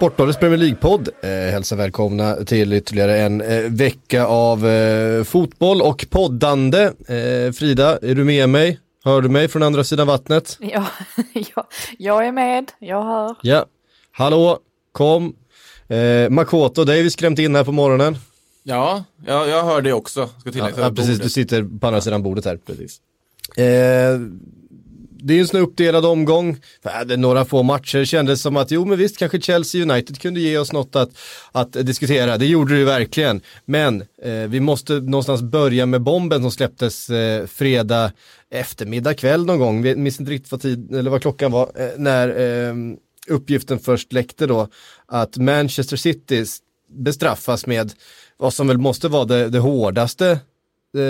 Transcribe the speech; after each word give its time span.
Sportbladets 0.00 0.38
Premier 0.38 0.58
League-podd 0.58 1.08
eh, 1.22 1.30
hälsar 1.30 1.76
välkomna 1.76 2.34
till 2.34 2.72
ytterligare 2.72 3.18
en 3.18 3.40
eh, 3.40 3.62
vecka 3.70 4.26
av 4.26 4.66
eh, 4.66 5.24
fotboll 5.24 5.82
och 5.82 6.06
poddande. 6.10 6.82
Eh, 6.84 7.52
Frida, 7.52 7.98
är 8.02 8.14
du 8.14 8.24
med 8.24 8.48
mig? 8.48 8.80
Hör 9.04 9.22
du 9.22 9.28
mig 9.28 9.48
från 9.48 9.62
andra 9.62 9.84
sidan 9.84 10.06
vattnet? 10.06 10.58
Ja, 10.60 10.86
ja 11.54 11.68
jag 11.98 12.26
är 12.26 12.32
med, 12.32 12.72
jag 12.78 13.02
hör. 13.02 13.36
Ja, 13.42 13.66
hallå, 14.12 14.58
kom. 14.92 15.36
Eh, 15.88 16.30
Makoto, 16.30 16.84
dig 16.84 17.02
vi 17.02 17.10
skrämt 17.10 17.38
in 17.38 17.54
här 17.54 17.64
på 17.64 17.72
morgonen. 17.72 18.16
Ja, 18.62 19.04
jag, 19.26 19.48
jag 19.48 19.64
hör 19.64 19.82
det 19.82 19.92
också. 19.92 20.28
Ska 20.40 20.50
ja, 20.58 20.70
ja, 20.76 20.90
precis, 20.90 21.18
du 21.18 21.30
sitter 21.30 21.78
på 21.80 21.86
andra 21.86 22.00
sidan 22.00 22.22
bordet 22.22 22.44
här. 22.44 22.56
Precis. 22.56 23.00
Eh, 23.56 24.20
det 25.22 25.34
är 25.34 25.40
en 25.40 25.46
sån 25.46 25.60
uppdelad 25.60 26.04
omgång. 26.04 26.56
Det 27.06 27.16
några 27.16 27.44
få 27.44 27.62
matcher 27.62 28.04
kändes 28.04 28.42
som 28.42 28.56
att 28.56 28.70
jo 28.70 28.84
men 28.84 28.98
visst 28.98 29.18
kanske 29.18 29.40
Chelsea 29.40 29.82
United 29.82 30.18
kunde 30.18 30.40
ge 30.40 30.58
oss 30.58 30.72
något 30.72 30.96
att, 30.96 31.10
att 31.52 31.72
diskutera. 31.72 32.38
Det 32.38 32.46
gjorde 32.46 32.78
det 32.78 32.84
verkligen. 32.84 33.40
Men 33.64 34.02
eh, 34.22 34.32
vi 34.48 34.60
måste 34.60 34.92
någonstans 34.92 35.42
börja 35.42 35.86
med 35.86 36.02
bomben 36.02 36.42
som 36.42 36.50
släpptes 36.50 37.10
eh, 37.10 37.46
fredag 37.46 38.12
eftermiddag 38.50 39.14
kväll 39.14 39.46
någon 39.46 39.58
gång. 39.58 39.82
Vi 39.82 39.96
minns 39.96 40.20
inte 40.20 40.32
riktigt 40.32 40.52
vad, 40.52 40.62
tid, 40.62 40.94
eller 40.94 41.10
vad 41.10 41.22
klockan 41.22 41.52
var. 41.52 41.70
Eh, 41.74 41.88
när 41.96 42.28
eh, 42.28 42.74
uppgiften 43.28 43.78
först 43.78 44.12
läckte 44.12 44.46
då 44.46 44.68
att 45.06 45.36
Manchester 45.36 45.96
City 45.96 46.44
bestraffas 46.90 47.66
med 47.66 47.92
vad 48.36 48.54
som 48.54 48.68
väl 48.68 48.78
måste 48.78 49.08
vara 49.08 49.24
det, 49.24 49.48
det 49.48 49.58
hårdaste 49.58 50.38
eh, 50.96 51.02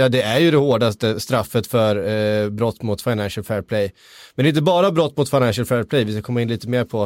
ja 0.00 0.08
det 0.08 0.22
är 0.22 0.38
ju 0.38 0.50
det 0.50 0.56
hårdaste 0.56 1.20
straffet 1.20 1.66
för 1.66 2.08
eh, 2.08 2.50
brott 2.50 2.82
mot 2.82 3.02
Financial 3.02 3.44
Fair 3.44 3.62
Play. 3.62 3.92
Men 4.34 4.44
det 4.44 4.46
är 4.46 4.50
inte 4.50 4.62
bara 4.62 4.90
brott 4.90 5.16
mot 5.16 5.30
Financial 5.30 5.66
Fair 5.66 5.82
Play, 5.84 6.04
vi 6.04 6.12
ska 6.12 6.22
komma 6.22 6.42
in 6.42 6.48
lite 6.48 6.68
mer 6.68 6.84
på 6.84 7.02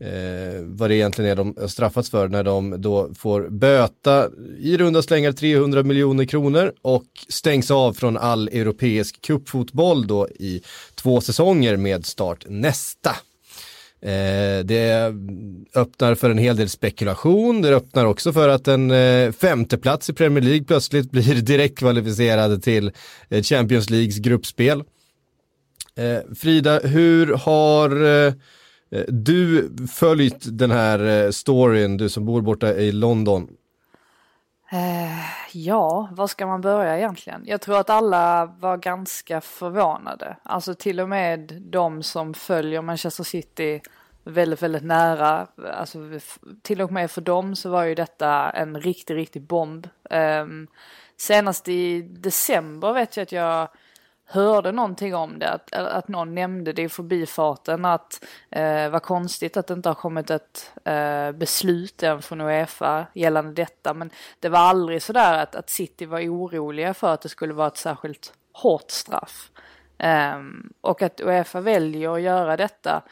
eh, 0.00 0.62
vad 0.62 0.90
det 0.90 0.96
egentligen 0.96 1.30
är 1.30 1.36
de 1.36 1.68
straffats 1.68 2.10
för 2.10 2.28
när 2.28 2.44
de 2.44 2.82
då 2.82 3.10
får 3.14 3.48
böta 3.48 4.28
i 4.58 4.76
runda 4.76 5.02
slängar 5.02 5.32
300 5.32 5.82
miljoner 5.82 6.24
kronor 6.24 6.72
och 6.82 7.04
stängs 7.28 7.70
av 7.70 7.92
från 7.92 8.16
all 8.16 8.48
europeisk 8.48 9.20
cupfotboll 9.22 10.06
då 10.06 10.28
i 10.28 10.62
två 10.94 11.20
säsonger 11.20 11.76
med 11.76 12.06
start 12.06 12.44
nästa. 12.48 13.16
Eh, 14.02 14.64
det 14.64 15.14
öppnar 15.74 16.14
för 16.14 16.30
en 16.30 16.38
hel 16.38 16.56
del 16.56 16.68
spekulation, 16.68 17.62
det 17.62 17.76
öppnar 17.76 18.04
också 18.04 18.32
för 18.32 18.48
att 18.48 18.68
en 18.68 18.90
eh, 18.90 19.32
femteplats 19.32 20.10
i 20.10 20.12
Premier 20.12 20.44
League 20.44 20.64
plötsligt 20.64 21.10
blir 21.10 21.42
direkt 21.42 21.78
kvalificerad 21.78 22.62
till 22.62 22.92
eh, 23.28 23.42
Champions 23.42 23.90
Leagues 23.90 24.18
gruppspel. 24.18 24.82
Eh, 25.96 26.34
Frida, 26.34 26.78
hur 26.78 27.26
har 27.26 28.04
eh, 28.04 28.32
eh, 28.92 29.04
du 29.08 29.70
följt 29.92 30.58
den 30.58 30.70
här 30.70 31.24
eh, 31.24 31.30
storyn, 31.30 31.96
du 31.96 32.08
som 32.08 32.24
bor 32.24 32.42
borta 32.42 32.74
i 32.74 32.92
London? 32.92 33.48
Eh, 34.72 35.20
ja, 35.52 36.08
var 36.12 36.26
ska 36.26 36.46
man 36.46 36.60
börja 36.60 36.96
egentligen? 36.98 37.42
Jag 37.46 37.60
tror 37.60 37.78
att 37.78 37.90
alla 37.90 38.46
var 38.46 38.76
ganska 38.76 39.40
förvånade. 39.40 40.36
Alltså 40.42 40.74
till 40.74 41.00
och 41.00 41.08
med 41.08 41.62
de 41.62 42.02
som 42.02 42.34
följer 42.34 42.82
Manchester 42.82 43.24
City 43.24 43.80
väldigt, 44.24 44.62
väldigt 44.62 44.84
nära. 44.84 45.46
Alltså 45.72 45.98
till 46.62 46.80
och 46.82 46.92
med 46.92 47.10
för 47.10 47.20
dem 47.20 47.56
så 47.56 47.70
var 47.70 47.84
ju 47.84 47.94
detta 47.94 48.50
en 48.50 48.80
riktig, 48.80 49.16
riktig 49.16 49.42
bomb. 49.42 49.88
Eh, 50.10 50.46
senast 51.16 51.68
i 51.68 52.02
december 52.02 52.92
vet 52.92 53.16
jag 53.16 53.22
att 53.22 53.32
jag 53.32 53.68
hörde 54.30 54.72
någonting 54.72 55.14
om 55.14 55.38
det, 55.38 55.50
att, 55.50 55.72
att 55.72 56.08
någon 56.08 56.34
nämnde 56.34 56.72
det 56.72 56.82
i 56.82 56.88
förbifarten 56.88 57.84
att 57.84 58.24
eh, 58.50 58.88
vad 58.88 59.02
konstigt 59.02 59.56
att 59.56 59.66
det 59.66 59.74
inte 59.74 59.88
har 59.88 59.94
kommit 59.94 60.30
ett 60.30 60.72
eh, 60.84 61.32
beslut 61.32 62.02
än 62.02 62.22
från 62.22 62.40
Uefa 62.40 63.06
gällande 63.14 63.52
detta. 63.52 63.94
Men 63.94 64.10
det 64.40 64.48
var 64.48 64.58
aldrig 64.58 65.02
sådär 65.02 65.42
att, 65.42 65.54
att 65.54 65.70
City 65.70 66.06
var 66.06 66.20
oroliga 66.20 66.94
för 66.94 67.14
att 67.14 67.20
det 67.20 67.28
skulle 67.28 67.54
vara 67.54 67.66
ett 67.66 67.76
särskilt 67.76 68.32
hårt 68.52 68.90
straff. 68.90 69.50
Eh, 69.98 70.38
och 70.80 71.02
att 71.02 71.20
Uefa 71.20 71.60
väljer 71.60 72.14
att 72.14 72.20
göra 72.20 72.56
detta. 72.56 73.02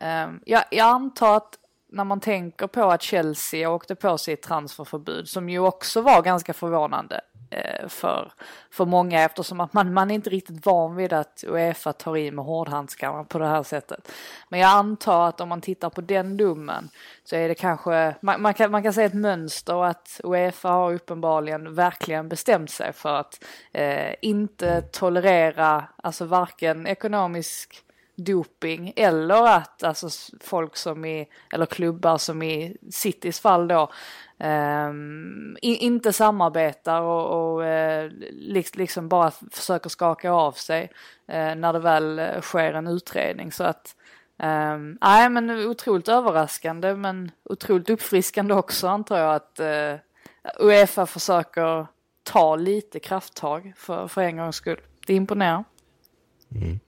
Eh, 0.00 0.28
jag, 0.44 0.64
jag 0.70 0.86
antar 0.86 1.36
att 1.36 1.58
när 1.88 2.04
man 2.04 2.20
tänker 2.20 2.66
på 2.66 2.84
att 2.84 3.02
Chelsea 3.02 3.70
åkte 3.70 3.94
på 3.94 4.18
sig 4.18 4.34
ett 4.34 4.42
transferförbud 4.42 5.28
som 5.28 5.48
ju 5.48 5.58
också 5.58 6.00
var 6.00 6.22
ganska 6.22 6.52
förvånande 6.52 7.20
Eh, 7.56 7.88
för, 7.88 8.32
för 8.70 8.84
många 8.84 9.24
eftersom 9.24 9.60
att 9.60 9.72
man, 9.72 9.94
man 9.94 10.10
är 10.10 10.14
inte 10.14 10.30
riktigt 10.30 10.66
van 10.66 10.96
vid 10.96 11.12
att 11.12 11.44
Uefa 11.46 11.92
tar 11.92 12.16
i 12.16 12.30
med 12.30 12.44
hårdhandskarna 12.44 13.24
på 13.24 13.38
det 13.38 13.46
här 13.46 13.62
sättet. 13.62 14.12
Men 14.48 14.60
jag 14.60 14.70
antar 14.70 15.28
att 15.28 15.40
om 15.40 15.48
man 15.48 15.60
tittar 15.60 15.90
på 15.90 16.00
den 16.00 16.36
domen 16.36 16.88
så 17.24 17.36
är 17.36 17.48
det 17.48 17.54
kanske, 17.54 18.14
man, 18.20 18.42
man, 18.42 18.54
kan, 18.54 18.70
man 18.70 18.82
kan 18.82 18.92
säga 18.92 19.06
ett 19.06 19.14
mönster 19.14 19.84
att 19.84 20.20
Uefa 20.24 20.68
har 20.68 20.92
uppenbarligen 20.92 21.74
verkligen 21.74 22.28
bestämt 22.28 22.70
sig 22.70 22.92
för 22.92 23.14
att 23.14 23.44
eh, 23.72 24.14
inte 24.20 24.82
tolerera, 24.82 25.84
alltså 25.96 26.24
varken 26.24 26.86
ekonomisk 26.86 27.85
doping 28.16 28.92
eller 28.96 29.46
att 29.46 29.82
alltså 29.82 30.08
folk 30.40 30.76
som 30.76 31.04
i, 31.04 31.28
eller 31.52 31.66
klubbar 31.66 32.18
som 32.18 32.42
i 32.42 32.76
Citys 32.90 33.40
fall 33.40 33.68
då, 33.68 33.92
um, 34.38 35.56
inte 35.62 36.12
samarbetar 36.12 37.00
och, 37.00 37.54
och 37.54 37.60
uh, 37.60 38.10
liksom 38.74 39.08
bara 39.08 39.30
försöker 39.50 39.88
skaka 39.88 40.30
av 40.30 40.52
sig 40.52 40.82
uh, 41.32 41.54
när 41.54 41.72
det 41.72 41.78
väl 41.78 42.18
eh, 42.18 42.40
sker 42.40 42.72
en 42.74 42.86
utredning. 42.86 43.52
Så 43.52 43.64
att 43.64 43.96
um, 44.42 44.98
nej 45.00 45.28
men 45.28 45.50
otroligt 45.50 46.08
överraskande 46.08 46.94
men 46.94 47.30
otroligt 47.44 47.90
uppfriskande 47.90 48.54
också 48.54 48.88
antar 48.88 49.18
jag 49.18 49.34
att 49.34 49.60
uh, 49.60 50.00
Uefa 50.66 51.06
försöker 51.06 51.86
ta 52.22 52.56
lite 52.56 53.00
krafttag 53.00 53.72
för, 53.76 54.08
för 54.08 54.22
en 54.22 54.36
gångs 54.36 54.56
skull. 54.56 54.80
Det 55.06 55.14
imponerar. 55.14 55.64
Mm. 56.54 56.78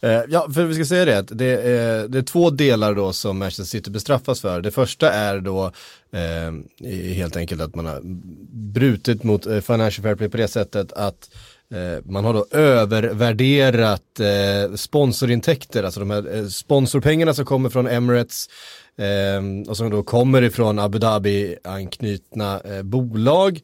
Eh, 0.00 0.22
ja, 0.28 0.48
för 0.54 0.64
vi 0.64 0.74
ska 0.74 0.84
säga 0.84 1.04
det, 1.04 1.34
det 1.34 1.44
är, 1.44 2.08
det 2.08 2.18
är 2.18 2.22
två 2.22 2.50
delar 2.50 2.94
då 2.94 3.12
som 3.12 3.38
Manchester 3.38 3.64
City 3.64 3.90
bestraffas 3.90 4.40
för. 4.40 4.60
Det 4.60 4.70
första 4.70 5.12
är 5.12 5.40
då 5.40 5.72
eh, 6.12 6.52
helt 7.14 7.36
enkelt 7.36 7.60
att 7.60 7.74
man 7.74 7.86
har 7.86 8.00
brutit 8.72 9.22
mot 9.22 9.46
eh, 9.46 9.60
Financial 9.60 10.02
Fair 10.02 10.14
Play 10.14 10.28
på 10.28 10.36
det 10.36 10.48
sättet 10.48 10.92
att 10.92 11.30
eh, 11.70 12.04
man 12.04 12.24
har 12.24 12.34
då 12.34 12.46
övervärderat 12.50 14.20
eh, 14.20 14.74
sponsorintäkter, 14.74 15.82
alltså 15.82 16.00
de 16.00 16.10
här 16.10 16.36
eh, 16.36 16.46
sponsorpengarna 16.46 17.34
som 17.34 17.44
kommer 17.44 17.70
från 17.70 17.86
Emirates 17.86 18.48
eh, 18.98 19.70
och 19.70 19.76
som 19.76 19.90
då 19.90 20.02
kommer 20.02 20.42
ifrån 20.42 20.78
Abu 20.78 20.98
Dhabi-anknutna 20.98 22.82
bolag 22.82 23.60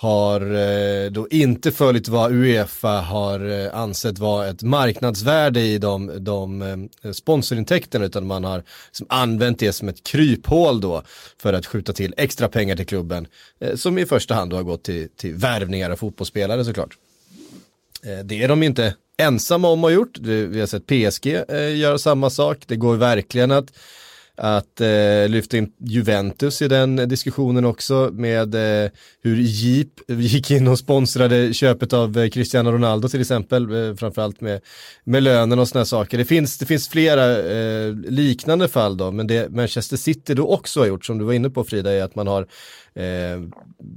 har 0.00 0.40
eh, 0.40 1.10
då 1.10 1.28
inte 1.28 1.72
följt 1.72 2.08
vad 2.08 2.32
Uefa 2.32 3.00
har 3.00 3.50
eh, 3.50 3.74
ansett 3.74 4.18
vara 4.18 4.48
ett 4.48 4.62
marknadsvärde 4.62 5.60
i 5.60 5.78
de, 5.78 6.24
de 6.24 6.62
eh, 7.02 7.12
sponsorintäkterna 7.12 8.04
utan 8.04 8.26
man 8.26 8.44
har 8.44 8.62
liksom 8.86 9.06
använt 9.08 9.58
det 9.58 9.72
som 9.72 9.88
ett 9.88 10.04
kryphål 10.04 10.80
då 10.80 11.02
för 11.38 11.52
att 11.52 11.66
skjuta 11.66 11.92
till 11.92 12.14
extra 12.16 12.48
pengar 12.48 12.76
till 12.76 12.86
klubben 12.86 13.26
eh, 13.60 13.74
som 13.76 13.98
i 13.98 14.06
första 14.06 14.34
hand 14.34 14.50
då 14.50 14.56
har 14.56 14.62
gått 14.62 14.82
till, 14.82 15.08
till 15.16 15.34
värvningar 15.34 15.90
av 15.90 15.96
fotbollsspelare 15.96 16.64
såklart. 16.64 16.96
Eh, 18.02 18.24
det 18.24 18.42
är 18.42 18.48
de 18.48 18.62
inte 18.62 18.94
ensamma 19.16 19.68
om 19.68 19.84
att 19.84 19.90
ha 19.90 19.94
gjort, 19.94 20.18
vi 20.18 20.60
har 20.60 20.66
sett 20.66 20.86
PSG 20.86 21.26
eh, 21.48 21.76
göra 21.76 21.98
samma 21.98 22.30
sak, 22.30 22.58
det 22.66 22.76
går 22.76 22.96
verkligen 22.96 23.50
att 23.50 23.72
att 24.36 24.80
eh, 24.80 25.28
lyfta 25.28 25.56
in 25.56 25.72
Juventus 25.78 26.62
i 26.62 26.68
den 26.68 26.96
diskussionen 26.96 27.64
också 27.64 28.10
med 28.12 28.54
eh, 28.54 28.90
hur 29.22 29.36
Jeep 29.36 29.88
gick 30.08 30.50
in 30.50 30.68
och 30.68 30.78
sponsrade 30.78 31.54
köpet 31.54 31.92
av 31.92 32.18
eh, 32.18 32.28
Cristiano 32.28 32.72
Ronaldo 32.72 33.08
till 33.08 33.20
exempel, 33.20 33.88
eh, 33.88 33.94
framförallt 33.94 34.40
med, 34.40 34.60
med 35.04 35.22
lönen 35.22 35.58
och 35.58 35.68
sådana 35.68 35.84
saker. 35.84 36.18
Det 36.18 36.24
finns, 36.24 36.58
det 36.58 36.66
finns 36.66 36.88
flera 36.88 37.38
eh, 37.38 37.94
liknande 37.94 38.68
fall 38.68 38.96
då, 38.96 39.10
men 39.10 39.26
det 39.26 39.50
Manchester 39.50 39.96
City 39.96 40.34
då 40.34 40.46
också 40.46 40.80
har 40.80 40.86
gjort, 40.86 41.04
som 41.04 41.18
du 41.18 41.24
var 41.24 41.32
inne 41.32 41.50
på 41.50 41.64
Frida, 41.64 41.92
är 41.92 42.02
att 42.02 42.14
man 42.14 42.26
har 42.26 42.46
Eh, 42.94 43.40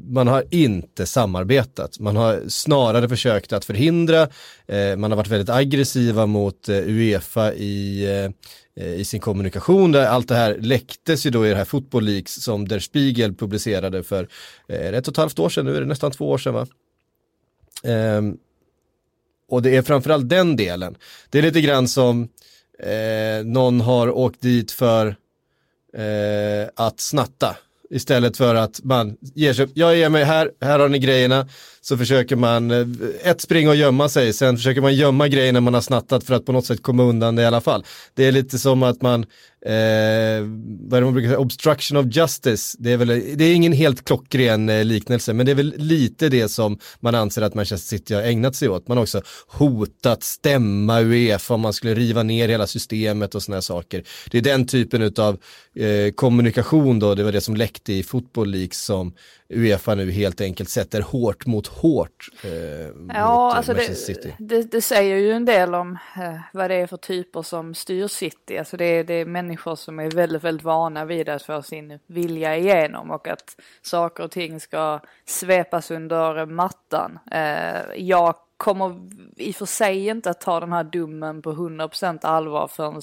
man 0.08 0.28
har 0.28 0.44
inte 0.52 1.06
samarbetat. 1.06 2.00
Man 2.00 2.16
har 2.16 2.44
snarare 2.48 3.10
försökt 3.10 3.54
att 3.54 3.66
förhindra. 3.66 4.22
Eh, 4.68 4.96
man 4.98 5.12
har 5.12 5.16
varit 5.16 5.28
väldigt 5.28 5.50
aggressiva 5.50 6.26
mot 6.26 6.70
eh, 6.70 6.78
Uefa 6.78 7.54
i, 7.54 8.06
eh, 8.06 8.32
Eh, 8.76 8.94
i 8.94 9.06
sin 9.06 9.20
kommunikation. 9.20 9.92
Där 9.92 10.06
allt 10.06 10.28
det 10.28 10.36
här 10.36 10.58
läcktes 10.60 11.26
ju 11.26 11.30
då 11.30 11.48
i 11.48 11.50
det 11.50 11.56
här 11.56 11.66
Football 11.66 12.04
Leaks 12.04 12.36
som 12.36 12.68
Der 12.68 12.80
Spiegel 12.80 13.34
publicerade 13.34 14.04
för 14.04 14.28
eh, 14.68 14.88
ett 14.88 15.08
och 15.08 15.14
ett 15.14 15.18
halvt 15.18 15.40
år 15.40 15.50
sedan. 15.50 15.66
Nu 15.66 15.76
är 15.76 15.82
det 15.82 15.88
nästan 15.88 16.12
två 16.12 16.30
år 16.30 16.38
sedan 16.38 16.54
va? 16.54 16.68
Ehm, 17.84 18.38
och 19.50 19.62
det 19.62 19.76
är 19.76 19.82
framförallt 19.82 20.30
den 20.30 20.56
delen. 20.56 20.96
Det 21.30 21.38
är 21.38 21.42
lite 21.42 21.62
grann 21.62 21.88
som 21.88 22.30
eh, 22.80 23.46
någon 23.46 23.82
har 23.82 24.10
åkt 24.10 24.42
dit 24.42 24.72
för 24.72 25.16
eh, 25.98 26.70
att 26.76 27.00
snatta 27.00 27.58
Istället 27.94 28.38
för 28.38 28.56
att 28.56 28.84
man 28.84 29.18
ger 29.22 29.54
sig, 29.54 29.68
jag 29.74 29.98
ger 29.98 30.10
mig 30.10 30.24
här, 30.24 30.52
här 30.62 30.80
har 30.80 30.90
ni 30.90 31.00
grejerna. 31.00 31.48
Så 31.86 31.98
försöker 31.98 32.36
man, 32.36 32.72
eh, 32.72 32.88
ett 33.24 33.42
springa 33.42 33.70
och 33.70 33.76
gömma 33.76 34.10
sig, 34.10 34.34
sen 34.34 34.58
försöker 34.58 34.82
man 34.82 34.96
gömma 34.96 35.28
grejerna 35.28 35.62
man 35.62 35.74
har 35.74 35.82
snattat 35.82 36.24
för 36.24 36.34
att 36.34 36.46
på 36.46 36.52
något 36.52 36.66
sätt 36.66 36.84
komma 36.84 37.04
undan 37.04 37.36
det 37.36 37.42
i 37.42 37.46
alla 37.46 37.62
fall. 37.62 37.84
Det 38.14 38.26
är 38.26 38.32
lite 38.32 38.60
som 38.60 38.84
att 38.84 39.02
man 39.02 39.26
eh, 39.66 40.44
vad 40.90 40.98
är 40.98 41.02
det 41.02 41.06
man 41.06 41.14
brukar 41.14 41.30
säga, 41.30 41.40
obstruction 41.40 41.98
of 41.98 42.06
justice. 42.16 42.78
Det 42.80 42.92
är 42.92 42.98
väl, 42.98 43.08
det 43.08 43.44
är 43.44 43.56
ingen 43.56 43.74
helt 43.74 44.06
klockren 44.06 44.70
eh, 44.70 44.86
liknelse, 44.86 45.34
men 45.34 45.46
det 45.46 45.52
är 45.52 45.56
väl 45.56 45.74
lite 45.78 46.30
det 46.30 46.50
som 46.50 46.80
man 47.00 47.16
anser 47.16 47.42
att 47.42 47.56
Manchester 47.56 47.98
City 47.98 48.14
har 48.14 48.22
ägnat 48.22 48.56
sig 48.56 48.70
åt. 48.70 48.88
Man 48.88 48.98
har 48.98 49.04
också 49.04 49.22
hotat 49.48 50.24
stämma 50.24 51.02
Uefa 51.02 51.54
om 51.54 51.62
man 51.62 51.74
skulle 51.74 51.94
riva 51.94 52.24
ner 52.24 52.50
hela 52.50 52.68
systemet 52.68 53.36
och 53.36 53.44
sådana 53.44 53.62
saker. 53.62 54.04
Det 54.32 54.38
är 54.38 54.42
den 54.42 54.68
typen 54.68 55.14
av 55.18 55.38
eh, 55.76 56.12
kommunikation 56.16 57.00
då, 57.00 57.16
det 57.16 57.24
var 57.24 57.32
det 57.32 57.42
som 57.42 57.56
läckte 57.56 57.94
i 57.94 58.04
Football 58.04 58.50
League 58.50 58.74
som 58.74 59.14
Uefa 59.56 59.96
nu 59.96 60.12
helt 60.12 60.42
enkelt 60.42 60.70
sätter 60.70 61.02
hårt 61.02 61.46
mot 61.46 61.68
hårt 61.68 62.30
eh, 62.44 62.52
ja, 62.52 62.94
mot 62.94 63.16
eh, 63.16 63.26
alltså 63.26 63.72
Manchester 63.72 64.14
City. 64.14 64.36
Det, 64.40 64.72
det, 64.72 64.82
säger 64.82 65.18
ju 65.18 65.32
en 65.32 65.46
del 65.46 65.76
om 65.76 65.98
eh, 66.18 66.40
vad 66.54 66.70
det 66.70 66.76
är 66.76 66.88
för 66.88 66.98
typer 66.98 67.42
som 67.42 67.74
styr 67.74 68.08
City. 68.08 68.58
Alltså 68.58 68.78
det 68.78 68.86
är, 68.86 69.04
det 69.04 69.14
är 69.14 69.26
människor 69.26 69.76
som 69.76 70.00
är 70.00 70.12
väldigt, 70.12 70.44
väldigt 70.44 70.64
vana 70.64 71.06
vid 71.06 71.30
att 71.30 71.44
få 71.44 71.62
sin 71.62 72.00
vilja 72.08 72.58
igenom 72.58 73.12
och 73.12 73.28
att 73.28 73.56
saker 73.82 74.24
och 74.24 74.32
ting 74.32 74.60
ska 74.60 75.00
svepas 75.26 75.92
under 75.92 76.46
mattan. 76.46 77.20
Eh, 77.32 77.96
jag 77.96 78.36
kommer 78.58 79.10
i 79.38 79.52
och 79.52 79.56
för 79.56 79.66
sig 79.66 80.08
inte 80.08 80.30
att 80.30 80.42
ta 80.42 80.60
den 80.60 80.72
här 80.72 80.84
domen 80.84 81.42
på 81.42 81.54
100% 81.54 82.20
allvar 82.22 82.68
förrän 82.68 83.02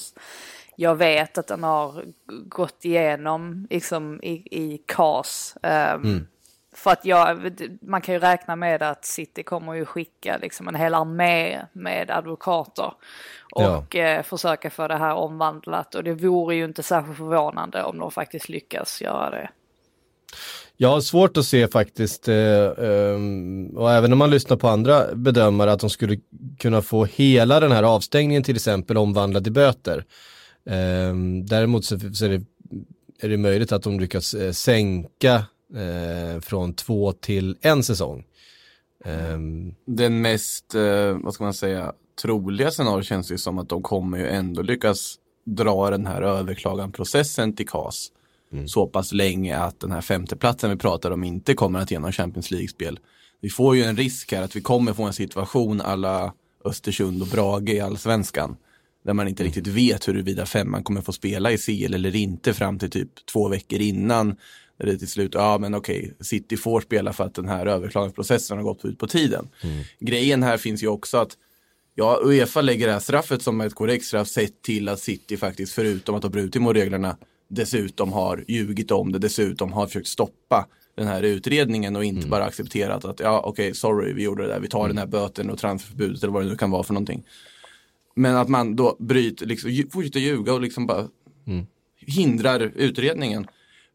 jag 0.75 0.95
vet 0.95 1.37
att 1.37 1.47
den 1.47 1.63
har 1.63 2.05
gått 2.45 2.85
igenom 2.85 3.67
liksom 3.69 4.19
i, 4.23 4.31
i 4.51 4.81
KAS. 4.85 5.55
Um, 5.63 5.71
mm. 5.71 6.27
För 6.73 6.91
att 6.91 7.05
jag, 7.05 7.51
man 7.81 8.01
kan 8.01 8.15
ju 8.15 8.19
räkna 8.19 8.55
med 8.55 8.83
att 8.83 9.05
City 9.05 9.43
kommer 9.43 9.73
ju 9.73 9.85
skicka 9.85 10.37
liksom 10.41 10.67
en 10.67 10.75
hel 10.75 10.93
armé 10.93 11.61
med 11.73 12.11
advokater 12.11 12.93
och 13.51 13.95
ja. 13.95 13.99
eh, 13.99 14.23
försöka 14.23 14.69
få 14.69 14.87
det 14.87 14.97
här 14.97 15.15
omvandlat. 15.15 15.95
Och 15.95 16.03
det 16.03 16.13
vore 16.13 16.55
ju 16.55 16.65
inte 16.65 16.83
särskilt 16.83 17.17
förvånande 17.17 17.83
om 17.83 17.99
de 17.99 18.11
faktiskt 18.11 18.49
lyckas 18.49 19.01
göra 19.01 19.29
det. 19.29 19.49
Jag 20.77 20.89
har 20.89 21.01
svårt 21.01 21.37
att 21.37 21.45
se 21.45 21.67
faktiskt, 21.67 22.27
eh, 22.27 22.35
eh, 22.35 23.19
och 23.75 23.91
även 23.91 24.13
om 24.13 24.19
man 24.19 24.29
lyssnar 24.29 24.57
på 24.57 24.67
andra 24.67 25.15
bedömare, 25.15 25.71
att 25.71 25.79
de 25.79 25.89
skulle 25.89 26.19
kunna 26.59 26.81
få 26.81 27.05
hela 27.05 27.59
den 27.59 27.71
här 27.71 27.83
avstängningen 27.83 28.43
till 28.43 28.55
exempel 28.55 28.97
omvandlad 28.97 29.43
till 29.43 29.53
böter. 29.53 30.05
Eh, 30.65 31.15
däremot 31.43 31.85
så, 31.85 31.99
så 31.99 32.25
är, 32.25 32.29
det, 32.29 32.43
är, 33.21 33.29
det, 33.29 33.37
möjligt 33.37 33.71
att 33.71 33.83
de 33.83 33.99
lyckas 33.99 34.33
eh, 34.33 34.51
sänka 34.51 35.45
eh, 35.75 36.41
från 36.41 36.73
två 36.73 37.11
till 37.11 37.57
en 37.61 37.83
säsong. 37.83 38.23
Um... 39.05 39.75
Den 39.85 40.21
mest, 40.21 40.75
eh, 40.75 41.17
vad 41.23 41.33
ska 41.33 41.43
man 41.43 41.53
säga, 41.53 41.93
troliga 42.21 42.71
scenariot 42.71 43.05
känns 43.05 43.27
det 43.27 43.37
som 43.37 43.57
att 43.59 43.69
de 43.69 43.81
kommer 43.81 44.17
ju 44.17 44.27
ändå 44.27 44.61
lyckas 44.61 45.15
dra 45.45 45.89
den 45.89 46.07
här 46.07 46.21
överklaganprocessen 46.21 47.55
till 47.55 47.67
KAS 47.67 48.11
mm. 48.51 48.67
så 48.67 48.87
pass 48.87 49.13
länge 49.13 49.57
att 49.57 49.79
den 49.79 49.91
här 49.91 50.01
femteplatsen 50.01 50.69
vi 50.69 50.75
pratar 50.75 51.11
om 51.11 51.23
inte 51.23 51.53
kommer 51.53 51.79
att 51.79 51.91
ge 51.91 51.99
någon 51.99 52.11
Champions 52.11 52.51
League-spel. 52.51 52.99
Vi 53.41 53.49
får 53.49 53.75
ju 53.75 53.83
en 53.83 53.97
risk 53.97 54.31
här 54.31 54.41
att 54.41 54.55
vi 54.55 54.61
kommer 54.61 54.93
få 54.93 55.03
en 55.03 55.13
situation 55.13 55.81
alla 55.81 56.33
Östersund 56.65 57.21
och 57.21 57.27
Brage 57.27 57.69
i 57.69 57.79
allsvenskan 57.79 58.55
där 59.03 59.13
man 59.13 59.27
inte 59.27 59.43
mm. 59.43 59.53
riktigt 59.53 59.73
vet 59.73 60.07
huruvida 60.07 60.45
femman 60.45 60.83
kommer 60.83 61.01
få 61.01 61.13
spela 61.13 61.51
i 61.51 61.57
CL 61.57 61.93
eller 61.93 62.15
inte 62.15 62.53
fram 62.53 62.79
till 62.79 62.89
typ 62.89 63.25
två 63.33 63.47
veckor 63.47 63.79
innan 63.79 64.35
där 64.81 64.91
det 64.91 64.97
till 64.97 65.07
slut, 65.07 65.33
ja 65.33 65.57
men 65.57 65.75
okej, 65.75 66.13
City 66.19 66.57
får 66.57 66.81
spela 66.81 67.13
för 67.13 67.23
att 67.23 67.35
den 67.35 67.49
här 67.49 67.65
överklagningsprocessen 67.65 68.57
har 68.57 68.63
gått 68.63 68.85
ut 68.85 68.99
på 68.99 69.07
tiden. 69.07 69.47
Mm. 69.63 69.83
Grejen 69.99 70.43
här 70.43 70.57
finns 70.57 70.83
ju 70.83 70.87
också 70.87 71.17
att 71.17 71.37
Ja, 71.95 72.19
Uefa 72.23 72.61
lägger 72.61 72.87
det 72.87 72.93
här 72.93 72.99
straffet 72.99 73.41
som 73.41 73.61
ett 73.61 73.75
korrekt 73.75 74.05
straff 74.05 74.27
sett 74.27 74.61
till 74.61 74.89
att 74.89 74.99
City 74.99 75.37
faktiskt 75.37 75.73
förutom 75.73 76.15
att 76.15 76.23
ha 76.23 76.29
brutit 76.29 76.61
mot 76.61 76.75
reglerna 76.75 77.17
dessutom 77.47 78.13
har 78.13 78.45
ljugit 78.47 78.91
om 78.91 79.11
det, 79.11 79.19
dessutom 79.19 79.71
har 79.71 79.87
försökt 79.87 80.07
stoppa 80.07 80.67
den 80.95 81.07
här 81.07 81.23
utredningen 81.23 81.95
och 81.95 82.05
inte 82.05 82.19
mm. 82.19 82.29
bara 82.29 82.43
accepterat 82.43 83.05
att 83.05 83.19
ja 83.19 83.39
okej 83.39 83.49
okay, 83.49 83.73
sorry 83.73 84.13
vi 84.13 84.23
gjorde 84.23 84.43
det 84.43 84.49
där, 84.49 84.59
vi 84.59 84.67
tar 84.67 84.79
mm. 84.79 84.89
den 84.89 84.97
här 84.97 85.07
böten 85.07 85.49
och 85.49 85.57
transferförbudet 85.57 86.23
eller 86.23 86.33
vad 86.33 86.43
det 86.43 86.49
nu 86.49 86.55
kan 86.55 86.71
vara 86.71 86.83
för 86.83 86.93
någonting. 86.93 87.23
Men 88.15 88.35
att 88.35 88.49
man 88.49 88.75
då 88.75 88.95
bryter, 88.99 89.45
liksom, 89.45 89.83
fortsätter 89.91 90.19
ljuga 90.19 90.53
och 90.53 90.61
liksom 90.61 90.87
bara 90.87 91.07
mm. 91.47 91.65
hindrar 91.97 92.71
utredningen. 92.75 93.47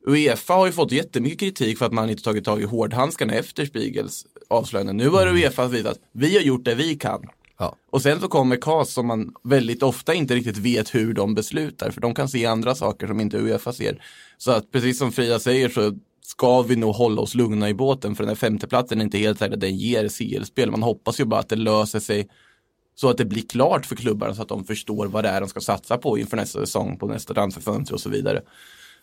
Uefa 0.06 0.54
har 0.54 0.66
ju 0.66 0.72
fått 0.72 0.92
jättemycket 0.92 1.38
kritik 1.38 1.78
för 1.78 1.86
att 1.86 1.92
man 1.92 2.10
inte 2.10 2.22
tagit 2.22 2.44
tag 2.44 2.62
i 2.62 2.64
hårdhandskarna 2.64 3.34
efter 3.34 3.66
Spiegels 3.66 4.26
avslöjande. 4.48 4.92
Nu 4.92 5.08
har 5.08 5.22
mm. 5.22 5.36
Uefa 5.36 5.68
visat, 5.68 5.98
vi 6.12 6.34
har 6.34 6.42
gjort 6.42 6.64
det 6.64 6.74
vi 6.74 6.94
kan. 6.94 7.22
Ja. 7.58 7.76
Och 7.90 8.02
sen 8.02 8.20
så 8.20 8.28
kommer 8.28 8.56
CAS 8.56 8.92
som 8.92 9.06
man 9.06 9.34
väldigt 9.42 9.82
ofta 9.82 10.14
inte 10.14 10.34
riktigt 10.34 10.56
vet 10.56 10.94
hur 10.94 11.14
de 11.14 11.34
beslutar, 11.34 11.90
för 11.90 12.00
de 12.00 12.14
kan 12.14 12.28
se 12.28 12.46
andra 12.46 12.74
saker 12.74 13.06
som 13.06 13.20
inte 13.20 13.38
Uefa 13.38 13.72
ser. 13.72 14.02
Så 14.38 14.50
att 14.50 14.72
precis 14.72 14.98
som 14.98 15.12
Frida 15.12 15.38
säger 15.38 15.68
så 15.68 15.98
ska 16.22 16.62
vi 16.62 16.76
nog 16.76 16.94
hålla 16.94 17.22
oss 17.22 17.34
lugna 17.34 17.68
i 17.68 17.74
båten, 17.74 18.14
för 18.16 18.22
den 18.22 18.28
här 18.28 18.36
femteplatsen 18.36 19.00
är 19.00 19.04
inte 19.04 19.18
helt 19.18 19.38
säker 19.38 19.54
att 19.54 19.60
den 19.60 19.76
ger 19.76 20.08
CL-spel. 20.08 20.70
Man 20.70 20.82
hoppas 20.82 21.20
ju 21.20 21.24
bara 21.24 21.40
att 21.40 21.48
det 21.48 21.56
löser 21.56 22.00
sig 22.00 22.28
så 22.94 23.10
att 23.10 23.18
det 23.18 23.24
blir 23.24 23.42
klart 23.42 23.86
för 23.86 23.96
klubbarna 23.96 24.34
så 24.34 24.42
att 24.42 24.48
de 24.48 24.64
förstår 24.64 25.06
vad 25.06 25.24
det 25.24 25.28
är 25.28 25.40
de 25.40 25.48
ska 25.48 25.60
satsa 25.60 25.98
på 25.98 26.18
inför 26.18 26.36
nästa 26.36 26.58
säsong, 26.58 26.98
på 26.98 27.06
nästa 27.06 27.34
transferfönster 27.34 27.94
och 27.94 28.00
så 28.00 28.10
vidare. 28.10 28.42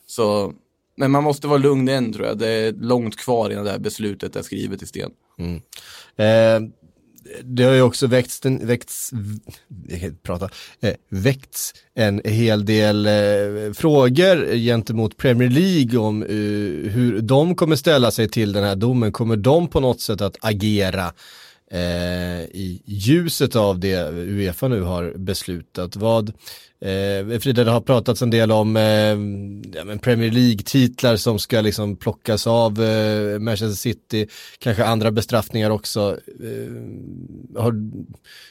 Så 0.05 0.53
men 0.95 1.11
man 1.11 1.23
måste 1.23 1.47
vara 1.47 1.57
lugn 1.57 1.89
än 1.89 2.13
tror 2.13 2.27
jag. 2.27 2.37
Det 2.37 2.47
är 2.47 2.71
långt 2.71 3.17
kvar 3.17 3.49
innan 3.49 3.65
det 3.65 3.71
här 3.71 3.79
beslutet 3.79 4.35
är 4.35 4.41
skrivet 4.41 4.83
i 4.83 4.85
sten. 4.85 5.11
Mm. 5.39 5.61
Eh, 6.15 6.69
det 7.43 7.63
har 7.63 7.73
ju 7.73 7.81
också 7.81 8.07
väckts, 8.07 8.41
väckts, 8.61 9.11
prata, 10.23 10.49
eh, 10.81 10.93
väckts 11.09 11.73
en 11.93 12.21
hel 12.25 12.65
del 12.65 13.05
eh, 13.05 13.73
frågor 13.73 14.55
gentemot 14.55 15.17
Premier 15.17 15.49
League 15.49 15.99
om 15.99 16.23
uh, 16.23 16.89
hur 16.89 17.21
de 17.21 17.55
kommer 17.55 17.75
ställa 17.75 18.11
sig 18.11 18.29
till 18.29 18.53
den 18.53 18.63
här 18.63 18.75
domen. 18.75 19.11
Kommer 19.11 19.35
de 19.35 19.67
på 19.67 19.79
något 19.79 20.01
sätt 20.01 20.21
att 20.21 20.37
agera 20.41 21.13
eh, 21.71 22.41
i 22.43 22.81
ljuset 22.85 23.55
av 23.55 23.79
det 23.79 24.11
Uefa 24.11 24.67
nu 24.67 24.81
har 24.81 25.13
beslutat? 25.17 25.95
Vad 25.95 26.33
Eh, 26.83 27.39
Frida, 27.39 27.63
det 27.63 27.71
har 27.71 27.81
pratats 27.81 28.21
en 28.21 28.29
del 28.29 28.51
om 28.51 28.77
eh, 28.77 28.83
ja, 29.73 29.97
Premier 30.01 30.31
League-titlar 30.31 31.15
som 31.15 31.39
ska 31.39 31.61
liksom 31.61 31.95
plockas 31.95 32.47
av 32.47 32.83
eh, 32.83 33.39
Manchester 33.39 33.75
City, 33.75 34.27
kanske 34.59 34.85
andra 34.85 35.11
bestraffningar 35.11 35.69
också. 35.69 36.17
Eh, 36.27 37.61
har, 37.61 37.73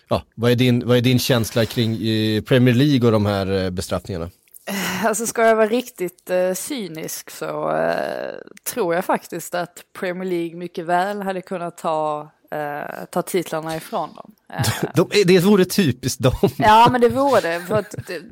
ja, 0.08 0.22
vad, 0.34 0.50
är 0.50 0.54
din, 0.54 0.86
vad 0.86 0.96
är 0.96 1.00
din 1.00 1.18
känsla 1.18 1.64
kring 1.64 2.06
eh, 2.06 2.42
Premier 2.42 2.74
League 2.74 3.06
och 3.06 3.12
de 3.12 3.26
här 3.26 3.64
eh, 3.64 3.70
bestraffningarna? 3.70 4.30
Eh, 4.66 5.06
alltså 5.06 5.26
ska 5.26 5.42
jag 5.42 5.56
vara 5.56 5.66
riktigt 5.66 6.30
eh, 6.30 6.52
cynisk 6.52 7.30
så 7.30 7.76
eh, 7.76 8.34
tror 8.74 8.94
jag 8.94 9.04
faktiskt 9.04 9.54
att 9.54 9.84
Premier 9.92 10.30
League 10.30 10.56
mycket 10.56 10.86
väl 10.86 11.22
hade 11.22 11.42
kunnat 11.42 11.76
ta 11.76 12.30
eh, 12.52 13.04
ta 13.10 13.22
titlarna 13.22 13.76
ifrån 13.76 14.14
dem. 14.14 14.32
Eh. 14.52 14.90
De, 14.94 15.08
det 15.24 15.38
vore 15.38 15.64
typiskt 15.64 16.22
dem. 16.22 16.50
Ja, 16.56 16.88
men 16.92 17.00
det 17.00 17.08
vore 17.08 17.40
det. 17.40 17.60
För 17.60 17.78
att 17.78 17.94
det, 18.06 18.22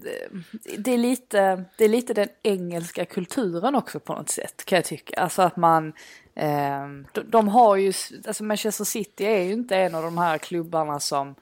det, 0.79 0.95
är 0.95 0.99
lite, 0.99 1.65
det 1.77 1.85
är 1.85 1.89
lite 1.89 2.15
den 2.15 2.29
engelska 2.43 3.05
kulturen 3.05 3.75
också 3.75 4.01
på 4.01 4.15
något 4.15 4.29
sätt, 4.29 4.65
kan 4.65 4.77
jag 4.77 4.85
tycka. 4.85 5.21
Alltså 5.21 5.43
att 5.43 5.57
man, 5.57 5.93
eh, 6.35 6.87
de, 7.13 7.21
de, 7.27 7.49
har 7.49 7.77
ju, 7.77 7.93
alltså 8.27 8.45
Manchester 8.45 8.85
City 8.85 9.25
är 9.25 9.43
ju 9.43 9.53
inte 9.53 9.77
en 9.77 9.95
av 9.95 10.03
de 10.03 10.19
här 10.19 10.39
klubbarna 10.39 11.01
som 11.01 11.35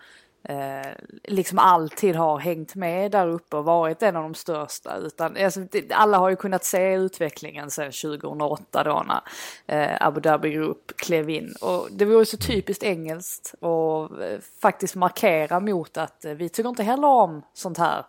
eh, 0.49 0.93
liksom 1.25 1.59
alltid 1.59 2.17
har 2.17 2.39
hängt 2.39 2.75
med 2.75 3.11
där 3.11 3.29
uppe 3.29 3.57
och 3.57 3.65
varit 3.65 4.03
en 4.03 4.17
av 4.17 4.23
de 4.23 4.35
största. 4.35 4.97
Utan, 4.97 5.37
alltså, 5.37 5.61
alla 5.91 6.19
har 6.19 6.31
ju 6.31 6.37
kunnat 6.37 6.65
se 6.65 6.95
utvecklingen 6.95 7.71
sedan 7.71 7.93
2008 7.93 8.85
då 8.85 9.07
när 9.07 9.21
eh, 9.67 10.07
Abu 10.07 10.21
Dhabi 10.21 10.51
Group 10.51 10.97
klev 10.97 11.31
in. 11.31 11.55
Och 11.61 11.89
det 11.91 12.05
vore 12.05 12.27
så 12.27 12.37
typiskt 12.37 12.83
engelskt 12.83 13.55
och 13.61 14.23
eh, 14.23 14.39
faktiskt 14.63 14.95
markera 14.95 15.61
mot 15.61 15.97
att 15.97 16.25
eh, 16.25 16.33
vi 16.33 16.49
tycker 16.49 16.69
inte 16.69 16.83
heller 16.83 17.09
om 17.09 17.43
sånt 17.55 17.79
här. 17.79 18.05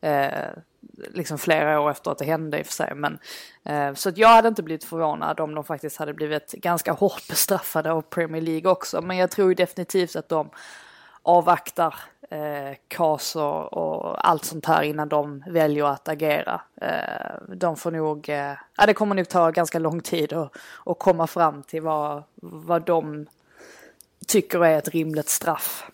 Eh, 0.00 0.50
liksom 1.14 1.38
flera 1.38 1.80
år 1.80 1.90
efter 1.90 2.10
att 2.10 2.18
det 2.18 2.24
hände 2.24 2.58
i 2.58 2.62
och 2.62 2.66
för 2.66 2.72
sig. 2.72 2.94
Men, 2.94 3.18
eh, 3.64 3.94
så 3.94 4.08
att 4.08 4.18
jag 4.18 4.28
hade 4.28 4.48
inte 4.48 4.62
blivit 4.62 4.84
förvånad 4.84 5.40
om 5.40 5.54
de 5.54 5.64
faktiskt 5.64 5.96
hade 5.96 6.14
blivit 6.14 6.52
ganska 6.52 6.92
hårt 6.92 7.28
bestraffade 7.28 7.92
av 7.92 8.02
Premier 8.02 8.42
League 8.42 8.70
också. 8.70 9.02
Men 9.02 9.16
jag 9.16 9.30
tror 9.30 9.54
definitivt 9.54 10.16
att 10.16 10.28
de 10.28 10.50
avvaktar 11.26 11.94
eh, 12.30 12.76
KAS 12.88 13.36
och, 13.36 13.72
och, 13.72 14.28
allt 14.28 14.44
sånt 14.44 14.66
här 14.66 14.82
innan 14.82 15.08
de 15.08 15.44
väljer 15.46 15.84
att 15.84 16.08
agera. 16.08 16.60
Eh, 16.80 17.54
de 17.56 17.76
får 17.76 17.90
nog, 17.90 18.28
eh, 18.28 18.52
ja 18.76 18.86
det 18.86 18.94
kommer 18.94 19.14
nog 19.14 19.28
ta 19.28 19.50
ganska 19.50 19.78
lång 19.78 20.00
tid 20.00 20.32
att, 20.32 20.56
att 20.86 20.98
komma 20.98 21.26
fram 21.26 21.62
till 21.62 21.82
vad, 21.82 22.22
vad 22.42 22.82
de 22.82 23.26
tycker 24.26 24.64
är 24.64 24.78
ett 24.78 24.88
rimligt 24.88 25.28
straff. 25.28 25.90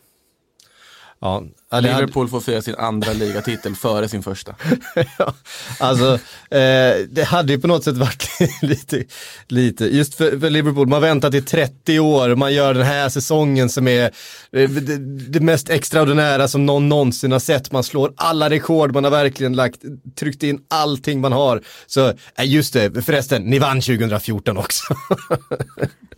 Ja, 1.18 1.42
Ja, 1.42 1.42
Liverpool 1.80 2.28
får 2.28 2.40
fira 2.40 2.62
sin 2.62 2.74
andra 2.74 3.12
ligatitel 3.12 3.74
före 3.74 4.08
sin 4.08 4.22
första. 4.22 4.54
ja, 5.18 5.34
alltså, 5.78 6.14
eh, 6.50 6.94
det 7.08 7.26
hade 7.26 7.52
ju 7.52 7.60
på 7.60 7.66
något 7.66 7.84
sätt 7.84 7.96
varit 7.96 8.28
lite, 8.62 9.04
lite 9.48 9.84
just 9.84 10.14
för, 10.14 10.40
för, 10.40 10.50
Liverpool, 10.50 10.88
man 10.88 11.00
väntat 11.00 11.34
i 11.34 11.42
30 11.42 11.98
år, 11.98 12.34
man 12.34 12.54
gör 12.54 12.74
den 12.74 12.86
här 12.86 13.08
säsongen 13.08 13.68
som 13.68 13.88
är 13.88 14.04
eh, 14.52 14.70
det, 14.70 14.96
det, 15.28 15.40
mest 15.40 15.70
extraordinära 15.70 16.48
som 16.48 16.66
någon 16.66 16.88
någonsin 16.88 17.32
har 17.32 17.38
sett. 17.38 17.72
Man 17.72 17.84
slår 17.84 18.12
alla 18.16 18.50
rekord, 18.50 18.94
man 18.94 19.04
har 19.04 19.10
verkligen 19.10 19.52
lagt, 19.52 19.80
tryckt 20.18 20.42
in 20.42 20.60
allting 20.70 21.20
man 21.20 21.32
har. 21.32 21.62
Så, 21.86 22.08
eh, 22.08 22.14
just 22.44 22.72
det, 22.72 23.04
förresten, 23.04 23.42
ni 23.42 23.58
vann 23.58 23.80
2014 23.80 24.56
också. 24.56 24.84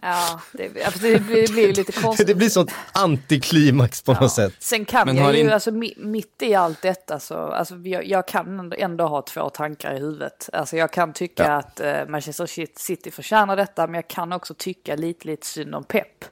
ja, 0.02 0.40
det, 0.52 0.68
det, 0.68 1.00
blir, 1.00 1.42
det 1.42 1.52
blir 1.52 1.75
lite 1.75 1.92
konstigt. 1.92 2.26
det 2.26 2.34
blir 2.34 2.49
sånt 2.49 2.70
antiklimax 2.92 4.02
på 4.02 4.12
ja. 4.12 4.20
något 4.20 4.32
sätt. 4.32 4.52
Sen 4.58 4.84
kan 4.84 5.06
Men 5.06 5.16
jag 5.16 5.44
ju, 5.45 5.51
alltså 5.51 5.71
mitt 5.97 6.43
i 6.43 6.55
allt 6.55 6.83
detta 6.83 7.21
så, 7.21 7.35
alltså 7.35 7.75
jag, 7.77 8.07
jag, 8.07 8.29
kan 8.29 8.73
ändå 8.79 9.07
ha 9.07 9.23
två 9.23 9.51
tankar 9.51 9.95
i 9.95 9.99
huvudet. 9.99 10.51
Alltså 10.53 10.77
jag 10.77 10.93
kan 10.93 11.13
tycka 11.13 11.45
ja. 11.45 11.53
att 11.53 11.81
uh, 11.81 12.09
Manchester 12.09 12.47
City 12.79 13.11
förtjänar 13.11 13.57
detta, 13.57 13.87
men 13.87 13.95
jag 13.95 14.09
kan 14.09 14.33
också 14.33 14.55
tycka 14.55 14.97
lite, 14.97 15.27
lite 15.27 15.47
synd 15.47 15.75
om 15.75 15.85
Pep. 15.85 16.25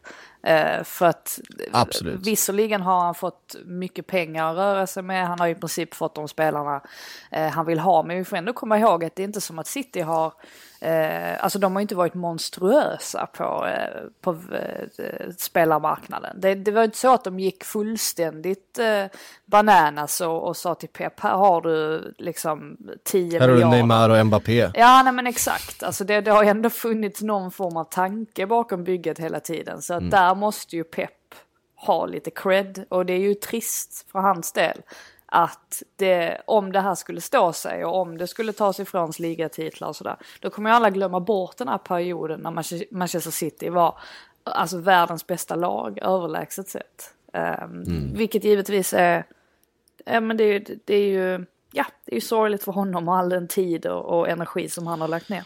Uh, 0.47 0.85
för 0.85 1.07
att 1.07 1.41
Absolut. 1.73 2.27
visserligen 2.27 2.81
har 2.81 3.01
han 3.01 3.15
fått 3.15 3.57
mycket 3.65 4.07
pengar 4.07 4.51
att 4.51 4.57
röra 4.57 4.87
sig 4.87 5.03
med, 5.03 5.29
han 5.29 5.41
har 5.41 5.49
i 5.49 5.55
princip 5.55 5.95
fått 5.95 6.15
de 6.15 6.29
spelarna 6.29 6.81
uh, 7.37 7.49
han 7.49 7.67
vill 7.67 7.79
ha, 7.79 8.03
men 8.03 8.19
vi 8.19 8.25
får 8.25 8.37
ändå 8.37 8.53
komma 8.53 8.79
ihåg 8.79 9.05
att 9.05 9.17
det 9.17 9.23
är 9.23 9.25
inte 9.25 9.41
som 9.41 9.59
att 9.59 9.67
City 9.67 10.01
har 10.01 10.33
Eh, 10.83 11.45
alltså 11.45 11.59
de 11.59 11.75
har 11.75 11.81
inte 11.81 11.95
varit 11.95 12.15
monstruösa 12.15 13.27
på, 13.27 13.67
eh, 13.67 14.01
på 14.21 14.31
eh, 14.31 15.31
spelarmarknaden. 15.39 16.41
Det, 16.41 16.55
det, 16.55 16.71
var 16.71 16.85
inte 16.85 16.99
så 16.99 17.15
att 17.15 17.25
de 17.25 17.41
gick 17.41 17.65
fullständigt 17.65 18.79
eh, 18.79 19.05
bananas 19.53 20.21
och, 20.21 20.49
och 20.49 20.57
sa 20.57 20.75
till 20.75 20.89
Pep, 20.89 21.21
här 21.21 21.37
har 21.37 21.61
du 21.61 22.15
liksom 22.19 22.77
10 23.05 23.25
miljarder. 23.25 23.41
Här 23.41 23.65
har 23.65 23.71
du 23.71 23.77
Neymar 23.77 24.11
och 24.11 24.27
Mbappé. 24.27 24.71
Ja, 24.75 25.03
nej 25.05 25.13
men 25.13 25.27
exakt. 25.27 25.83
Alltså 25.83 26.05
det, 26.05 26.21
det 26.21 26.31
har 26.31 26.45
ändå 26.45 26.71
funnits 26.71 27.23
någon 27.23 27.51
form 27.51 27.77
av 27.77 27.85
tanke 27.85 28.47
bakom 28.47 28.85
bygget 28.85 29.19
hela 29.19 29.41
tiden. 29.41 29.83
Så 29.83 29.95
mm. 29.95 30.11
där 30.11 30.35
måste 30.35 30.77
ju 30.77 30.85
Pep 30.85 31.11
ha 31.77 32.07
lite 32.07 32.31
cred 32.31 32.85
och 32.89 33.07
det 33.07 33.13
är 33.13 33.19
ju 33.19 33.35
trist 33.35 34.07
för 34.13 34.19
hans 34.19 34.53
del 34.53 34.83
att 35.27 35.83
det, 35.97 36.43
om 36.47 36.73
det 36.73 36.81
här 36.81 36.95
skulle 36.95 37.21
stå 37.21 37.53
sig 37.53 37.85
och 37.85 38.01
om 38.01 38.19
det 38.19 38.27
skulle 38.27 38.53
tas 38.53 38.81
ifrån 38.81 39.13
ligatitlar 39.19 39.89
och 39.89 39.97
sådär, 39.97 40.17
då 40.41 40.51
kommer 40.51 40.71
ju 40.71 40.77
alla 40.77 40.91
glömma 40.91 41.21
bort 41.21 41.57
den 41.57 41.69
här 41.69 41.79
perioden 41.79 42.41
när 42.41 42.51
Manchester 42.95 43.31
City 43.31 43.69
var 43.69 43.99
alltså 44.45 44.79
världens 44.79 45.27
bästa 45.27 45.55
lag 45.55 45.99
överlägset 45.99 46.69
sett. 46.69 47.15
Um, 47.33 47.43
mm. 47.43 48.13
Vilket 48.15 48.45
givetvis 48.45 48.93
är, 48.93 49.25
ja 50.05 50.21
men 50.21 50.37
det, 50.37 50.69
det 50.85 50.95
är 50.95 51.09
ju, 51.09 51.47
ja 51.73 51.87
det 52.05 52.13
är 52.13 52.15
ju 52.15 52.21
sorgligt 52.21 52.65
för 52.65 52.73
honom 52.73 53.09
och 53.09 53.17
all 53.17 53.29
den 53.29 53.49
tid 53.49 53.87
och, 53.87 54.19
och 54.19 54.29
energi 54.29 54.69
som 54.69 54.87
han 54.87 55.01
har 55.01 55.09
lagt 55.09 55.29
ner. 55.29 55.45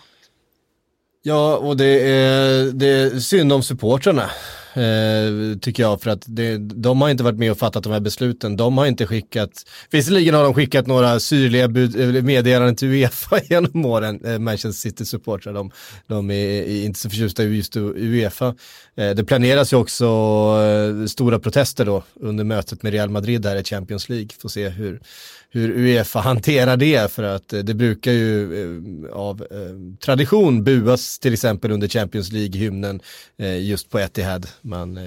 Ja, 1.23 1.57
och 1.57 1.77
det 1.77 2.11
är, 2.11 2.73
det 2.73 2.87
är 2.87 3.19
synd 3.19 3.53
om 3.53 3.63
supportrarna. 3.63 4.31
Eh, 4.77 5.59
tycker 5.59 5.83
jag, 5.83 6.03
för 6.03 6.11
att 6.11 6.25
det, 6.27 6.59
de 6.59 7.01
har 7.01 7.09
inte 7.09 7.25
varit 7.25 7.39
med 7.39 7.51
och 7.51 7.59
fattat 7.59 7.85
de 7.85 7.93
här 7.93 8.01
besluten. 8.01 8.57
De 8.57 8.79
har 8.79 8.87
inte 8.87 9.07
skickat, 9.07 9.65
visserligen 9.91 10.35
har 10.35 10.45
de 10.45 10.55
skickat 10.55 10.87
några 10.87 11.21
syrliga 11.21 11.65
eh, 11.65 12.23
meddelanden 12.23 12.77
till 12.77 12.89
Uefa 12.89 13.41
genom 13.51 13.87
åren, 13.87 14.21
eh, 14.25 14.39
Manchester 14.39 14.89
City-supportrar. 14.89 15.53
De, 15.53 15.71
de 16.07 16.31
är, 16.31 16.85
inte 16.85 16.99
så 16.99 17.11
förtjusta 17.11 17.45
i 17.45 17.57
just 17.57 17.77
Uefa. 17.77 18.55
Eh, 18.97 19.11
det 19.11 19.25
planeras 19.25 19.73
ju 19.73 19.77
också 19.77 20.07
eh, 20.63 21.07
stora 21.07 21.39
protester 21.39 21.85
då 21.85 22.03
under 22.15 22.45
mötet 22.45 22.83
med 22.83 22.93
Real 22.93 23.11
Madrid 23.11 23.47
här 23.47 23.57
i 23.57 23.65
Champions 23.65 24.09
League. 24.09 24.29
Får 24.39 24.49
se 24.49 24.69
hur, 24.69 25.01
hur 25.51 25.71
Uefa 25.71 26.21
hanterar 26.21 26.77
det 26.77 27.13
för 27.13 27.23
att 27.23 27.53
eh, 27.53 27.61
det 27.61 27.75
brukar 27.75 28.13
ju 28.13 28.63
eh, 28.63 29.17
av 29.17 29.43
eh, 29.43 29.99
tradition 30.05 30.65
buas 30.65 31.19
till 31.19 31.33
exempel 31.33 31.71
under 31.71 31.89
Champions 31.89 32.33
League-hymnen 32.33 33.01
eh, 33.39 33.63
just 33.63 33.91
på 33.91 33.99
Etihad. 33.99 34.47
Man, 34.67 34.99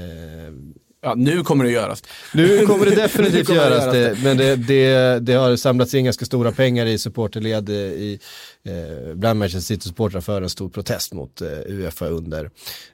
Ja, 1.01 1.15
nu 1.15 1.43
kommer 1.43 1.65
det 1.65 1.71
göras. 1.71 2.03
Nu 2.33 2.65
kommer 2.67 2.85
det 2.85 2.95
definitivt 2.95 3.47
kommer 3.47 3.59
göras, 3.59 3.93
det, 3.93 4.09
det. 4.09 4.17
men 4.23 4.37
det, 4.37 4.55
det, 4.55 5.19
det, 5.19 5.33
har 5.33 5.55
samlats 5.55 5.93
in 5.93 6.05
ganska 6.05 6.25
stora 6.25 6.51
pengar 6.51 6.85
i 6.85 6.97
supporterled 6.97 7.69
i, 7.69 8.19
eh, 8.63 9.15
bland 9.15 9.39
Manchester 9.39 9.75
City-supportrar 9.75 10.21
för 10.21 10.41
en 10.41 10.49
stor 10.49 10.69
protest 10.69 11.13
mot 11.13 11.41
eh, 11.41 11.47
Uefa 11.65 12.05
under 12.05 12.49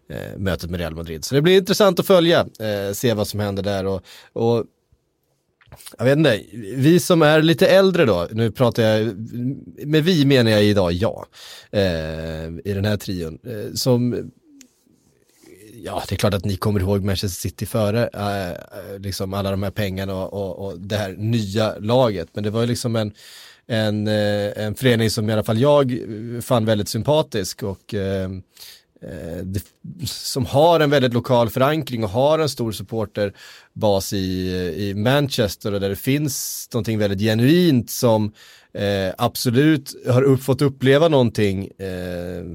eh, 0.09 0.37
mötet 0.37 0.69
med 0.69 0.79
Real 0.79 0.95
Madrid. 0.95 1.25
Så 1.25 1.35
det 1.35 1.41
blir 1.41 1.57
intressant 1.57 1.99
att 1.99 2.07
följa, 2.07 2.39
eh, 2.39 2.93
se 2.93 3.13
vad 3.13 3.27
som 3.27 3.39
händer 3.39 3.63
där 3.63 3.85
och, 3.85 4.01
och 4.33 4.65
jag 5.97 6.05
vet 6.05 6.17
inte, 6.17 6.41
vi 6.75 6.99
som 6.99 7.21
är 7.21 7.41
lite 7.41 7.67
äldre 7.67 8.05
då, 8.05 8.27
nu 8.31 8.51
pratar 8.51 8.83
jag, 8.83 9.05
med 9.87 10.03
vi 10.03 10.25
menar 10.25 10.51
jag 10.51 10.63
idag 10.63 10.93
ja, 10.93 11.25
eh, 11.71 12.47
i 12.63 12.73
den 12.73 12.85
här 12.85 12.97
trion, 12.97 13.39
eh, 13.43 13.73
som, 13.73 14.31
ja 15.85 16.03
det 16.09 16.15
är 16.15 16.17
klart 16.17 16.33
att 16.33 16.45
ni 16.45 16.55
kommer 16.55 16.79
ihåg 16.79 17.03
Manchester 17.03 17.41
City 17.41 17.65
före, 17.65 18.09
eh, 18.13 18.49
eh, 18.49 18.99
liksom 18.99 19.33
alla 19.33 19.51
de 19.51 19.63
här 19.63 19.71
pengarna 19.71 20.15
och, 20.15 20.33
och, 20.33 20.65
och, 20.65 20.79
det 20.79 20.97
här 20.97 21.15
nya 21.17 21.75
laget, 21.79 22.27
men 22.33 22.43
det 22.43 22.49
var 22.49 22.61
ju 22.61 22.67
liksom 22.67 22.95
en, 22.95 23.13
en, 23.67 24.07
eh, 24.07 24.65
en 24.65 24.75
förening 24.75 25.09
som 25.09 25.29
i 25.29 25.33
alla 25.33 25.43
fall 25.43 25.59
jag 25.59 25.91
eh, 25.91 26.41
fann 26.41 26.65
väldigt 26.65 26.89
sympatisk 26.89 27.63
och 27.63 27.93
eh, 27.93 28.29
eh, 29.01 29.37
det, 29.43 29.61
som 30.05 30.45
har 30.45 30.79
en 30.79 30.89
väldigt 30.89 31.13
lokal 31.13 31.49
förankring 31.49 32.03
och 32.03 32.09
har 32.09 32.39
en 32.39 32.49
stor 32.49 32.71
supporterbas 32.71 34.13
i, 34.13 34.49
i 34.77 34.93
Manchester 34.93 35.73
och 35.73 35.79
där 35.79 35.89
det 35.89 35.95
finns 35.95 36.67
någonting 36.73 36.99
väldigt 36.99 37.19
genuint 37.19 37.89
som 37.89 38.31
eh, 38.73 39.13
absolut 39.17 39.95
har 40.07 40.21
upp, 40.21 40.43
fått 40.43 40.61
uppleva 40.61 41.07
någonting 41.07 41.67
eh, 41.67 42.45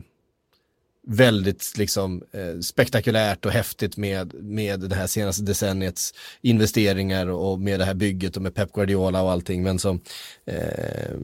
väldigt 1.07 1.73
liksom, 1.77 2.23
eh, 2.33 2.61
spektakulärt 2.61 3.47
och 3.47 3.53
häftigt 3.53 3.97
med, 3.97 4.35
med 4.35 4.81
det 4.81 4.95
här 4.95 5.07
senaste 5.07 5.43
decenniets 5.43 6.15
investeringar 6.41 7.27
och 7.27 7.61
med 7.61 7.81
det 7.81 7.85
här 7.85 7.95
bygget 7.95 8.37
och 8.37 8.43
med 8.43 8.55
Pep 8.55 8.73
Guardiola 8.73 9.23
och 9.23 9.31
allting 9.31 9.63
men 9.63 9.79
som 9.79 10.01
eh, 10.45 11.17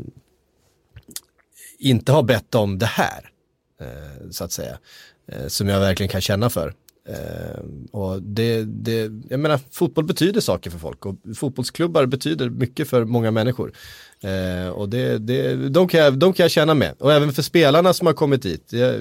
inte 1.79 2.13
har 2.13 2.23
bett 2.23 2.55
om 2.55 2.79
det 2.79 2.87
här. 2.87 3.31
Eh, 3.81 4.31
så 4.31 4.45
att 4.45 4.53
säga. 4.53 4.79
Eh, 5.29 5.47
som 5.47 5.69
jag 5.69 5.81
verkligen 5.81 6.11
kan 6.11 6.21
känna 6.21 6.51
för. 6.51 6.75
Eh, 7.09 7.61
och 7.91 8.23
det, 8.23 8.65
det, 8.65 9.11
jag 9.29 9.41
menar, 9.41 9.61
fotboll 9.71 10.05
betyder 10.05 10.41
saker 10.41 10.71
för 10.71 10.79
folk 10.79 11.07
och 11.07 11.17
fotbollsklubbar 11.37 12.07
betyder 12.07 12.51
mycket 12.51 12.89
för 12.89 13.05
många 13.05 13.31
människor. 13.31 13.73
Eh, 14.21 14.69
och 14.69 14.89
det, 14.89 15.19
det, 15.19 15.69
de, 15.69 15.89
kan 15.89 16.01
jag, 16.01 16.19
de 16.19 16.33
kan 16.33 16.45
jag 16.45 16.51
känna 16.51 16.75
med. 16.75 16.95
Och 16.99 17.13
även 17.13 17.33
för 17.33 17.43
spelarna 17.43 17.93
som 17.93 18.07
har 18.07 18.15
kommit 18.15 18.43
dit. 18.43 18.73
Jag, 18.73 18.95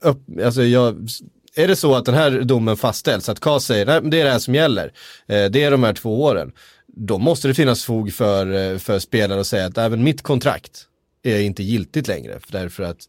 upp, 0.00 0.18
alltså 0.44 0.62
jag, 0.62 1.08
är 1.54 1.68
det 1.68 1.76
så 1.76 1.94
att 1.94 2.04
den 2.04 2.14
här 2.14 2.30
domen 2.30 2.76
fastställs, 2.76 3.28
att 3.28 3.40
KAS 3.40 3.64
säger 3.64 3.86
att 3.86 4.10
det 4.10 4.20
är 4.20 4.24
det 4.24 4.30
här 4.30 4.38
som 4.38 4.54
gäller, 4.54 4.92
eh, 5.26 5.44
det 5.44 5.62
är 5.62 5.70
de 5.70 5.82
här 5.82 5.94
två 5.94 6.22
åren, 6.22 6.52
då 6.86 7.18
måste 7.18 7.48
det 7.48 7.54
finnas 7.54 7.84
fog 7.84 8.12
för, 8.12 8.72
eh, 8.72 8.78
för 8.78 8.98
spelare 8.98 9.40
att 9.40 9.46
säga 9.46 9.66
att 9.66 9.78
även 9.78 10.04
mitt 10.04 10.22
kontrakt 10.22 10.86
är 11.22 11.40
inte 11.40 11.62
giltigt 11.62 12.08
längre. 12.08 12.40
Därför 12.48 12.82
att 12.82 13.08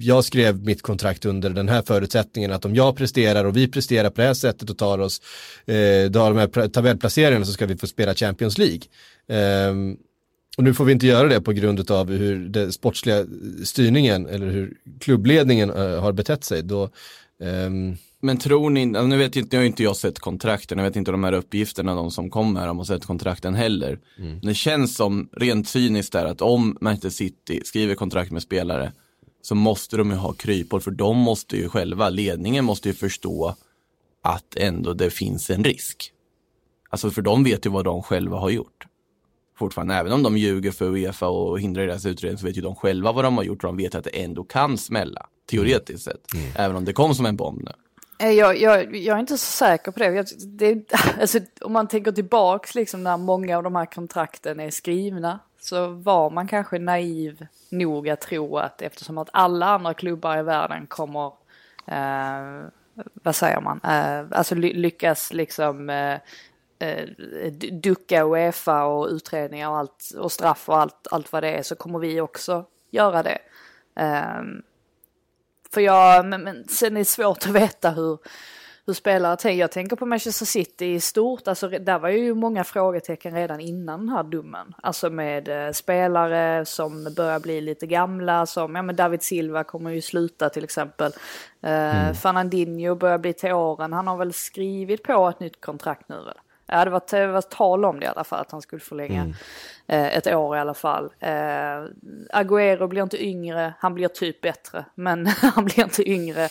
jag 0.00 0.24
skrev 0.24 0.64
mitt 0.64 0.82
kontrakt 0.82 1.24
under 1.24 1.50
den 1.50 1.68
här 1.68 1.82
förutsättningen 1.82 2.52
att 2.52 2.64
om 2.64 2.74
jag 2.74 2.96
presterar 2.96 3.44
och 3.44 3.56
vi 3.56 3.68
presterar 3.68 4.10
på 4.10 4.20
det 4.20 4.26
här 4.26 4.34
sättet 4.34 4.70
och 4.70 4.78
tar 4.78 4.98
oss, 4.98 5.20
eh, 5.66 6.10
då 6.10 6.28
de 6.28 6.36
här 6.36 6.68
tabellplaceringarna 6.68 7.44
så 7.44 7.52
ska 7.52 7.66
vi 7.66 7.76
få 7.76 7.86
spela 7.86 8.14
Champions 8.14 8.58
League. 8.58 8.82
Eh, 9.28 9.74
och 10.56 10.64
nu 10.64 10.74
får 10.74 10.84
vi 10.84 10.92
inte 10.92 11.06
göra 11.06 11.28
det 11.28 11.40
på 11.40 11.52
grund 11.52 11.90
av 11.90 12.10
hur 12.10 12.48
den 12.48 12.72
sportsliga 12.72 13.26
styrningen 13.64 14.26
eller 14.26 14.46
hur 14.46 14.76
klubbledningen 15.00 15.70
eh, 15.70 16.00
har 16.00 16.12
betett 16.12 16.44
sig. 16.44 16.62
Då, 16.62 16.90
ehm... 17.42 17.96
Men 18.24 18.38
tror 18.38 18.70
ni, 18.70 18.86
nu 18.86 19.16
vet 19.16 19.36
inte, 19.36 19.56
jag 19.56 19.60
har 19.60 19.66
inte 19.66 19.82
jag 19.82 19.96
sett 19.96 20.18
kontrakten, 20.18 20.78
jag 20.78 20.84
vet 20.84 20.96
inte 20.96 21.10
de 21.10 21.24
här 21.24 21.32
uppgifterna, 21.32 21.94
de 21.94 22.10
som 22.10 22.30
kommer, 22.30 22.66
de 22.66 22.78
har 22.78 22.84
sett 22.84 23.06
kontrakten 23.06 23.54
heller. 23.54 23.98
Mm. 24.18 24.40
Det 24.40 24.54
känns 24.54 24.96
som 24.96 25.28
rent 25.32 25.68
cyniskt 25.68 26.12
där 26.12 26.24
att 26.24 26.42
om 26.42 26.78
Manchester 26.80 27.10
City 27.10 27.60
skriver 27.64 27.94
kontrakt 27.94 28.30
med 28.30 28.42
spelare 28.42 28.92
så 29.42 29.54
måste 29.54 29.96
de 29.96 30.10
ju 30.10 30.16
ha 30.16 30.32
kryphål 30.32 30.80
för 30.80 30.90
de 30.90 31.16
måste 31.16 31.56
ju 31.56 31.68
själva, 31.68 32.08
ledningen 32.08 32.64
måste 32.64 32.88
ju 32.88 32.94
förstå 32.94 33.54
att 34.22 34.56
ändå 34.56 34.94
det 34.94 35.10
finns 35.10 35.50
en 35.50 35.64
risk. 35.64 36.12
Alltså 36.90 37.10
för 37.10 37.22
de 37.22 37.44
vet 37.44 37.66
ju 37.66 37.70
vad 37.70 37.84
de 37.84 38.02
själva 38.02 38.38
har 38.38 38.50
gjort. 38.50 38.86
Fortfarande, 39.58 39.94
även 39.94 40.12
om 40.12 40.22
de 40.22 40.36
ljuger 40.36 40.70
för 40.70 40.96
Uefa 40.96 41.28
och 41.28 41.60
hindrar 41.60 41.86
deras 41.86 42.06
utredning 42.06 42.38
så 42.38 42.46
vet 42.46 42.56
ju 42.56 42.62
de 42.62 42.74
själva 42.74 43.12
vad 43.12 43.24
de 43.24 43.36
har 43.36 43.44
gjort 43.44 43.64
och 43.64 43.68
de 43.68 43.76
vet 43.76 43.94
att 43.94 44.04
det 44.04 44.10
ändå 44.10 44.44
kan 44.44 44.78
smälla. 44.78 45.26
Teoretiskt 45.50 46.04
sett. 46.04 46.34
Mm. 46.34 46.46
Även 46.56 46.76
om 46.76 46.84
det 46.84 46.92
kom 46.92 47.14
som 47.14 47.26
en 47.26 47.36
bomb 47.36 47.62
nu. 47.64 47.72
Jag, 48.30 48.56
jag, 48.56 48.96
jag, 48.96 49.16
är 49.16 49.20
inte 49.20 49.38
så 49.38 49.52
säker 49.52 49.92
på 49.92 49.98
det. 49.98 50.06
Jag, 50.06 50.26
det 50.46 50.92
alltså, 51.20 51.38
om 51.60 51.72
man 51.72 51.88
tänker 51.88 52.12
tillbaks 52.12 52.74
liksom 52.74 53.02
när 53.02 53.16
många 53.16 53.56
av 53.56 53.62
de 53.62 53.76
här 53.76 53.86
kontrakten 53.86 54.60
är 54.60 54.70
skrivna 54.70 55.38
så 55.60 55.88
var 55.88 56.30
man 56.30 56.48
kanske 56.48 56.78
naiv 56.78 57.46
nog 57.70 58.08
att 58.08 58.20
tro 58.20 58.58
att 58.58 58.82
eftersom 58.82 59.18
att 59.18 59.28
alla 59.32 59.66
andra 59.66 59.94
klubbar 59.94 60.38
i 60.38 60.42
världen 60.42 60.86
kommer, 60.86 61.26
eh, 61.86 62.68
vad 62.94 63.34
säger 63.34 63.60
man, 63.60 63.80
eh, 63.84 64.38
alltså 64.38 64.54
lyckas 64.54 65.32
liksom 65.32 65.90
eh, 65.90 66.18
eh, 66.78 67.08
ducka 67.72 68.24
Uefa 68.24 68.84
och 68.84 69.08
utredningar 69.08 69.70
och 69.70 69.76
allt 69.76 70.12
och 70.18 70.32
straff 70.32 70.68
och 70.68 70.78
allt, 70.78 71.06
allt 71.10 71.32
vad 71.32 71.42
det 71.42 71.50
är 71.50 71.62
så 71.62 71.74
kommer 71.74 71.98
vi 71.98 72.20
också 72.20 72.64
göra 72.90 73.22
det. 73.22 73.38
Um, 73.94 74.62
för 75.72 75.80
jag, 75.80 76.26
men, 76.26 76.42
men 76.42 76.68
sen 76.68 76.96
är 76.96 77.00
det 77.00 77.04
svårt 77.04 77.46
att 77.46 77.46
veta 77.46 77.90
hur, 77.90 78.18
hur 78.86 78.92
spelare 78.92 79.36
tänker. 79.36 79.60
Jag 79.60 79.70
tänker 79.70 79.96
på 79.96 80.06
Manchester 80.06 80.46
City 80.46 80.86
i 80.86 81.00
stort, 81.00 81.48
alltså 81.48 81.68
där 81.68 81.98
var 81.98 82.08
ju 82.08 82.34
många 82.34 82.64
frågetecken 82.64 83.34
redan 83.34 83.60
innan 83.60 84.00
den 84.00 84.08
här 84.08 84.22
domen. 84.22 84.74
Alltså 84.82 85.10
med 85.10 85.66
eh, 85.66 85.72
spelare 85.72 86.64
som 86.64 87.14
börjar 87.16 87.40
bli 87.40 87.60
lite 87.60 87.86
gamla, 87.86 88.46
som, 88.46 88.74
ja 88.74 88.82
men 88.82 88.96
David 88.96 89.22
Silva 89.22 89.64
kommer 89.64 89.90
ju 89.90 90.00
sluta 90.00 90.48
till 90.48 90.64
exempel. 90.64 91.12
Eh, 91.62 92.02
mm. 92.02 92.14
Fernandinho 92.14 92.94
börjar 92.94 93.18
bli 93.18 93.32
till 93.32 93.52
åren, 93.52 93.92
han 93.92 94.06
har 94.06 94.16
väl 94.16 94.32
skrivit 94.32 95.02
på 95.02 95.28
ett 95.28 95.40
nytt 95.40 95.60
kontrakt 95.60 96.08
nu 96.08 96.16
väl? 96.16 96.38
Ja, 96.66 96.84
det 96.84 96.90
var, 96.90 97.02
det 97.10 97.26
var 97.26 97.42
tal 97.42 97.84
om 97.84 98.00
det 98.00 98.06
i 98.06 98.08
alla 98.08 98.24
fall, 98.24 98.40
att 98.40 98.50
han 98.50 98.62
skulle 98.62 98.80
förlänga 98.80 99.20
mm. 99.20 99.34
Eh, 99.92 100.16
ett 100.16 100.26
år 100.26 100.56
i 100.56 100.60
alla 100.60 100.74
fall. 100.74 101.04
Eh, 101.20 101.84
Agüero 102.30 102.86
blir 102.86 103.02
inte 103.02 103.24
yngre, 103.24 103.74
han 103.78 103.94
blir 103.94 104.08
typ 104.08 104.40
bättre, 104.40 104.84
men 104.94 105.26
han 105.54 105.64
blir 105.64 105.84
inte 105.84 106.10
yngre. 106.10 106.48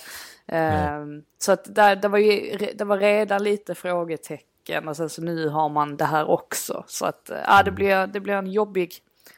Eh, 0.48 1.06
så 1.40 1.52
att 1.52 1.76
där, 1.76 1.96
det, 1.96 2.08
var 2.08 2.18
ju, 2.18 2.58
det 2.76 2.84
var 2.84 2.98
redan 2.98 3.44
lite 3.44 3.76
frågetecken 3.76 4.88
och 4.88 4.98
sen 4.98 5.10
så 5.10 5.22
nu 5.22 5.48
har 5.48 5.70
man 5.70 5.98
det 5.98 6.06
här 6.06 6.30
också. 6.30 6.84
Så 6.88 7.06
att 7.06 7.30
eh, 7.30 7.36
det, 7.36 7.62
mm. 7.62 7.76
blir, 7.76 8.08
det 8.08 8.20
blir 8.20 8.34
en 8.34 8.52
jobbig, 8.52 8.94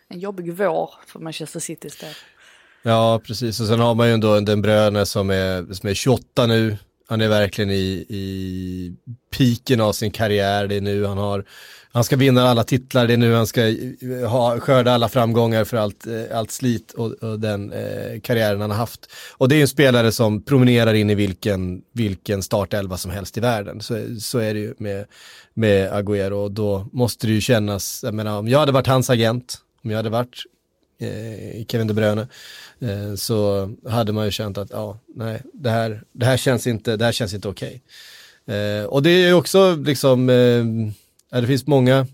en 0.08 0.20
jobbig 0.20 0.54
vår 0.54 0.90
för 1.08 1.20
Manchester 1.20 1.60
Citys 1.60 1.98
del. 1.98 2.14
Ja, 2.82 3.22
precis. 3.28 3.60
Och 3.60 3.68
sen 3.68 3.80
har 3.80 3.96
man 3.96 4.08
ju 4.08 4.14
ändå 4.14 4.40
den 4.40 4.62
Bröne 4.62 5.06
som 5.06 5.30
är, 5.30 5.74
som 5.74 5.90
är 5.90 5.94
28 5.94 6.48
nu. 6.48 6.78
Han 7.08 7.22
är 7.22 7.28
verkligen 7.28 7.72
i, 7.72 8.06
i 8.10 8.96
piken 9.38 9.82
av 9.82 9.94
sin 9.94 10.12
karriär. 10.12 10.68
Det 10.68 10.76
är 10.76 10.82
nu 10.82 11.06
han 11.06 11.18
har, 11.18 11.46
han 11.94 12.04
ska 12.04 12.16
vinna 12.16 12.50
alla 12.50 12.64
titlar, 12.64 13.08
det 13.08 13.14
är 13.14 13.18
nu 13.18 13.34
han 13.34 13.48
ska 13.48 13.68
eh, 13.68 14.30
ha, 14.30 14.60
skörda 14.60 14.92
alla 14.92 15.10
framgångar 15.10 15.64
för 15.64 15.78
allt, 15.78 16.08
eh, 16.08 16.38
allt 16.38 16.52
slit 16.52 16.92
och, 16.92 17.12
och 17.12 17.40
den 17.40 17.72
eh, 17.72 18.20
karriären 18.20 18.62
han 18.62 18.72
har 18.72 18.78
haft. 18.78 19.12
Och 19.32 19.50
det 19.50 19.56
är 19.56 19.62
en 19.62 19.68
spelare 19.68 20.12
som 20.12 20.42
promenerar 20.42 20.94
in 20.94 21.10
i 21.10 21.16
vilken, 21.16 21.82
vilken 21.92 22.44
startelva 22.44 22.98
som 22.98 23.12
helst 23.12 23.38
i 23.38 23.42
världen. 23.42 23.82
Så, 23.82 24.20
så 24.20 24.40
är 24.40 24.54
det 24.54 24.60
ju 24.60 24.74
med, 24.78 25.06
med 25.54 25.92
Agüero 25.92 26.32
och 26.32 26.52
då 26.52 26.88
måste 26.92 27.28
det 27.28 27.34
ju 27.34 27.42
kännas, 27.42 28.00
jag 28.04 28.14
menar 28.14 28.38
om 28.38 28.48
jag 28.48 28.60
hade 28.60 28.72
varit 28.72 28.88
hans 28.88 29.10
agent, 29.10 29.58
om 29.84 29.90
jag 29.90 29.98
hade 29.98 30.10
varit 30.10 30.44
eh, 31.00 31.66
Kevin 31.68 31.88
De 31.88 31.94
Bruyne, 31.94 32.28
eh, 32.80 33.16
så 33.16 33.70
hade 33.90 34.12
man 34.14 34.26
ju 34.26 34.32
känt 34.32 34.58
att 34.58 34.70
ja, 34.72 35.00
nej, 35.16 35.42
det 35.54 35.70
här, 35.70 36.04
det 36.12 36.26
här 36.26 36.38
känns 36.38 36.68
inte, 36.68 36.98
det 36.98 37.06
här 37.06 37.12
känns 37.12 37.34
inte 37.34 37.48
okej. 37.48 37.82
Okay. 38.46 38.58
Eh, 38.58 38.86
och 38.86 39.04
det 39.04 39.10
är 39.10 39.28
ju 39.28 39.34
också 39.34 39.76
liksom, 39.76 40.30
eh, 40.30 40.64
det 41.42 41.48
finns 41.48 41.68
många 41.68 42.08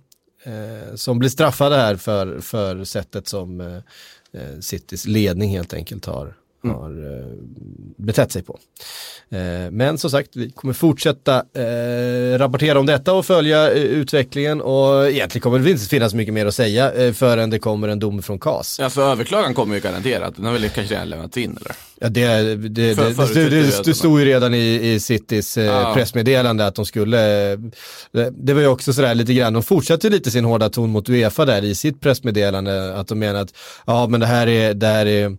eh, 0.44 0.96
som 0.96 1.20
blir 1.20 1.30
straffade 1.30 1.76
här 1.76 1.96
för, 1.96 2.40
för 2.40 2.84
sättet 2.84 3.28
som 3.28 3.62
eh, 3.62 3.78
eh 4.42 4.60
Citys 4.60 5.06
ledning 5.06 5.50
helt 5.50 5.74
enkelt 5.74 6.06
har 6.06 6.39
har 6.68 7.20
eh, 7.20 7.26
betett 7.98 8.32
sig 8.32 8.44
på. 8.44 8.60
Eh, 9.30 9.72
men 9.72 9.98
som 9.98 10.10
sagt, 10.10 10.30
vi 10.36 10.50
kommer 10.50 10.74
fortsätta 10.74 11.36
eh, 11.38 12.38
rapportera 12.38 12.80
om 12.80 12.86
detta 12.86 13.14
och 13.14 13.26
följa 13.26 13.70
utvecklingen 13.70 14.62
och 14.62 15.10
egentligen 15.10 15.42
kommer 15.42 15.60
det 15.60 15.72
inte 15.72 15.86
finnas 15.86 16.14
mycket 16.14 16.34
mer 16.34 16.46
att 16.46 16.56
säga 16.56 17.14
förrän 17.14 17.50
det 17.50 17.60
kommer 17.60 17.88
en 17.88 18.00
dom 18.00 18.22
från 18.22 18.40
CAS. 18.40 18.80
Ja, 18.82 18.90
för 18.90 19.12
överklagan 19.12 19.54
kommer 19.54 19.76
ju 19.76 19.82
garanterat, 19.82 20.36
den 20.36 20.46
har 20.46 20.54
väl 20.54 20.70
kanske 20.70 20.94
redan 20.94 21.10
lämnats 21.10 21.38
in 21.38 21.58
eller? 21.62 21.76
Ja, 22.02 22.10
det, 22.10 22.56
det, 22.56 22.96
för, 22.96 23.34
det, 23.34 23.50
det, 23.50 23.86
det 23.86 23.94
stod 23.94 24.20
ju 24.20 24.26
redan 24.26 24.54
i, 24.54 24.92
i 24.94 25.00
Citys 25.00 25.58
ja. 25.58 25.94
pressmeddelande 25.94 26.68
att 26.68 26.76
de 26.76 26.86
skulle, 26.86 27.18
det, 28.12 28.30
det 28.32 28.54
var 28.54 28.62
ju 28.62 28.68
också 28.68 28.94
sådär 28.94 29.16
lite 29.16 29.34
grann, 29.34 29.54
de 29.54 29.64
fortsatte 29.64 30.10
lite 30.10 30.32
sin 30.32 30.46
hårda 30.46 30.70
ton 30.70 30.90
mot 30.90 31.10
Uefa 31.10 31.46
där 31.46 31.64
i 31.64 31.76
sitt 31.76 32.02
pressmeddelande, 32.02 32.96
att 32.96 33.08
de 33.08 33.20
menar 33.20 33.42
att 33.42 33.54
ja 33.86 34.08
men 34.08 34.20
det 34.20 34.26
här 34.26 34.48
är, 34.48 34.74
det 34.74 34.88
här 34.88 35.06
är 35.06 35.38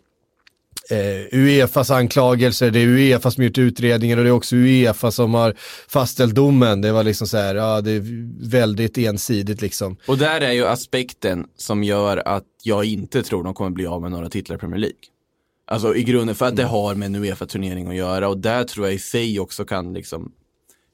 eh, 0.90 1.38
Uefas 1.38 1.90
anklagelser, 1.90 2.70
det 2.70 2.78
är 2.78 2.86
Uefa 2.86 3.30
som 3.30 3.44
gjort 3.44 3.58
utredningen 3.58 4.18
och 4.18 4.24
det 4.24 4.30
är 4.30 4.34
också 4.34 4.56
Uefa 4.56 5.10
som 5.10 5.34
har 5.34 5.54
fastställt 5.88 6.34
domen. 6.34 6.80
Det 6.80 6.92
var 6.92 7.04
liksom 7.04 7.26
så 7.26 7.36
här, 7.36 7.54
ja 7.54 7.80
det 7.80 7.90
är 7.90 8.02
väldigt 8.50 8.98
ensidigt 8.98 9.62
liksom. 9.62 9.96
Och 10.06 10.18
där 10.18 10.40
är 10.40 10.52
ju 10.52 10.66
aspekten 10.66 11.46
som 11.56 11.84
gör 11.84 12.16
att 12.28 12.44
jag 12.62 12.84
inte 12.84 13.22
tror 13.22 13.44
de 13.44 13.54
kommer 13.54 13.70
bli 13.70 13.86
av 13.86 14.02
med 14.02 14.10
några 14.10 14.28
titlar 14.28 14.56
i 14.56 14.58
Premier 14.58 14.78
League. 14.78 14.98
Alltså 15.66 15.96
i 15.96 16.02
grunden 16.02 16.36
för 16.36 16.46
att 16.46 16.56
det 16.56 16.62
mm. 16.62 16.72
har 16.72 16.94
med 16.94 17.06
en 17.06 17.14
Uefa-turnering 17.14 17.88
att 17.88 17.94
göra 17.94 18.28
och 18.28 18.38
där 18.38 18.64
tror 18.64 18.86
jag 18.86 18.94
i 18.94 18.98
sig 18.98 19.40
också 19.40 19.64
kan 19.64 19.92
liksom 19.92 20.32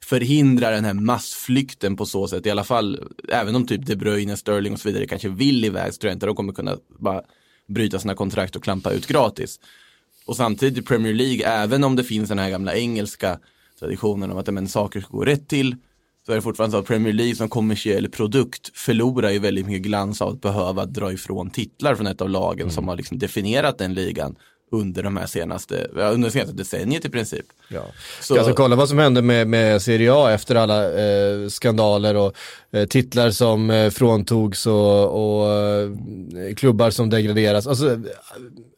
förhindra 0.05 0.71
den 0.71 0.85
här 0.85 0.95
massflykten 0.95 1.97
på 1.97 2.07
så 2.07 2.29
sätt. 2.29 2.47
I 2.47 2.51
alla 2.51 2.65
fall, 2.65 3.09
även 3.29 3.57
om 3.57 3.67
typ 3.67 3.87
De 3.87 3.97
Bruyne, 3.97 4.37
Sterling 4.37 4.73
och 4.73 4.81
så 4.81 4.89
vidare 4.89 5.07
kanske 5.07 5.29
vill 5.29 5.65
iväg 5.65 5.95
så 5.95 5.99
tror 5.99 6.09
jag 6.09 6.17
inte 6.17 6.27
de 6.27 6.37
kommer 6.37 6.53
kunna 6.53 6.77
bara 6.99 7.23
bryta 7.69 7.99
sina 7.99 8.15
kontrakt 8.15 8.57
och 8.57 8.63
klampa 8.63 8.91
ut 8.91 9.07
gratis. 9.07 9.61
Och 10.27 10.37
samtidigt 10.37 10.87
Premier 10.87 11.15
League, 11.15 11.47
även 11.47 11.85
om 11.85 11.97
det 11.97 12.05
finns 12.05 12.29
den 12.29 12.39
här 12.39 12.51
gamla 12.51 12.75
engelska 12.75 13.39
traditionen 13.79 14.31
om 14.31 14.39
att 14.39 14.55
men, 14.55 14.69
saker 14.69 15.01
ska 15.01 15.17
gå 15.17 15.25
rätt 15.25 15.49
till, 15.49 15.77
så 16.27 16.33
är 16.33 16.37
det 16.37 16.43
fortfarande 16.43 16.73
så 16.73 16.79
att 16.79 16.87
Premier 16.87 17.13
League 17.13 17.35
som 17.35 17.49
kommersiell 17.49 18.09
produkt 18.09 18.79
förlorar 18.79 19.31
ju 19.31 19.39
väldigt 19.39 19.67
mycket 19.67 19.83
glans 19.83 20.23
av 20.23 20.29
att 20.29 20.41
behöva 20.41 20.87
dra 20.87 21.13
ifrån 21.13 21.51
titlar 21.51 21.95
från 21.95 22.07
ett 22.07 22.21
av 22.21 22.31
lagen 22.31 22.61
mm. 22.61 22.75
som 22.75 22.89
har 22.89 22.97
liksom 22.97 23.19
definierat 23.19 23.79
den 23.79 23.95
ligan 23.95 24.37
under 24.73 25.03
de 25.03 25.17
här 25.17 25.27
senaste, 25.27 25.85
under 25.85 26.31
senaste 26.31 26.55
decenniet 26.55 27.05
i 27.05 27.09
princip. 27.09 27.47
Ja. 27.69 27.83
Så, 28.21 28.39
alltså, 28.39 28.55
kolla 28.55 28.77
vad 28.77 28.89
som 28.89 28.99
hände 28.99 29.23
med, 29.23 29.49
med 29.49 29.83
Serie 29.83 30.15
A 30.15 30.33
efter 30.33 30.55
alla 30.55 30.85
eh, 30.85 31.49
skandaler 31.49 32.17
och 32.17 32.37
eh, 32.71 32.87
titlar 32.87 33.31
som 33.31 33.71
eh, 33.71 33.91
fråntogs 33.91 34.67
och, 34.67 35.09
och 35.09 35.53
eh, 35.53 35.91
klubbar 36.57 36.91
som 36.91 37.11
degraderas. 37.11 37.67
Alltså, 37.67 38.03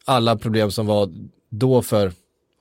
alla 0.05 0.37
problem 0.37 0.71
som 0.71 0.85
var 0.85 1.09
då 1.49 1.81
för, 1.81 2.11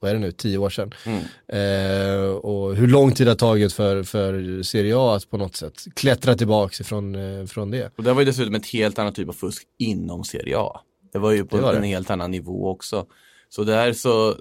vad 0.01 0.11
är 0.11 0.15
det 0.15 0.21
nu, 0.21 0.33
tio 0.33 0.59
år 0.59 0.71
sedan. 0.71 0.95
Mm. 1.07 1.23
Eh, 1.49 2.31
och 2.31 2.77
hur 2.77 2.87
lång 2.87 3.13
tid 3.13 3.27
det 3.27 3.31
har 3.31 3.37
tagit 3.37 3.73
för, 3.73 4.03
för 4.03 4.63
Serie 4.63 4.97
A 4.97 5.15
att 5.17 5.31
på 5.31 5.37
något 5.37 5.57
sätt 5.57 5.85
klättra 5.95 6.35
tillbaka 6.35 6.75
ifrån, 6.81 7.15
eh, 7.15 7.47
från 7.47 7.71
det. 7.71 7.93
Och 7.97 8.03
det 8.05 8.13
var 8.13 8.21
ju 8.21 8.27
dessutom 8.27 8.55
ett 8.55 8.67
helt 8.67 8.99
annat 8.99 9.15
typ 9.15 9.29
av 9.29 9.33
fusk 9.33 9.67
inom 9.79 10.25
Serie 10.25 10.59
A. 10.59 10.81
Det 11.13 11.19
var 11.19 11.33
ju 11.33 11.45
på 11.45 11.57
var 11.57 11.75
en 11.75 11.83
helt 11.83 12.11
annan 12.11 12.31
nivå 12.31 12.71
också. 12.71 13.07
Så 13.49 13.65
det 13.65 13.75
är 13.75 13.93
så, 13.93 14.37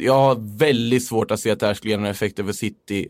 jag 0.00 0.14
har 0.14 0.58
väldigt 0.58 1.06
svårt 1.06 1.30
att 1.30 1.40
se 1.40 1.50
att 1.50 1.60
det 1.60 1.66
här 1.66 1.74
skulle 1.74 1.90
ge 1.90 1.96
någon 1.96 2.06
effekt 2.06 2.38
över 2.38 2.52
City 2.52 3.08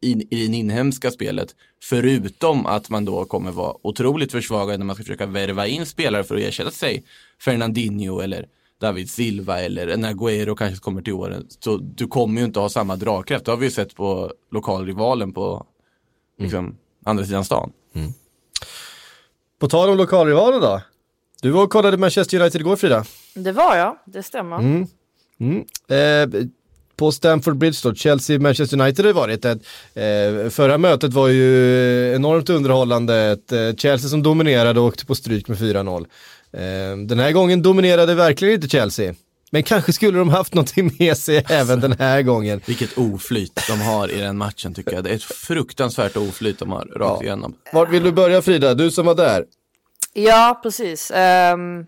i, 0.00 0.10
i 0.10 0.46
det 0.46 0.56
inhemska 0.56 1.10
spelet. 1.10 1.54
Förutom 1.82 2.66
att 2.66 2.90
man 2.90 3.04
då 3.04 3.24
kommer 3.24 3.52
vara 3.52 3.76
otroligt 3.82 4.32
försvagad 4.32 4.78
när 4.78 4.86
man 4.86 4.96
ska 4.96 5.04
försöka 5.04 5.26
värva 5.26 5.66
in 5.66 5.86
spelare 5.86 6.24
för 6.24 6.36
att 6.36 6.42
ersätta 6.42 6.70
sig 6.70 7.04
Fernandinho 7.40 8.20
eller 8.20 8.46
David 8.80 9.10
Silva 9.10 9.60
eller 9.60 9.88
en 9.88 10.04
Agüero 10.04 10.56
kanske 10.56 10.80
kommer 10.80 11.02
till 11.02 11.12
åren. 11.12 11.46
Så 11.60 11.76
du 11.76 12.06
kommer 12.06 12.40
ju 12.40 12.44
inte 12.44 12.60
ha 12.60 12.68
samma 12.68 12.96
dragkraft. 12.96 13.44
Det 13.44 13.50
har 13.50 13.56
vi 13.56 13.66
ju 13.66 13.70
sett 13.70 13.94
på 13.94 14.32
lokalrivalen 14.50 15.32
på 15.32 15.66
liksom, 16.38 16.64
mm. 16.64 16.76
andra 17.04 17.24
sidan 17.24 17.44
stan. 17.44 17.72
Mm. 17.94 18.12
På 19.58 19.68
tal 19.68 19.88
om 19.88 19.96
lokalrivalen 19.96 20.60
då? 20.60 20.80
Du 21.42 21.50
var 21.50 21.62
och 21.62 21.70
kollade 21.70 21.96
Manchester 21.96 22.40
United 22.40 22.60
igår 22.60 22.76
Frida. 22.76 23.04
Det 23.34 23.52
var 23.52 23.76
jag, 23.76 23.96
det 24.04 24.22
stämmer. 24.22 24.58
Mm. 24.58 24.86
Mm. 25.40 25.64
Eh, 25.88 26.48
på 26.96 27.12
Stamford 27.12 27.56
Bridge 27.56 27.78
då, 27.82 27.94
Chelsea-Manchester 27.94 28.80
United 28.80 29.06
har 29.06 29.12
varit 29.12 29.44
ett, 29.44 29.62
eh, 29.94 30.50
förra 30.50 30.78
mötet 30.78 31.12
var 31.12 31.28
ju 31.28 32.14
enormt 32.14 32.50
underhållande, 32.50 33.16
ett 33.16 33.52
eh, 33.52 33.74
Chelsea 33.76 34.08
som 34.08 34.22
dominerade 34.22 34.80
och 34.80 34.86
åkte 34.86 35.06
på 35.06 35.14
stryk 35.14 35.48
med 35.48 35.58
4-0. 35.58 36.06
Eh, 36.52 36.96
den 36.96 37.18
här 37.18 37.32
gången 37.32 37.62
dominerade 37.62 38.14
verkligen 38.14 38.54
inte 38.54 38.68
Chelsea. 38.68 39.14
Men 39.50 39.62
kanske 39.62 39.92
skulle 39.92 40.18
de 40.18 40.28
haft 40.28 40.54
någonting 40.54 40.96
med 40.98 41.16
sig 41.16 41.44
även 41.48 41.80
den 41.80 41.92
här 41.92 42.22
gången. 42.22 42.60
Vilket 42.66 42.98
oflyt 42.98 43.60
de 43.68 43.80
har 43.80 44.08
i 44.12 44.20
den 44.20 44.38
matchen 44.38 44.74
tycker 44.74 44.92
jag. 44.92 45.04
Det 45.04 45.10
är 45.10 45.14
ett 45.14 45.22
fruktansvärt 45.22 46.16
oflyt 46.16 46.58
de 46.58 46.72
har 46.72 46.84
rakt 46.84 47.20
ja. 47.20 47.22
igenom. 47.22 47.54
Vart 47.72 47.90
vill 47.90 48.02
du 48.02 48.12
börja 48.12 48.42
Frida? 48.42 48.74
Du 48.74 48.90
som 48.90 49.06
var 49.06 49.14
där. 49.14 49.44
Ja, 50.12 50.60
precis. 50.62 51.10
Um, 51.10 51.86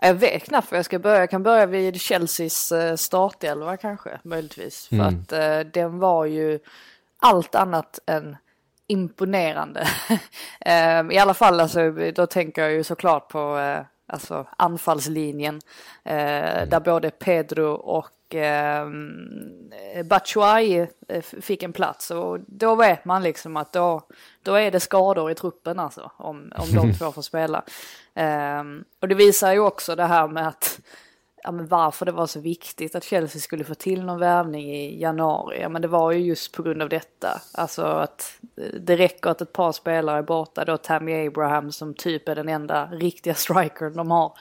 jag 0.00 0.14
vet 0.14 0.44
knappt 0.44 0.70
var 0.70 0.78
jag 0.78 0.84
ska 0.84 0.98
börja. 0.98 1.18
Jag 1.18 1.30
kan 1.30 1.42
börja 1.42 1.66
vid 1.66 2.00
Chelseas 2.00 2.72
uh, 2.72 2.94
startelva 2.96 3.76
kanske, 3.76 4.20
möjligtvis. 4.24 4.88
Mm. 4.92 5.26
För 5.28 5.50
att 5.60 5.64
uh, 5.66 5.72
den 5.72 5.98
var 5.98 6.26
ju 6.26 6.58
allt 7.20 7.54
annat 7.54 7.98
än 8.06 8.36
imponerande. 8.86 9.88
um, 11.00 11.10
I 11.12 11.18
alla 11.18 11.34
fall, 11.34 11.60
alltså, 11.60 11.90
då 11.90 12.26
tänker 12.26 12.62
jag 12.62 12.72
ju 12.72 12.84
såklart 12.84 13.28
på 13.28 13.56
uh, 13.56 13.80
alltså 14.06 14.46
anfallslinjen. 14.58 15.60
Mm. 16.04 16.68
Där 16.68 16.80
både 16.80 17.10
Pedro 17.10 17.72
och 17.72 18.34
eh, 18.34 18.86
Batshuayi 20.04 20.86
eh, 21.08 21.22
fick 21.22 21.62
en 21.62 21.72
plats 21.72 22.10
och 22.10 22.38
då 22.46 22.74
vet 22.74 23.04
man 23.04 23.22
liksom 23.22 23.56
att 23.56 23.72
då, 23.72 24.02
då 24.42 24.54
är 24.54 24.70
det 24.70 24.80
skador 24.80 25.30
i 25.30 25.34
truppen 25.34 25.78
alltså 25.78 26.10
om, 26.16 26.52
om 26.56 26.72
de 26.74 26.94
två 26.98 27.12
får 27.12 27.22
spela. 27.22 27.64
Eh, 28.14 28.62
och 29.00 29.08
det 29.08 29.14
visar 29.14 29.52
ju 29.52 29.60
också 29.60 29.96
det 29.96 30.04
här 30.04 30.28
med 30.28 30.48
att 30.48 30.80
ja, 31.46 31.52
men 31.52 31.66
varför 31.66 32.06
det 32.06 32.12
var 32.12 32.26
så 32.26 32.40
viktigt 32.40 32.94
att 32.94 33.04
Chelsea 33.04 33.40
skulle 33.40 33.64
få 33.64 33.74
till 33.74 34.04
någon 34.04 34.18
värvning 34.18 34.74
i 34.74 35.00
januari. 35.00 35.60
Ja, 35.60 35.68
men 35.68 35.82
det 35.82 35.88
var 35.88 36.12
ju 36.12 36.18
just 36.18 36.52
på 36.52 36.62
grund 36.62 36.82
av 36.82 36.88
detta. 36.88 37.40
Alltså 37.52 37.82
att 37.82 38.38
eh, 38.56 38.80
det 38.80 38.96
räcker 38.96 39.30
att 39.30 39.40
ett 39.40 39.52
par 39.52 39.72
spelare 39.72 40.18
är 40.18 40.22
borta. 40.22 40.64
Då 40.64 40.76
Tammy 40.76 41.26
Abraham 41.26 41.72
som 41.72 41.94
typ 41.94 42.28
är 42.28 42.34
den 42.34 42.48
enda 42.48 42.86
riktiga 42.86 43.34
strikern 43.44 43.96
de 43.96 44.10
har. 44.10 44.32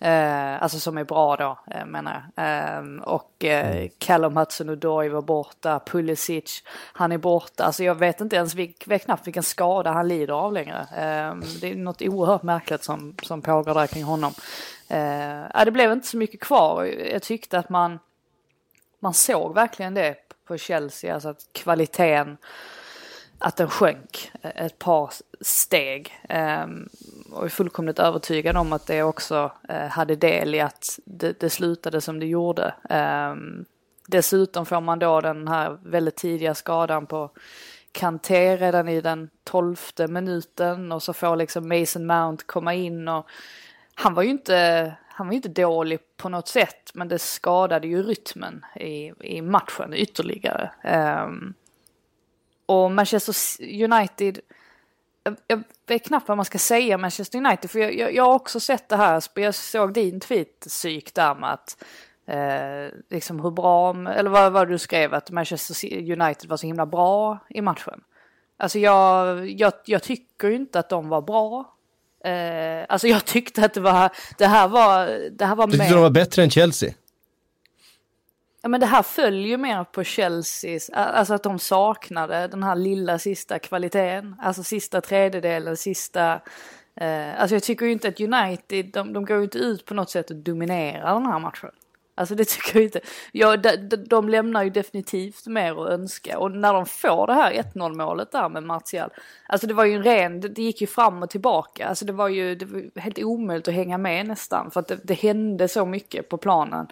Eh, 0.00 0.62
alltså 0.62 0.78
som 0.80 0.98
är 0.98 1.04
bra 1.04 1.36
då 1.36 1.58
eh, 1.70 1.86
menar 1.86 2.22
jag. 2.34 2.46
Eh, 2.46 3.02
och 3.02 3.44
eh, 3.44 3.76
mm. 3.76 3.88
Callum 3.98 4.36
Hudson-Odoi 4.36 5.08
var 5.08 5.22
borta, 5.22 5.80
Pulisic, 5.86 6.62
han 6.92 7.12
är 7.12 7.18
borta. 7.18 7.64
Alltså 7.64 7.84
jag 7.84 7.94
vet 7.94 8.20
inte 8.20 8.36
ens, 8.36 8.54
vilk, 8.54 8.88
vet 8.88 9.04
knappt 9.04 9.26
vilken 9.26 9.42
skada 9.42 9.90
han 9.90 10.08
lider 10.08 10.34
av 10.34 10.52
längre. 10.52 10.80
Eh, 10.80 11.34
det 11.60 11.70
är 11.70 11.76
något 11.76 12.02
oerhört 12.02 12.42
märkligt 12.42 12.84
som, 12.84 13.14
som 13.22 13.42
pågår 13.42 13.74
där 13.74 13.86
kring 13.86 14.04
honom. 14.04 14.32
Eh, 14.88 15.64
det 15.64 15.70
blev 15.70 15.92
inte 15.92 16.06
så 16.06 16.16
mycket 16.16 16.40
kvar. 16.40 16.84
Jag 16.84 17.22
tyckte 17.22 17.58
att 17.58 17.68
man, 17.68 17.98
man 19.00 19.14
såg 19.14 19.54
verkligen 19.54 19.94
det 19.94 20.16
på 20.44 20.56
Chelsea, 20.56 21.14
alltså 21.14 21.28
att 21.28 21.46
kvaliteten 21.52 22.36
att 23.38 23.56
den 23.56 23.68
sjönk 23.68 24.32
ett 24.42 24.78
par 24.78 25.10
steg. 25.40 26.14
Ehm, 26.28 26.88
och 27.32 27.44
är 27.44 27.48
fullkomligt 27.48 27.98
övertygad 27.98 28.56
om 28.56 28.72
att 28.72 28.86
det 28.86 29.02
också 29.02 29.52
eh, 29.68 29.86
hade 29.86 30.16
del 30.16 30.54
i 30.54 30.60
att 30.60 30.98
det, 31.04 31.40
det 31.40 31.50
slutade 31.50 32.00
som 32.00 32.20
det 32.20 32.26
gjorde. 32.26 32.74
Ehm, 32.88 33.64
dessutom 34.06 34.66
får 34.66 34.80
man 34.80 34.98
då 34.98 35.20
den 35.20 35.48
här 35.48 35.78
väldigt 35.82 36.16
tidiga 36.16 36.54
skadan 36.54 37.06
på 37.06 37.30
Kanté 37.92 38.56
redan 38.56 38.88
i 38.88 39.00
den 39.00 39.30
tolfte 39.44 40.06
minuten 40.06 40.92
och 40.92 41.02
så 41.02 41.12
får 41.12 41.36
liksom 41.36 41.68
Mason 41.68 42.06
Mount 42.06 42.44
komma 42.46 42.74
in 42.74 43.08
och 43.08 43.26
han 43.94 44.14
var 44.14 44.22
ju 44.22 44.30
inte, 44.30 44.92
han 45.08 45.26
var 45.26 45.34
inte 45.34 45.48
dålig 45.48 45.98
på 46.16 46.28
något 46.28 46.48
sätt 46.48 46.90
men 46.94 47.08
det 47.08 47.18
skadade 47.18 47.88
ju 47.88 48.02
rytmen 48.02 48.64
i, 48.76 49.12
i 49.20 49.42
matchen 49.42 49.94
ytterligare. 49.94 50.70
Um, 51.24 51.54
och 52.68 52.92
Manchester 52.92 53.34
United, 53.84 54.40
jag, 55.46 55.62
vet 55.86 56.04
knappt 56.04 56.28
vad 56.28 56.36
man 56.36 56.44
ska 56.44 56.58
säga 56.58 56.98
Manchester 56.98 57.38
United 57.38 57.70
för 57.70 57.78
jag, 57.78 57.94
jag, 57.96 58.14
jag 58.14 58.24
har 58.24 58.34
också 58.34 58.60
sett 58.60 58.88
det 58.88 58.96
här, 58.96 59.22
jag 59.34 59.54
såg 59.54 59.92
din 59.92 60.20
tweet 60.20 60.60
psyk 60.60 61.14
där 61.14 61.34
med 61.34 61.52
att 61.52 61.84
eh, 62.26 62.98
liksom 63.10 63.40
hur 63.40 63.50
bra, 63.50 64.10
eller 64.10 64.30
vad 64.30 64.52
var 64.52 64.66
du 64.66 64.78
skrev 64.78 65.14
att 65.14 65.30
Manchester 65.30 65.94
United 65.94 66.48
var 66.48 66.56
så 66.56 66.66
himla 66.66 66.86
bra 66.86 67.38
i 67.48 67.60
matchen. 67.60 68.00
Alltså 68.56 68.78
jag, 68.78 69.50
jag, 69.50 69.72
jag 69.84 70.02
tycker 70.02 70.50
inte 70.50 70.78
att 70.78 70.88
de 70.88 71.08
var 71.08 71.22
bra. 71.22 71.74
Eh, 72.24 72.84
alltså 72.88 73.08
jag 73.08 73.24
tyckte 73.24 73.64
att 73.64 73.74
det 73.74 73.80
var, 73.80 74.10
det 74.38 74.46
här 74.46 74.68
var, 74.68 75.06
det 75.30 75.44
här 75.44 75.56
var 75.56 75.66
Du 75.66 75.72
tyckte 75.72 75.94
de 75.94 76.02
var 76.02 76.10
bättre 76.10 76.42
än 76.42 76.50
Chelsea? 76.50 76.90
Ja 78.68 78.70
men 78.70 78.80
det 78.80 78.86
här 78.86 79.02
följer 79.02 79.58
mer 79.58 79.84
på 79.84 80.04
Chelseas, 80.04 80.90
alltså 80.90 81.34
att 81.34 81.42
de 81.42 81.58
saknade 81.58 82.48
den 82.48 82.62
här 82.62 82.76
lilla 82.76 83.18
sista 83.18 83.58
kvaliteten, 83.58 84.36
alltså 84.42 84.62
sista 84.62 85.00
tredjedelen, 85.00 85.76
sista 85.76 86.40
eh, 86.96 87.40
alltså 87.40 87.54
jag 87.54 87.62
tycker 87.62 87.86
ju 87.86 87.92
inte 87.92 88.08
att 88.08 88.20
United, 88.20 88.90
de, 88.92 89.12
de 89.12 89.24
går 89.24 89.36
ju 89.36 89.44
inte 89.44 89.58
ut 89.58 89.84
på 89.84 89.94
något 89.94 90.10
sätt 90.10 90.30
och 90.30 90.36
dominerar 90.36 91.14
den 91.14 91.26
här 91.26 91.38
matchen. 91.38 91.70
Alltså 92.18 92.34
det 92.34 92.44
tycker 92.48 92.78
jag 92.78 92.84
inte. 92.84 93.00
Ja, 93.32 93.56
de, 93.56 93.76
de 93.96 94.28
lämnar 94.28 94.62
ju 94.62 94.70
definitivt 94.70 95.46
mer 95.46 95.82
att 95.82 95.90
önska. 95.90 96.38
Och 96.38 96.52
när 96.52 96.72
de 96.72 96.86
får 96.86 97.26
det 97.26 97.34
här 97.34 97.52
1-0 97.52 97.94
målet 97.94 98.32
där 98.32 98.48
med 98.48 98.62
Martial. 98.62 99.10
Alltså 99.46 99.66
det 99.66 99.74
var 99.74 99.84
ju 99.84 99.94
en 99.94 100.04
ren, 100.04 100.40
det, 100.40 100.58
gick 100.58 100.80
ju 100.80 100.86
fram 100.86 101.22
och 101.22 101.30
tillbaka. 101.30 101.88
Alltså 101.88 102.04
det 102.04 102.12
var 102.12 102.28
ju 102.28 102.54
det 102.54 102.66
var 102.66 103.00
helt 103.00 103.18
omöjligt 103.18 103.68
att 103.68 103.74
hänga 103.74 103.98
med 103.98 104.26
nästan. 104.26 104.70
För 104.70 104.80
att 104.80 104.88
det, 104.88 104.98
det 105.02 105.14
hände 105.14 105.68
så 105.68 105.86
mycket 105.86 106.28
på 106.28 106.36
planen. 106.36 106.86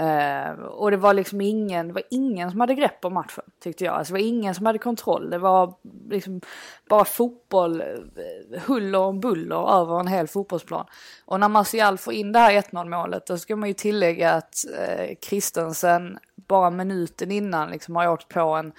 Uh, 0.00 0.64
och 0.64 0.90
det 0.90 0.96
var 0.96 1.14
liksom 1.14 1.40
ingen, 1.40 1.88
det 1.88 1.94
var 1.94 2.02
ingen 2.10 2.50
som 2.50 2.60
hade 2.60 2.74
grepp 2.74 3.04
om 3.04 3.14
matchen 3.14 3.44
tyckte 3.62 3.84
jag. 3.84 3.94
Alltså 3.94 4.14
det 4.14 4.20
var 4.20 4.26
ingen 4.26 4.54
som 4.54 4.66
hade 4.66 4.78
kontroll. 4.78 5.30
Det 5.30 5.38
var 5.38 5.74
liksom 6.10 6.40
bara 6.88 7.04
fotboll, 7.04 7.80
eh, 7.80 8.60
huller 8.66 8.98
om 8.98 9.20
buller 9.20 9.80
över 9.80 10.00
en 10.00 10.06
hel 10.06 10.28
fotbollsplan. 10.28 10.86
Och 11.24 11.40
när 11.40 11.48
Martial 11.48 11.98
får 11.98 12.12
in 12.12 12.32
det 12.32 12.38
här 12.38 12.52
1-0 12.52 12.88
målet 12.88 13.26
då 13.26 13.38
ska 13.38 13.56
man 13.56 13.68
ju 13.68 13.74
tillägga 13.74 14.32
att 14.32 14.64
uh, 14.70 15.14
Christensen 15.22 16.18
bara 16.48 16.70
minuten 16.70 17.30
innan 17.30 17.70
liksom 17.70 17.96
har 17.96 18.08
åkt 18.08 18.28
på 18.28 18.40
en 18.40 18.72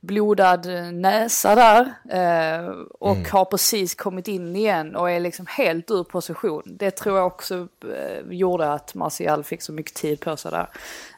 blodad 0.00 0.66
näsa 0.92 1.54
där 1.54 1.94
eh, 2.10 2.68
och 3.00 3.16
mm. 3.16 3.30
har 3.30 3.44
precis 3.44 3.94
kommit 3.94 4.28
in 4.28 4.56
igen 4.56 4.96
och 4.96 5.10
är 5.10 5.20
liksom 5.20 5.46
helt 5.48 5.90
ur 5.90 6.04
position. 6.04 6.62
Det 6.66 6.90
tror 6.90 7.16
jag 7.16 7.26
också 7.26 7.68
eh, 7.94 8.20
gjorde 8.30 8.72
att 8.72 8.94
Martial 8.94 9.44
fick 9.44 9.62
så 9.62 9.72
mycket 9.72 9.94
tid 9.94 10.20
på 10.20 10.36
sig 10.36 10.50
där. 10.50 10.68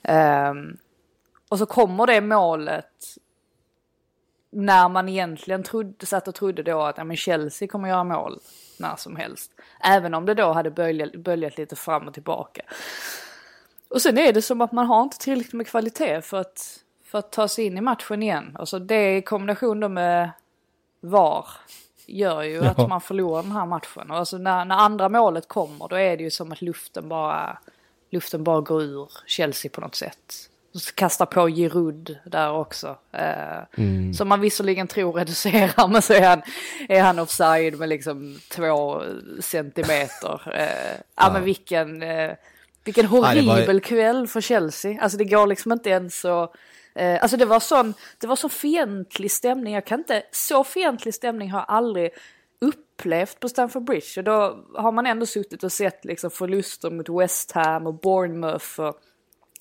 Eh, 0.02 0.54
och 1.48 1.58
så 1.58 1.66
kommer 1.66 2.06
det 2.06 2.20
målet 2.20 3.16
när 4.52 4.88
man 4.88 5.08
egentligen 5.08 5.62
trodde, 5.62 6.06
satt 6.06 6.28
och 6.28 6.34
trodde 6.34 6.62
då 6.62 6.82
att 6.82 6.98
ja, 6.98 7.04
men 7.04 7.16
Chelsea 7.16 7.68
kommer 7.68 7.88
göra 7.88 8.04
mål 8.04 8.40
när 8.78 8.96
som 8.96 9.16
helst. 9.16 9.50
Även 9.80 10.14
om 10.14 10.26
det 10.26 10.34
då 10.34 10.52
hade 10.52 10.70
böljat, 10.70 11.12
böljat 11.12 11.58
lite 11.58 11.76
fram 11.76 12.08
och 12.08 12.14
tillbaka. 12.14 12.62
Och 13.88 14.02
sen 14.02 14.18
är 14.18 14.32
det 14.32 14.42
som 14.42 14.60
att 14.60 14.72
man 14.72 14.86
har 14.86 15.02
inte 15.02 15.18
tillräckligt 15.18 15.52
med 15.52 15.66
kvalitet 15.66 16.22
för 16.22 16.36
att 16.40 16.80
för 17.10 17.18
att 17.18 17.32
ta 17.32 17.48
sig 17.48 17.64
in 17.64 17.78
i 17.78 17.80
matchen 17.80 18.22
igen. 18.22 18.56
Alltså 18.58 18.78
det 18.78 19.16
i 19.16 19.22
kombination 19.22 19.80
då 19.80 19.88
med 19.88 20.30
VAR 21.00 21.46
gör 22.06 22.42
ju 22.42 22.54
ja. 22.54 22.70
att 22.70 22.88
man 22.88 23.00
förlorar 23.00 23.42
den 23.42 23.52
här 23.52 23.66
matchen. 23.66 24.10
Och 24.10 24.16
alltså 24.16 24.38
när, 24.38 24.64
när 24.64 24.76
andra 24.76 25.08
målet 25.08 25.48
kommer 25.48 25.88
då 25.88 25.96
är 25.96 26.16
det 26.16 26.22
ju 26.22 26.30
som 26.30 26.52
att 26.52 26.62
luften 26.62 27.08
bara, 27.08 27.58
luften 28.10 28.44
bara 28.44 28.60
går 28.60 28.82
ur 28.82 29.10
Chelsea 29.26 29.70
på 29.70 29.80
något 29.80 29.94
sätt. 29.94 30.48
Kastar 30.94 31.26
på 31.26 31.48
Giroud 31.48 32.18
där 32.24 32.52
också. 32.52 32.96
Eh, 33.12 33.78
mm. 33.78 34.14
Som 34.14 34.28
man 34.28 34.40
visserligen 34.40 34.86
tror 34.86 35.12
reducerar 35.12 35.88
men 35.88 36.02
så 36.02 36.12
är 36.12 36.26
han, 36.26 36.42
är 36.88 37.02
han 37.02 37.18
offside 37.18 37.78
med 37.78 37.88
liksom 37.88 38.38
två 38.50 39.02
centimeter. 39.40 40.52
Eh, 40.54 40.96
ja. 40.96 41.02
ja 41.16 41.32
men 41.32 41.44
vilken, 41.44 42.02
eh, 42.02 42.30
vilken 42.84 43.06
horribel 43.06 43.46
ja, 43.46 43.72
var... 43.72 43.80
kväll 43.80 44.26
för 44.26 44.40
Chelsea. 44.40 45.00
Alltså 45.00 45.18
det 45.18 45.24
går 45.24 45.46
liksom 45.46 45.72
inte 45.72 45.90
ens 45.90 46.24
att 46.24 46.52
Eh, 46.94 47.22
alltså 47.22 47.36
det 47.36 47.44
var 47.44 47.60
sån, 47.60 47.94
det 48.18 48.26
var 48.26 48.36
så 48.36 48.48
fientlig 48.48 49.30
stämning, 49.30 49.74
jag 49.74 49.86
kan 49.86 49.98
inte, 49.98 50.22
så 50.32 50.64
fientlig 50.64 51.14
stämning 51.14 51.50
har 51.50 51.58
jag 51.58 51.66
aldrig 51.68 52.10
upplevt 52.60 53.40
på 53.40 53.48
Stamford 53.48 53.84
Bridge. 53.84 54.20
Och 54.20 54.24
då 54.24 54.64
har 54.74 54.92
man 54.92 55.06
ändå 55.06 55.26
suttit 55.26 55.64
och 55.64 55.72
sett 55.72 56.04
liksom 56.04 56.30
förluster 56.30 56.90
mot 56.90 57.08
West 57.08 57.52
Ham 57.52 57.86
och 57.86 57.94
Bournemouth 57.94 58.80
och 58.80 59.00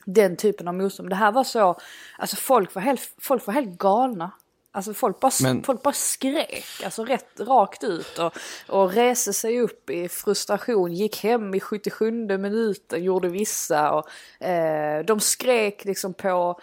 den 0.06 0.38
typen 0.38 0.68
av 0.68 0.74
motstånd. 0.74 1.10
Det 1.10 1.16
här 1.16 1.32
var 1.32 1.44
så, 1.44 1.76
alltså 2.18 2.36
folk 2.36 2.76
var 2.76 2.82
helt, 2.82 3.14
folk 3.18 3.48
var 3.48 3.54
helt 3.54 3.78
galna. 3.78 4.32
Alltså 4.72 4.94
folk 4.94 5.20
bara, 5.20 5.32
Men... 5.44 5.64
folk 5.64 5.84
bara 5.84 5.94
skrek, 5.94 6.66
alltså 6.84 7.06
rätt 7.06 7.40
rakt 7.40 7.84
ut 7.84 8.18
och, 8.20 8.34
och 8.68 8.94
reste 8.94 9.34
sig 9.34 9.62
upp 9.62 9.90
i 9.90 10.10
frustration, 10.10 10.94
gick 10.94 11.24
hem 11.24 11.56
i 11.56 11.60
77 11.60 12.12
minuten, 12.38 13.04
gjorde 13.04 13.30
vissa 13.30 13.92
och 13.92 14.10
eh, 14.46 15.06
de 15.06 15.20
skrek 15.20 15.86
liksom 15.86 16.14
på 16.14 16.60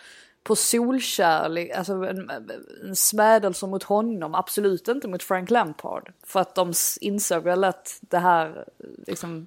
på 0.46 0.56
solkärlek, 0.56 1.70
alltså 1.70 1.92
en, 1.92 2.30
en 2.84 2.96
smädelse 2.96 3.66
mot 3.66 3.82
honom, 3.82 4.34
absolut 4.34 4.88
inte 4.88 5.08
mot 5.08 5.22
Frank 5.22 5.50
Lampard. 5.50 6.12
För 6.26 6.40
att 6.40 6.54
de 6.54 6.72
insåg 7.00 7.42
väl 7.42 7.64
att 7.64 7.98
det 8.00 8.18
här 8.18 8.64
liksom 9.06 9.46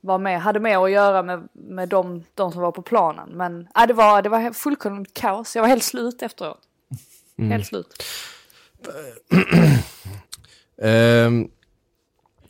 var 0.00 0.18
med, 0.18 0.40
hade 0.40 0.60
mer 0.60 0.84
att 0.84 0.90
göra 0.90 1.22
med, 1.22 1.48
med 1.52 1.88
de, 1.88 2.24
de 2.34 2.52
som 2.52 2.60
var 2.60 2.72
på 2.72 2.82
planen. 2.82 3.28
Men 3.32 3.68
äh, 3.78 3.86
det, 3.86 3.92
var, 3.92 4.22
det 4.22 4.28
var 4.28 4.52
fullkomligt 4.52 5.14
kaos, 5.14 5.56
jag 5.56 5.62
var 5.62 5.68
helt 5.68 5.84
slut 5.84 6.22
efteråt. 6.22 6.60
Mm. 7.38 7.50
Helt 7.50 7.66
slut. 7.66 8.04
um, 10.76 11.50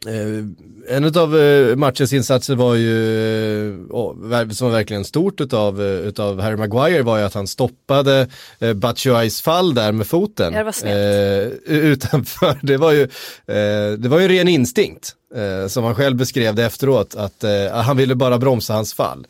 Eh, 0.07 0.45
en 0.89 1.05
av 1.17 1.39
eh, 1.39 1.77
matchens 1.77 2.13
insatser 2.13 2.55
var 2.55 2.75
ju, 2.75 3.79
eh, 3.87 4.49
som 4.49 4.71
var 4.71 4.77
verkligen 4.77 5.05
stort 5.05 5.41
utav, 5.41 5.83
utav 5.83 6.41
Harry 6.41 6.57
Maguire 6.57 7.03
var 7.03 7.19
ju 7.19 7.25
att 7.25 7.35
han 7.35 7.47
stoppade 7.47 8.29
eh, 8.59 8.73
Batshuayis 8.73 9.43
fall 9.43 9.75
där 9.75 9.93
med 9.93 10.07
foten. 10.07 10.53
Ja, 10.53 10.59
det 10.59 10.65
var 10.65 10.73
snällt. 10.73 11.63
utanför, 11.67 12.59
det 12.63 12.77
var 12.77 12.93
ju, 12.93 13.09
det 13.99 14.09
var 14.09 14.21
ju 14.21 14.29
ren 14.29 14.49
instinkt. 14.49 15.13
som 15.69 15.85
han 15.85 15.95
själv 15.95 16.17
beskrev 16.17 16.55
det 16.55 16.65
efteråt, 16.65 17.15
att 17.15 17.45
han 17.73 17.97
ville 17.97 18.15
bara 18.15 18.39
bromsa 18.39 18.73
hans 18.73 18.95
fall. 18.95 19.27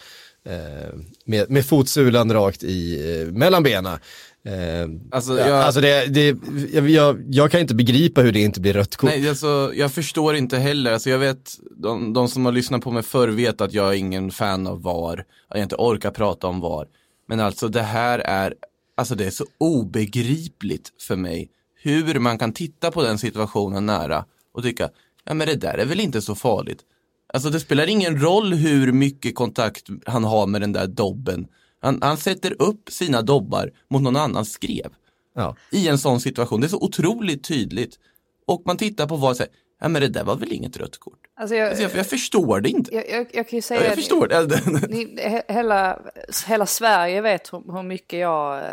med, 1.24 1.50
med 1.50 1.66
fotsulan 1.66 2.32
rakt 2.32 2.62
i, 2.62 3.28
mellan 3.32 3.62
benen. 3.62 3.98
Eh, 4.46 4.88
alltså, 5.10 5.38
jag, 5.38 5.50
alltså 5.50 5.80
det, 5.80 6.06
det, 6.06 6.38
jag, 6.72 6.90
jag, 6.90 7.22
jag, 7.30 7.50
kan 7.50 7.60
inte 7.60 7.74
begripa 7.74 8.20
hur 8.20 8.32
det 8.32 8.40
inte 8.40 8.60
blir 8.60 8.72
rött 8.72 8.96
kort. 8.96 9.10
Nej, 9.10 9.28
alltså, 9.28 9.72
jag 9.74 9.92
förstår 9.92 10.36
inte 10.36 10.58
heller. 10.58 10.92
Alltså, 10.92 11.10
jag 11.10 11.18
vet, 11.18 11.58
de, 11.76 12.12
de 12.12 12.28
som 12.28 12.44
har 12.44 12.52
lyssnat 12.52 12.82
på 12.82 12.90
mig 12.90 13.02
förr 13.02 13.28
vet 13.28 13.60
att 13.60 13.72
jag 13.72 13.88
är 13.88 13.92
ingen 13.92 14.30
fan 14.30 14.66
av 14.66 14.82
VAR. 14.82 15.24
Att 15.48 15.58
jag 15.58 15.62
inte 15.62 15.76
orkar 15.76 16.10
prata 16.10 16.46
om 16.46 16.60
VAR. 16.60 16.86
Men 17.28 17.40
alltså 17.40 17.68
det 17.68 17.82
här 17.82 18.18
är, 18.18 18.54
alltså 18.96 19.14
det 19.14 19.26
är 19.26 19.30
så 19.30 19.44
obegripligt 19.58 20.92
för 21.00 21.16
mig. 21.16 21.50
Hur 21.82 22.18
man 22.18 22.38
kan 22.38 22.52
titta 22.52 22.90
på 22.90 23.02
den 23.02 23.18
situationen 23.18 23.86
nära 23.86 24.24
och 24.54 24.62
tycka, 24.62 24.88
ja 25.24 25.34
men 25.34 25.46
det 25.46 25.54
där 25.54 25.78
är 25.78 25.84
väl 25.86 26.00
inte 26.00 26.22
så 26.22 26.34
farligt. 26.34 26.78
Alltså 27.34 27.50
det 27.50 27.60
spelar 27.60 27.86
ingen 27.86 28.20
roll 28.20 28.54
hur 28.54 28.92
mycket 28.92 29.34
kontakt 29.34 29.86
han 30.06 30.24
har 30.24 30.46
med 30.46 30.60
den 30.60 30.72
där 30.72 30.86
dobben. 30.86 31.46
Han, 31.86 31.98
han 32.02 32.16
sätter 32.16 32.62
upp 32.62 32.90
sina 32.90 33.22
dobbar 33.22 33.70
mot 33.90 34.02
någon 34.02 34.16
annans 34.16 34.52
skrev. 34.52 34.94
Ja. 35.34 35.56
I 35.70 35.88
en 35.88 35.98
sån 35.98 36.20
situation. 36.20 36.60
Det 36.60 36.66
är 36.66 36.68
så 36.68 36.80
otroligt 36.80 37.44
tydligt. 37.44 37.98
Och 38.46 38.62
man 38.64 38.76
tittar 38.76 39.06
på 39.06 39.16
vad 39.16 39.30
och 39.30 39.36
säger, 39.36 39.52
ja 39.80 39.88
men 39.88 40.02
det 40.02 40.08
där 40.08 40.24
var 40.24 40.36
väl 40.36 40.52
inget 40.52 40.76
rött 40.76 40.98
kort. 40.98 41.20
Alltså 41.38 41.56
jag, 41.56 41.68
Alltså 41.68 41.82
jag, 41.82 41.94
jag 41.94 42.06
förstår 42.06 42.60
det 42.60 42.68
inte. 42.68 42.94
jag, 42.94 43.10
jag, 43.10 43.26
jag 43.32 43.48
kan 43.48 43.50
ju 43.50 43.56
Jag, 43.56 43.64
säga 43.64 43.84
jag 43.84 43.94
förstår 43.94 44.28
det. 44.28 44.88
Ni, 44.88 45.20
he, 45.22 45.42
hela, 45.48 45.98
hela 46.46 46.66
Sverige 46.66 47.20
vet 47.20 47.52
hur, 47.52 47.72
hur 47.72 47.82
mycket 47.82 48.18
jag 48.18 48.58
eh, 48.58 48.64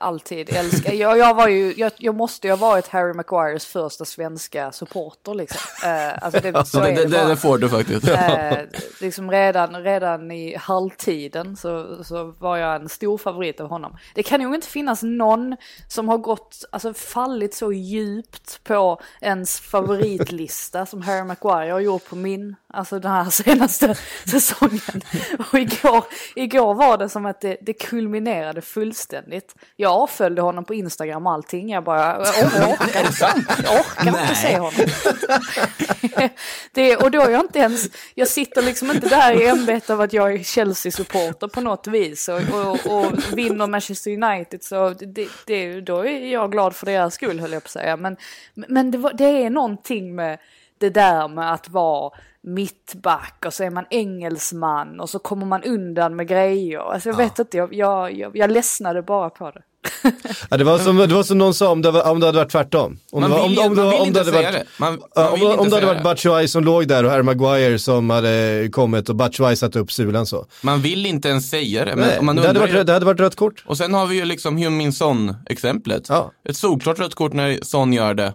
alltid 0.00 0.56
älskar. 0.56 0.92
Jag, 0.92 1.18
jag, 1.18 1.34
var 1.34 1.48
ju, 1.48 1.74
jag, 1.76 1.92
jag 1.98 2.14
måste 2.14 2.46
ju 2.46 2.52
ha 2.52 2.56
varit 2.56 2.88
Harry 2.88 3.12
Maguires 3.12 3.66
första 3.66 4.04
svenska 4.04 4.72
supporter 4.72 5.34
liksom. 5.34 5.60
Eh, 5.84 6.24
alltså 6.24 6.40
det, 6.40 6.66
så 6.66 6.80
det, 6.80 6.90
det, 6.90 7.04
det 7.04 7.28
det, 7.28 7.36
får 7.36 7.58
du 7.58 7.68
faktiskt. 7.68 8.08
Eh, 8.08 8.58
liksom 9.00 9.30
redan, 9.30 9.82
redan 9.82 10.30
i 10.30 10.56
halvtiden 10.56 11.56
så, 11.56 12.04
så 12.04 12.34
var 12.38 12.56
jag 12.56 12.76
en 12.82 12.88
stor 12.88 13.18
favorit 13.18 13.60
av 13.60 13.68
honom. 13.68 13.96
Det 14.14 14.22
kan 14.22 14.40
nog 14.40 14.54
inte 14.54 14.66
finnas 14.66 15.02
någon 15.02 15.56
som 15.88 16.08
har 16.08 16.18
gått, 16.18 16.64
alltså 16.72 16.94
fallit 16.94 17.54
så 17.54 17.72
djupt 17.72 18.64
på 18.64 19.00
ens 19.20 19.60
favoritlista 19.60 20.86
som 20.86 21.02
Harry 21.02 21.24
Maguire 21.24 21.83
gjort 21.84 22.08
på 22.08 22.16
min, 22.16 22.56
alltså 22.68 22.98
den 22.98 23.10
här 23.10 23.24
senaste 23.30 23.94
säsongen. 24.24 25.02
Och 25.38 25.58
igår, 25.58 26.04
igår 26.36 26.74
var 26.74 26.98
det 26.98 27.08
som 27.08 27.26
att 27.26 27.40
det, 27.40 27.56
det 27.60 27.72
kulminerade 27.72 28.60
fullständigt. 28.60 29.54
Jag 29.76 29.92
avföljde 29.92 30.42
honom 30.42 30.64
på 30.64 30.74
Instagram 30.74 31.26
och 31.26 31.32
allting, 31.32 31.70
jag 31.70 31.84
bara, 31.84 32.06
jag 32.06 32.46
orkar, 32.46 32.72
orkar, 32.72 33.34
jag 33.64 33.80
orkar 33.80 34.22
inte 34.22 34.34
se 34.34 34.58
honom. 34.58 34.72
det, 36.72 36.96
och 36.96 37.10
då 37.10 37.22
är 37.22 37.30
jag 37.30 37.40
inte 37.40 37.58
ens, 37.58 37.86
jag 38.14 38.28
sitter 38.28 38.62
liksom 38.62 38.90
inte 38.90 39.08
där 39.08 39.42
i 39.42 39.46
ämbetet 39.46 39.90
av 39.90 40.00
att 40.00 40.12
jag 40.12 40.34
är 40.34 40.38
Chelsea-supporter 40.38 41.48
på 41.48 41.60
något 41.60 41.86
vis 41.86 42.28
och, 42.28 42.40
och, 42.54 42.86
och 42.86 43.12
vinner 43.32 43.66
Manchester 43.66 44.10
United 44.22 44.62
så 44.62 44.90
det, 44.90 45.28
det, 45.46 45.80
då 45.80 46.06
är 46.06 46.26
jag 46.26 46.52
glad 46.52 46.76
för 46.76 46.86
deras 46.86 47.14
skull 47.14 47.40
höll 47.40 47.52
jag 47.52 47.62
på 47.62 47.66
att 47.66 47.70
säga. 47.70 47.96
Men, 47.96 48.16
men 48.54 48.90
det, 48.90 48.98
var, 48.98 49.12
det 49.12 49.24
är 49.24 49.50
någonting 49.50 50.14
med 50.14 50.38
det 50.80 50.90
där 50.90 51.28
med 51.28 51.52
att 51.52 51.68
vara 51.68 52.10
mittback 52.42 53.42
och 53.46 53.54
så 53.54 53.64
är 53.64 53.70
man 53.70 53.84
engelsman 53.90 55.00
och 55.00 55.10
så 55.10 55.18
kommer 55.18 55.46
man 55.46 55.62
undan 55.62 56.16
med 56.16 56.28
grejer. 56.28 56.78
Alltså 56.92 57.08
jag 57.08 57.16
vet 57.16 57.38
inte, 57.38 57.56
jag, 57.56 57.74
jag, 57.74 58.12
jag, 58.18 58.36
jag 58.36 58.50
ledsnade 58.50 59.02
bara 59.02 59.30
på 59.30 59.50
det. 59.50 59.60
Ja, 60.50 60.56
det, 60.56 60.64
var 60.64 60.78
som, 60.78 60.96
det 60.96 61.06
var 61.14 61.22
som 61.22 61.38
någon 61.38 61.54
sa 61.54 61.70
om 61.70 61.82
det, 61.82 61.90
var, 61.90 62.10
om 62.10 62.20
det 62.20 62.26
hade 62.26 62.38
varit 62.38 62.50
tvärtom. 62.52 62.98
Om 63.12 63.20
Man 63.20 63.30
det 63.30 63.48
vill, 63.48 63.58
om, 63.58 63.66
om, 63.66 63.76
man 63.76 63.84
det- 63.84 63.90
vill 63.90 64.00
om 64.00 64.02
det 64.02 64.06
inte 64.08 64.20
hade 64.20 64.30
säga 64.32 64.42
varit, 64.52 64.54
det. 64.60 64.66
Man, 64.80 64.98
Ja, 65.14 65.36
man 65.40 65.58
om, 65.58 65.68
det 65.68 65.74
hade 65.76 65.86
varit 65.86 65.98
det. 65.98 66.04
Batshuayi 66.04 66.48
som 66.48 66.64
låg 66.64 66.88
där 66.88 67.04
och 67.04 67.10
Harry 67.10 67.22
Maguire 67.22 67.78
som 67.78 68.10
hade 68.10 68.68
kommit 68.72 69.08
och 69.08 69.16
Batshuayi 69.16 69.56
satt 69.56 69.76
upp 69.76 69.92
sulan 69.92 70.26
så. 70.26 70.46
Man 70.62 70.80
vill 70.82 71.06
inte 71.06 71.28
ens 71.28 71.50
säga 71.50 71.84
det. 71.84 71.96
Men 71.96 72.08
Nej, 72.08 72.22
man 72.22 72.36
det, 72.36 72.46
hade 72.46 72.60
varit, 72.60 72.86
det 72.86 72.92
hade 72.92 73.06
varit 73.06 73.20
rött 73.20 73.36
kort. 73.36 73.64
Och 73.66 73.76
sen 73.76 73.94
har 73.94 74.06
vi 74.06 74.16
ju 74.16 74.24
liksom 74.24 74.58
Heung-Min 74.58 74.92
Son-exemplet. 74.92 76.06
Ja. 76.08 76.32
Ett 76.48 76.56
solklart 76.56 76.98
rött 76.98 77.14
kort 77.14 77.32
när 77.32 77.58
Son 77.62 77.92
gör 77.92 78.14
det. 78.14 78.34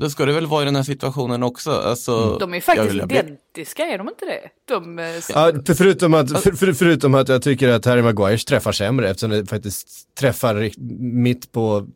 Då 0.00 0.10
ska 0.10 0.24
det 0.26 0.32
väl 0.32 0.46
vara 0.46 0.62
i 0.62 0.64
den 0.64 0.76
här 0.76 0.82
situationen 0.82 1.42
också. 1.42 1.70
Alltså, 1.70 2.38
De 2.38 2.50
är 2.50 2.54
ju 2.54 2.56
jag 2.56 2.64
faktiskt 2.64 2.90
vill- 2.94 3.00
identiska, 3.10 3.82
är 3.86 3.98
de 3.98 4.08
inte 4.08 4.24
det? 4.24 4.40
De, 4.74 4.98
eh, 4.98 5.04
Ja, 5.06 5.52
för- 5.66 5.74
förutom, 5.74 6.14
att, 6.14 6.42
för, 6.42 6.52
för, 6.52 6.72
förutom 6.72 7.14
att 7.14 7.28
jag 7.28 7.42
tycker 7.42 7.68
att 7.68 7.84
Harry 7.84 8.02
Maguires 8.02 8.44
träffar 8.44 8.72
sämre 8.72 9.10
eftersom 9.10 9.30
det 9.30 9.46
faktiskt 9.46 9.88
träffar 10.14 10.70
mitt 11.00 11.52
på, 11.52 11.86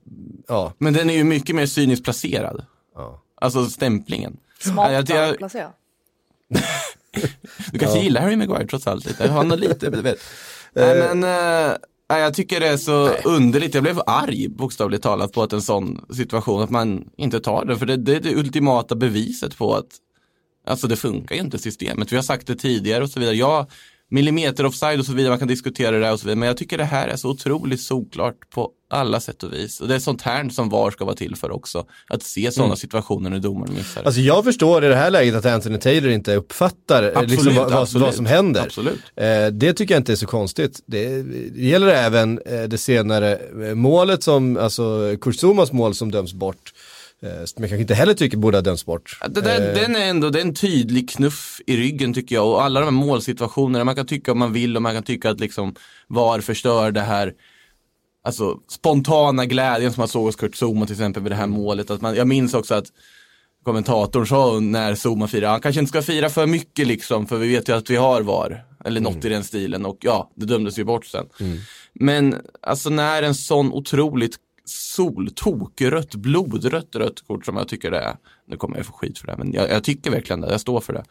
ja. 0.49 0.73
Men 0.79 0.93
den 0.93 1.11
är 1.11 1.15
ju 1.15 1.25
mycket 1.25 1.57
mer 1.57 1.67
cyniskt 1.67 2.05
placerad. 2.05 2.65
ja. 2.95 3.21
Alltså 3.41 3.67
stämplingen. 3.67 4.37
smarta 4.61 4.93
Jag- 4.93 5.11
jag- 5.11 5.39
placera. 5.39 5.69
Du 7.73 7.79
kanske 7.79 7.99
gillar 8.01 8.21
Harry 8.21 8.37
Maguire 8.37 8.67
trots 8.67 8.87
allt 8.87 9.07
lite. 9.07 9.29
Han 9.29 9.51
har 9.51 9.57
lite. 9.57 9.91
Nej 10.73 11.15
men, 11.15 11.25
eh, 11.25 11.77
nej, 12.11 12.23
jag 12.23 12.35
tycker 12.35 12.61
det 12.61 12.69
är 12.69 12.77
så 12.77 13.09
underligt. 13.09 13.75
Jag 13.75 13.83
blev 13.83 14.01
arg 14.07 14.49
bokstavligt 14.49 15.03
talat 15.03 15.33
på 15.33 15.43
att 15.43 15.53
en 15.53 15.63
sån 15.63 16.05
situation, 16.15 16.63
att 16.63 16.71
man 16.71 17.09
inte 17.17 17.41
tar 17.41 17.65
den. 17.65 17.79
För 17.79 17.87
det, 17.87 17.97
det 17.97 18.17
är 18.17 18.21
det 18.21 18.35
ultimata 18.35 18.95
beviset 18.95 19.57
på 19.57 19.75
att, 19.75 19.87
alltså 20.67 20.87
det 20.87 20.97
funkar 20.97 21.35
ju 21.35 21.41
inte 21.41 21.59
systemet. 21.59 22.13
Vi 22.13 22.17
har 22.17 22.23
sagt 22.23 22.47
det 22.47 22.57
tidigare 22.57 23.05
och 23.05 23.11
så 23.11 23.21
vidare. 23.21 23.37
Ja, 23.37 23.67
millimeter 24.11 24.67
offside 24.67 25.01
och 25.01 25.07
så 25.07 25.13
vidare, 25.13 25.31
man 25.31 25.39
kan 25.39 25.49
diskutera 25.49 25.99
det 25.99 26.07
här 26.07 26.13
och 26.13 26.21
så 26.21 26.27
vidare. 26.27 26.39
Men 26.39 26.47
jag 26.47 26.57
tycker 26.57 26.79
det 26.79 26.85
här 26.85 27.09
är 27.09 27.17
så 27.17 27.31
otroligt 27.31 27.81
solklart 27.81 28.51
på 28.51 28.71
alla 28.95 29.21
sätt 29.21 29.43
och 29.43 29.53
vis. 29.53 29.81
Och 29.81 29.89
det 29.89 29.95
är 29.95 29.99
sånt 29.99 30.23
här 30.23 30.49
som 30.49 30.69
VAR 30.69 30.91
ska 30.91 31.05
vara 31.05 31.17
till 31.17 31.37
för 31.37 31.51
också. 31.51 31.87
Att 32.09 32.23
se 32.23 32.53
sådana 32.53 32.77
situationer 32.77 33.31
när 33.31 33.39
domaren 33.39 33.75
missar. 33.75 34.03
Alltså 34.05 34.21
jag 34.21 34.45
förstår 34.45 34.85
i 34.85 34.89
det 34.89 34.97
här 34.97 35.11
läget 35.11 35.35
att 35.35 35.47
Anthony 35.47 35.79
Taylor 35.79 36.11
inte 36.11 36.35
uppfattar 36.35 37.03
eh, 37.03 37.09
Absolut, 37.09 37.31
liksom 37.31 37.55
vad, 37.55 37.73
absolut. 37.73 38.07
vad 38.07 38.15
som 38.15 38.27
händer. 38.27 38.63
Absolut. 38.63 39.01
Eh, 39.17 39.47
det 39.47 39.73
tycker 39.73 39.95
jag 39.95 40.01
inte 40.01 40.13
är 40.13 40.17
så 40.17 40.27
konstigt. 40.27 40.81
Det, 40.87 41.23
det 41.23 41.67
gäller 41.67 41.87
även 41.87 42.41
eh, 42.47 42.63
det 42.63 42.79
senare 42.79 43.39
eh, 43.69 43.75
målet 43.75 44.23
som, 44.23 44.57
alltså 44.57 45.17
Kursumas 45.21 45.73
mål 45.73 45.95
som 45.95 46.11
döms 46.11 46.35
bort. 46.35 46.73
Eh, 47.25 47.45
som 47.45 47.63
jag 47.63 47.71
kanske 47.71 47.81
inte 47.81 47.95
heller 47.95 48.15
tycker 48.15 48.37
borde 48.37 48.57
ha 48.57 48.63
dömts 48.63 48.87
bort. 48.87 49.19
Ja, 49.21 49.29
där, 49.29 49.75
Den 49.75 49.97
är 49.97 50.07
ändå 50.07 50.31
det 50.31 50.39
är 50.39 50.45
en 50.45 50.55
tydlig 50.55 51.11
knuff 51.11 51.61
i 51.67 51.77
ryggen 51.77 52.15
tycker 52.15 52.35
jag. 52.35 52.47
Och 52.47 52.63
alla 52.63 52.81
de 52.81 52.87
här 52.87 53.07
målsituationerna, 53.07 53.85
man 53.85 53.97
kan 53.97 54.07
tycka 54.07 54.33
om 54.33 54.39
man 54.39 54.53
vill 54.53 54.77
och 54.77 54.83
man 54.83 54.95
kan 54.95 55.03
tycka 55.03 55.31
att 55.31 55.41
liksom 55.41 55.75
VAR 56.09 56.41
förstör 56.41 56.91
det 56.91 57.01
här 57.01 57.33
alltså, 58.25 58.59
spontana 58.69 59.47
glädjen 59.47 59.93
som 59.93 60.01
man 60.01 60.09
såg 60.09 60.25
hos 60.25 60.37
Kurt 60.37 60.55
Zuma 60.63 60.87
till 60.87 60.95
exempel 60.95 61.23
vid 61.23 61.33
det 61.33 61.37
här 61.37 61.47
målet. 61.47 61.91
Att 61.91 62.01
man, 62.01 62.15
jag 62.15 62.27
minns 62.27 62.55
också 62.55 62.75
att 62.75 62.87
kommentatorn 63.65 64.27
sa 64.27 64.61
när 64.61 64.95
Zuma 64.95 65.29
firade, 65.29 65.49
han 65.53 65.61
kanske 65.61 65.81
inte 65.81 65.89
ska 65.89 66.03
fira 66.03 66.31
för 66.31 66.47
mycket 66.47 66.87
liksom, 66.87 67.27
för 67.27 67.37
vi 67.37 67.49
vet 67.49 67.69
ju 67.69 67.77
att 67.77 67.91
vi 67.91 67.97
har 67.97 68.23
VAR. 68.23 68.65
Eller 68.85 69.01
något 69.01 69.25
i 69.25 69.29
den 69.29 69.45
stilen 69.45 69.87
och 69.87 69.99
ja, 70.01 70.31
det 70.35 70.47
dömdes 70.47 70.79
ju 70.79 70.85
bort 70.85 71.07
sen. 71.07 71.27
Men 71.93 72.37
alltså 72.63 72.91
när 72.91 73.23
en 73.23 73.35
sån 73.35 73.73
otroligt 73.73 74.37
soltokrött, 74.65 76.15
blodrött 76.15 76.97
rött 76.97 77.27
kort 77.27 77.45
som 77.45 77.57
jag 77.57 77.69
tycker 77.69 77.91
det 77.91 77.99
är. 77.99 78.17
Nu 78.49 78.57
kommer 78.57 78.77
jag 78.77 78.87
få 78.87 78.93
skit 78.93 79.19
för 79.19 79.27
det, 79.27 79.37
men 79.37 79.53
jag, 79.53 79.71
jag 79.71 79.85
tycker 79.85 80.11
verkligen 80.11 80.41
det, 80.41 80.51
jag 80.51 80.61
står 80.61 80.81
för 80.81 80.93
det. 80.93 81.05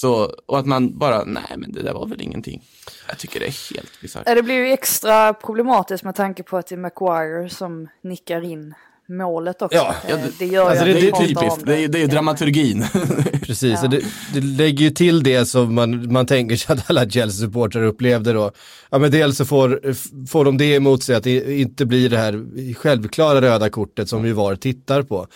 Så, 0.00 0.34
och 0.46 0.58
att 0.58 0.66
man 0.66 0.98
bara, 0.98 1.24
nej 1.24 1.42
men 1.56 1.72
det 1.72 1.82
där 1.82 1.92
var 1.92 2.06
väl 2.06 2.20
ingenting. 2.20 2.62
Jag 3.08 3.18
tycker 3.18 3.40
det 3.40 3.46
är 3.46 3.74
helt 3.74 4.00
bisarrt. 4.00 4.24
Det 4.26 4.42
blir 4.42 4.54
ju 4.54 4.72
extra 4.72 5.34
problematiskt 5.34 6.04
med 6.04 6.14
tanke 6.14 6.42
på 6.42 6.56
att 6.56 6.66
det 6.66 6.74
är 6.74 6.78
Maguire 6.78 7.48
som 7.48 7.88
nickar 8.02 8.44
in 8.44 8.74
målet 9.08 9.62
också. 9.62 9.76
Ja, 9.76 9.94
Eh, 10.04 10.10
ja, 10.10 10.16
det, 10.16 10.38
det- 10.38 10.46
gör 10.46 10.70
alltså 10.70 10.84
det- 10.84 10.92
det 10.92 11.08
är 11.08 11.12
Typiskt, 11.12 11.66
det 11.66 11.84
är, 11.84 11.88
det 11.88 11.98
är 11.98 12.00
ju 12.00 12.06
dramaturgin. 12.06 12.84
Precis, 13.42 13.78
Ja. 13.82 13.88
det, 13.88 14.00
det 14.34 14.40
lägger 14.40 14.84
ju 14.84 14.90
till 14.90 15.22
det 15.22 15.46
som 15.46 15.74
man, 15.74 16.12
man 16.12 16.26
tänker 16.26 16.56
sig 16.56 16.72
att 16.74 16.90
alla 16.90 17.08
Chelsea-supportrar 17.10 17.82
upplevde 17.82 18.32
då. 18.32 18.50
Ja 18.90 18.98
men 18.98 19.10
dels 19.10 19.36
så 19.36 19.44
får, 19.44 19.94
får 20.26 20.44
de 20.44 20.58
det 20.58 20.74
emot 20.74 21.02
sig 21.02 21.16
att 21.16 21.24
det 21.24 21.60
inte 21.60 21.86
blir 21.86 22.08
det 22.10 22.18
här 22.18 22.74
självklara 22.74 23.40
röda 23.40 23.70
kortet 23.70 24.08
som 24.08 24.22
vi 24.22 24.32
var 24.32 24.56
tittar 24.56 25.02
på. 25.02 25.26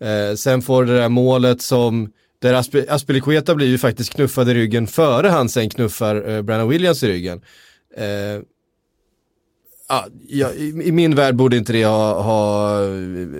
Eh, 0.00 0.34
sen 0.36 0.62
får 0.62 0.84
det 0.84 0.96
där 0.96 1.08
målet 1.08 1.62
som, 1.62 2.10
där 2.40 2.54
Asp- 2.54 2.88
blir 3.54 3.66
ju 3.66 3.78
faktiskt 3.78 4.14
knuffad 4.14 4.48
i 4.48 4.54
ryggen 4.54 4.86
före 4.86 5.28
han 5.28 5.48
sen 5.48 5.70
knuffar 5.70 6.28
eh, 6.30 6.42
Brandon 6.42 6.68
Williams 6.68 7.02
i 7.02 7.08
ryggen. 7.08 7.40
Eh, 7.96 8.42
ah, 9.88 10.04
ja, 10.28 10.52
i, 10.52 10.68
I 10.84 10.92
min 10.92 11.14
värld 11.14 11.34
borde 11.34 11.56
inte 11.56 11.72
det 11.72 11.84
ha, 11.84 12.22
ha 12.22 12.80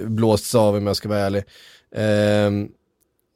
blåsts 0.04 0.54
av 0.54 0.74
om 0.74 0.86
jag 0.86 0.96
ska 0.96 1.08
vara 1.08 1.18
ärlig. 1.20 1.44
Eh, 1.94 2.50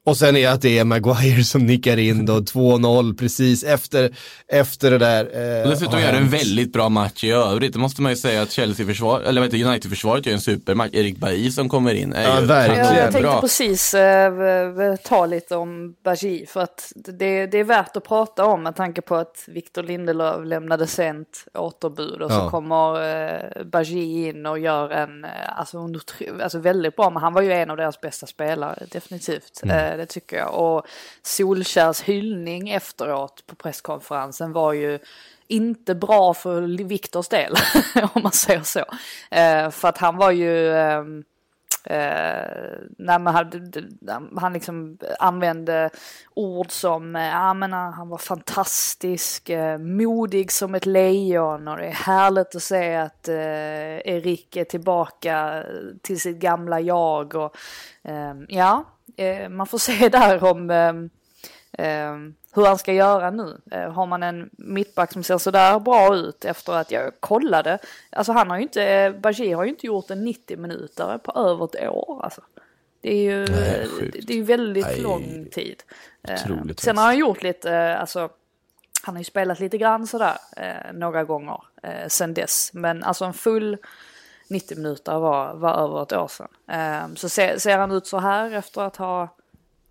och 0.06 0.16
sen 0.16 0.36
är 0.36 0.48
att 0.48 0.62
det 0.62 0.78
är 0.78 0.84
Maguire 0.84 1.44
som 1.44 1.66
nickar 1.66 1.96
in 1.96 2.26
då 2.26 2.32
2-0 2.40 3.16
precis 3.18 3.64
efter, 3.64 4.10
efter 4.48 4.90
det 4.90 4.98
där. 4.98 5.24
Eh, 5.58 5.62
Och 5.64 5.70
dessutom 5.70 6.00
gör 6.00 6.08
en 6.08 6.14
hänt. 6.14 6.32
väldigt 6.34 6.72
bra 6.72 6.88
match 6.88 7.24
i 7.24 7.30
övrigt. 7.30 7.72
Det 7.72 7.78
måste 7.78 8.02
man 8.02 8.12
ju 8.12 8.16
säga 8.16 8.42
att 8.42 8.50
Chelsea-försvar, 8.50 9.20
eller 9.20 9.42
heter 9.42 9.64
United-försvaret 9.64 10.26
gör 10.26 10.32
en 10.34 10.40
supermatch. 10.40 10.90
Erik 10.94 11.16
Bailly 11.18 11.50
som 11.50 11.68
kommer 11.68 11.94
in 11.94 12.12
är 12.12 12.22
Ja, 12.22 12.40
ju 12.40 12.46
verkligen. 12.46 12.84
Ja, 12.86 12.96
jag 12.96 13.12
tänkte 13.12 13.38
precis 13.40 13.94
eh, 13.94 14.94
ta 15.04 15.26
lite 15.26 15.56
om 15.56 15.94
Bagi 16.04 16.46
för 16.48 16.60
att 16.60 16.92
det, 16.94 17.46
det 17.46 17.58
är 17.58 17.64
värt 17.64 17.96
att 17.96 18.04
prata 18.04 18.44
om 18.44 18.62
med 18.62 18.76
tanke 18.76 19.00
på 19.00 19.14
att 19.16 19.44
Victor 19.48 19.82
Lindelöf 19.82 20.44
lämnade 20.46 20.86
sent 20.86 21.44
återbud 21.54 22.22
och 22.22 22.30
så 22.30 22.36
Ja. 22.36 22.50
kommer 22.50 23.02
eh, 23.24 23.64
Bagi 23.64 24.28
in 24.28 24.46
och 24.46 24.58
gör 24.58 24.90
en, 24.90 25.24
eh, 25.24 25.30
alltså, 25.58 25.78
en 25.78 26.00
alltså 26.42 26.58
väldigt 26.58 26.96
bra, 26.96 27.10
men 27.10 27.22
han 27.22 27.32
var 27.32 27.42
ju 27.42 27.52
en 27.52 27.70
av 27.70 27.76
deras 27.76 28.00
bästa 28.00 28.26
spelare, 28.26 28.82
definitivt. 28.90 29.60
Eh, 29.64 29.93
det 29.96 30.06
tycker 30.06 30.36
jag. 30.36 30.54
Och 30.54 30.86
Solkärs 31.22 32.02
hyllning 32.02 32.70
efteråt 32.70 33.46
på 33.46 33.54
presskonferensen 33.54 34.52
var 34.52 34.72
ju 34.72 34.98
inte 35.46 35.94
bra 35.94 36.34
för 36.34 36.84
Viktors 36.84 37.28
del, 37.28 37.54
om 38.14 38.22
man 38.22 38.32
säger 38.32 38.62
så. 38.62 38.84
Eh, 39.30 39.70
för 39.70 39.88
att 39.88 39.98
han 39.98 40.16
var 40.16 40.30
ju... 40.30 40.68
Eh, 40.68 41.04
Eh, 41.86 42.78
nej, 42.98 43.18
han, 43.18 44.30
han 44.36 44.52
liksom 44.52 44.98
använde 45.18 45.90
ord 46.34 46.70
som, 46.70 47.16
eh, 47.16 47.26
ja 47.26 47.54
men 47.54 47.72
han 47.72 48.08
var 48.08 48.18
fantastisk, 48.18 49.48
eh, 49.48 49.78
modig 49.78 50.52
som 50.52 50.74
ett 50.74 50.86
lejon 50.86 51.68
och 51.68 51.76
det 51.76 51.86
är 51.86 51.92
härligt 51.92 52.56
att 52.56 52.62
se 52.62 52.94
att 52.96 53.28
eh, 53.28 54.08
Erik 54.08 54.56
är 54.56 54.64
tillbaka 54.64 55.64
till 56.02 56.20
sitt 56.20 56.36
gamla 56.36 56.80
jag 56.80 57.34
och 57.34 57.56
eh, 58.02 58.34
ja, 58.48 58.84
eh, 59.16 59.48
man 59.48 59.66
får 59.66 59.78
se 59.88 60.08
där 60.08 60.44
om 60.44 60.70
eh, 60.70 60.94
eh, 61.86 62.16
hur 62.54 62.66
han 62.66 62.78
ska 62.78 62.92
göra 62.92 63.30
nu. 63.30 63.60
Eh, 63.70 63.92
har 63.92 64.06
man 64.06 64.22
en 64.22 64.50
mittback 64.52 65.12
som 65.12 65.22
ser 65.22 65.38
sådär 65.38 65.78
bra 65.78 66.16
ut 66.16 66.44
efter 66.44 66.72
att 66.72 66.90
jag 66.90 67.12
kollade. 67.20 67.78
Alltså 68.10 68.32
han 68.32 68.50
har 68.50 68.56
ju 68.56 68.62
inte, 68.62 69.14
Bajir 69.22 69.54
har 69.54 69.64
ju 69.64 69.70
inte 69.70 69.86
gjort 69.86 70.10
en 70.10 70.24
90 70.24 70.56
minuter 70.56 71.18
på 71.18 71.32
över 71.32 71.64
ett 71.64 71.88
år 71.88 72.20
alltså. 72.24 72.40
Det 73.00 73.14
är 73.14 73.22
ju 73.22 73.46
Nej, 73.46 73.88
det 74.26 74.38
är 74.38 74.42
väldigt 74.42 74.86
Nej, 74.86 75.00
lång 75.00 75.46
tid. 75.52 75.82
Otroligt 76.28 76.80
Sen 76.80 76.98
har 76.98 77.04
han 77.04 77.18
gjort 77.18 77.42
lite, 77.42 77.96
alltså 77.96 78.28
han 79.02 79.14
har 79.14 79.20
ju 79.20 79.24
spelat 79.24 79.60
lite 79.60 79.78
grann 79.78 80.06
sådär 80.06 80.36
eh, 80.56 80.92
några 80.92 81.24
gånger 81.24 81.62
eh, 81.82 82.08
sen 82.08 82.34
dess. 82.34 82.70
Men 82.72 83.04
alltså 83.04 83.24
en 83.24 83.32
full 83.34 83.76
90 84.48 84.76
minuter 84.76 85.18
var, 85.18 85.54
var 85.54 85.74
över 85.74 86.02
ett 86.02 86.12
år 86.12 86.28
sedan. 86.28 86.48
Eh, 86.68 87.14
så 87.14 87.28
ser, 87.28 87.58
ser, 87.58 87.78
han 87.78 87.90
ut 87.90 88.06
så 88.06 88.18
här 88.18 88.50
efter 88.50 88.80
att 88.80 88.96
ha, 88.96 89.36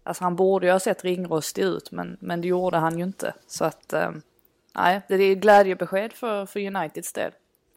alltså 0.04 0.24
han 0.24 0.36
borde 0.36 0.66
ju 0.66 0.72
ha 0.72 0.80
sett 0.80 1.04
ringrostig 1.04 1.62
ut 1.62 1.92
men, 1.92 2.18
men 2.20 2.42
det 2.42 2.48
gjorde 2.48 2.78
han 2.78 2.98
ju 2.98 3.04
inte. 3.04 3.34
Så 3.48 3.66
att, 3.66 3.94
eh, 3.94 4.12
nej, 4.76 5.02
det 5.08 5.16
är 5.16 5.36
glädjebesked 5.36 6.14
för, 6.14 6.46
för 6.46 6.60
Uniteds 6.60 7.14
del 7.14 7.32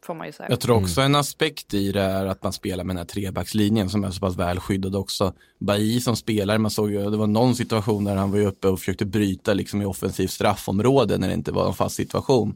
får 0.07 0.13
man 0.13 0.27
ju 0.27 0.33
säga. 0.33 0.49
Jag 0.49 0.59
tror 0.59 0.75
också 0.75 1.01
mm. 1.01 1.11
en 1.11 1.19
aspekt 1.19 1.73
i 1.73 1.91
det 1.91 2.01
är 2.01 2.25
att 2.25 2.43
man 2.43 2.53
spelar 2.53 2.83
med 2.83 2.95
den 2.95 2.97
här 2.97 3.05
trebackslinjen 3.05 3.89
som 3.89 4.03
är 4.03 4.11
så 4.11 4.19
pass 4.19 4.35
väl 4.35 4.59
skyddad 4.59 4.95
också. 4.95 5.33
Bailly 5.59 6.01
som 6.01 6.15
spelare, 6.15 6.57
man 6.57 6.71
såg 6.71 6.91
ju, 6.91 7.09
det 7.09 7.17
var 7.17 7.27
någon 7.27 7.55
situation 7.55 8.03
där 8.03 8.15
han 8.15 8.31
var 8.31 8.39
uppe 8.39 8.67
och 8.67 8.79
försökte 8.79 9.05
bryta 9.05 9.53
liksom 9.53 9.81
i 9.81 9.85
offensiv 9.85 10.27
straffområde 10.27 11.17
när 11.17 11.27
det 11.27 11.33
inte 11.33 11.51
var 11.51 11.67
en 11.67 11.73
fast 11.73 11.95
situation. 11.95 12.55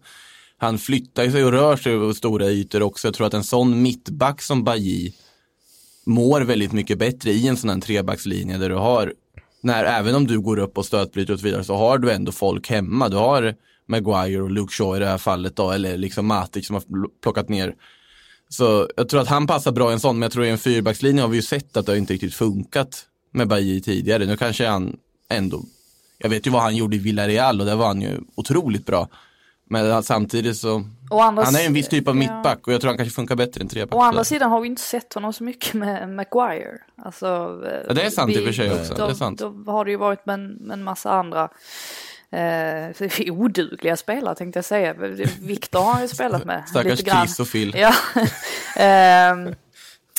Han 0.61 0.77
flyttar 0.77 1.29
sig 1.29 1.45
och 1.45 1.51
rör 1.51 1.77
sig 1.77 1.93
över 1.93 2.13
stora 2.13 2.49
ytor 2.49 2.83
också. 2.83 3.07
Jag 3.07 3.15
tror 3.15 3.27
att 3.27 3.33
en 3.33 3.43
sån 3.43 3.81
mittback 3.81 4.41
som 4.41 4.63
Bailly 4.63 5.11
mår 6.05 6.41
väldigt 6.41 6.71
mycket 6.71 6.99
bättre 6.99 7.31
i 7.31 7.47
en 7.47 7.57
sån 7.57 7.69
här 7.69 7.79
trebackslinje 7.79 8.57
där 8.57 8.69
du 8.69 8.75
har, 8.75 9.13
när, 9.61 9.83
även 9.83 10.15
om 10.15 10.27
du 10.27 10.39
går 10.39 10.59
upp 10.59 10.77
och 10.77 10.85
stötbryter 10.85 11.33
och 11.33 11.39
så 11.39 11.45
vidare, 11.45 11.63
så 11.63 11.75
har 11.75 11.97
du 11.97 12.11
ändå 12.11 12.31
folk 12.31 12.69
hemma. 12.69 13.09
Du 13.09 13.17
har 13.17 13.55
Maguire 13.87 14.41
och 14.41 14.51
Luke 14.51 14.73
Shaw 14.73 14.97
i 14.97 14.99
det 14.99 15.05
här 15.05 15.17
fallet 15.17 15.55
då, 15.55 15.71
eller 15.71 15.97
liksom 15.97 16.25
Matic 16.27 16.67
som 16.67 16.73
har 16.73 16.83
plockat 17.21 17.49
ner. 17.49 17.75
Så 18.49 18.89
jag 18.95 19.09
tror 19.09 19.21
att 19.21 19.27
han 19.27 19.47
passar 19.47 19.71
bra 19.71 19.89
i 19.89 19.93
en 19.93 19.99
sån, 19.99 20.15
men 20.15 20.21
jag 20.21 20.31
tror 20.31 20.45
i 20.45 20.49
en 20.49 20.57
fyrbackslinje 20.57 21.21
har 21.21 21.29
vi 21.29 21.37
ju 21.37 21.43
sett 21.43 21.77
att 21.77 21.85
det 21.85 21.97
inte 21.97 22.13
riktigt 22.13 22.33
funkat 22.33 23.05
med 23.31 23.47
Bailly 23.47 23.81
tidigare. 23.81 24.25
Nu 24.25 24.37
kanske 24.37 24.67
han 24.67 24.97
ändå, 25.29 25.63
jag 26.17 26.29
vet 26.29 26.47
ju 26.47 26.51
vad 26.51 26.61
han 26.61 26.75
gjorde 26.75 26.95
i 26.95 26.99
Villarreal 26.99 27.59
och 27.59 27.65
där 27.65 27.75
var 27.75 27.87
han 27.87 28.01
ju 28.01 28.19
otroligt 28.35 28.85
bra. 28.85 29.09
Men 29.71 30.03
samtidigt 30.03 30.57
så, 30.57 30.83
han 31.09 31.37
är 31.37 31.65
en 31.65 31.73
viss 31.73 31.87
typ 31.87 32.07
av 32.07 32.15
mittback 32.15 32.67
och 32.67 32.73
jag 32.73 32.81
tror 32.81 32.89
han 32.89 32.97
kanske 32.97 33.15
funkar 33.15 33.35
bättre 33.35 33.61
än 33.61 33.67
treback. 33.67 33.95
Å 33.95 34.01
andra 34.01 34.23
sidan 34.23 34.51
har 34.51 34.61
vi 34.61 34.67
inte 34.67 34.81
sett 34.81 35.13
honom 35.13 35.33
så 35.33 35.43
mycket 35.43 35.73
med 35.73 36.09
Maguire. 36.09 36.77
Alltså, 36.97 37.25
ja, 37.87 37.93
det 37.93 38.01
är 38.01 38.09
sant 38.09 38.29
vi, 38.29 38.37
i 38.37 38.41
och 38.41 38.45
för 38.45 38.53
sig 38.53 38.71
också. 38.71 38.93
Då, 38.93 39.05
det 39.05 39.11
är 39.11 39.15
sant. 39.15 39.39
då 39.39 39.71
har 39.71 39.85
det 39.85 39.91
ju 39.91 39.97
varit 39.97 40.25
med 40.25 40.33
en, 40.33 40.47
med 40.47 40.73
en 40.73 40.83
massa 40.83 41.11
andra 41.11 41.49
eh, 42.31 43.31
odugliga 43.31 43.97
spelare 43.97 44.35
tänkte 44.35 44.57
jag 44.57 44.65
säga. 44.65 44.93
Viktor 45.41 45.79
har 45.79 45.93
han 45.93 46.01
ju 46.01 46.07
spelat 46.07 46.45
med. 46.45 46.63
Stackars 46.67 46.91
lite 46.91 47.03
grann. 47.03 47.27
Chris 47.27 47.39
och 47.39 47.51
Phil. 47.51 47.75
Ja. 47.77 47.93
eh, 48.75 49.35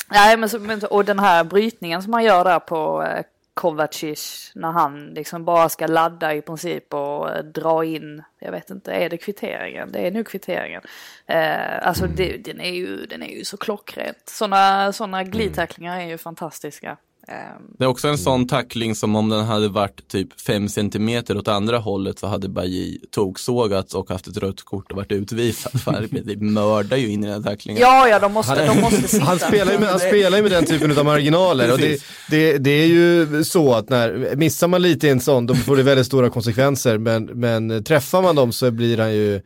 nej, 0.09 0.37
men, 0.37 0.49
så, 0.49 0.87
och 0.87 1.05
den 1.05 1.19
här 1.19 1.43
brytningen 1.43 2.01
som 2.01 2.11
man 2.11 2.23
gör 2.23 2.43
där 2.43 2.59
på 2.59 3.03
eh, 3.03 3.23
Kovacic 3.53 4.51
när 4.55 4.71
han 4.71 5.07
liksom 5.07 5.45
bara 5.45 5.69
ska 5.69 5.87
ladda 5.87 6.33
i 6.33 6.41
princip 6.41 6.93
och 6.93 7.29
eh, 7.29 7.43
dra 7.43 7.85
in, 7.85 8.23
jag 8.39 8.51
vet 8.51 8.69
inte, 8.69 8.91
är 8.91 9.09
det 9.09 9.17
kvitteringen? 9.17 9.91
Det 9.91 10.07
är 10.07 10.11
nog 10.11 10.27
kvitteringen. 10.27 10.81
Eh, 11.25 11.87
alltså 11.87 12.03
mm. 12.03 12.15
det, 12.15 12.37
den, 12.37 12.61
är 12.61 12.71
ju, 12.71 13.05
den 13.05 13.23
är 13.23 13.37
ju 13.37 13.45
så 13.45 13.57
klockrent. 13.57 14.29
Sådana 14.29 14.93
såna 14.93 15.23
glidtacklingar 15.23 15.99
är 15.99 16.05
ju 16.05 16.17
fantastiska. 16.17 16.97
Ehm, 17.27 17.61
det 17.77 17.83
är 17.83 17.87
också 17.87 18.07
en 18.07 18.17
sån 18.17 18.47
tackling 18.47 18.95
som 18.95 19.15
om 19.15 19.29
den 19.29 19.45
hade 19.45 19.67
varit 19.67 20.07
typ 20.07 20.41
5 20.41 20.69
cm 20.69 21.23
åt 21.29 21.47
andra 21.47 21.77
hållet 21.77 22.19
så 22.19 22.27
hade 22.27 22.49
Bailly 22.49 22.99
toksågats 23.11 23.93
och 23.93 24.09
haft 24.09 24.27
ett 24.27 24.37
rött 24.37 24.63
kort 24.63 24.91
och 24.91 24.97
varit 24.97 25.11
utvisad. 25.11 25.81
För 25.81 26.07
det 26.23 26.41
mördar 26.41 26.97
ju 26.97 27.09
in 27.09 27.23
i 27.23 27.27
den 27.27 27.43
här 27.43 27.51
tacklingen. 27.51 27.81
Ja, 27.81 28.07
ja, 28.07 28.19
de 28.19 28.33
måste, 28.33 28.65
de 28.65 28.81
måste 28.81 29.07
sitta. 29.07 29.25
Han 29.25 29.39
spelar 29.39 29.73
ju 29.73 29.79
med, 29.79 29.89
han 29.89 29.99
spelar 29.99 30.41
med 30.41 30.51
den 30.51 30.65
typen 30.65 30.97
av 30.97 31.05
marginaler 31.05 31.71
och 31.71 31.77
det, 31.77 32.03
det, 32.29 32.57
det, 32.57 32.71
är 32.71 32.87
ju 32.87 33.43
så 33.43 33.73
att 33.73 33.89
när, 33.89 34.35
missar 34.35 34.67
man 34.67 34.81
lite 34.81 35.07
i 35.07 35.09
en 35.09 35.19
sån 35.19 35.45
då 35.45 35.55
får 35.55 35.77
det 35.77 35.83
väldigt 35.83 36.05
stora 36.05 36.29
konsekvenser 36.29 36.97
men, 36.97 37.25
men 37.25 37.83
träffar 37.83 38.21
man 38.21 38.35
dem 38.35 38.51
så 38.51 38.71
blir 38.71 38.97
han 38.97 39.13
ju 39.13 39.41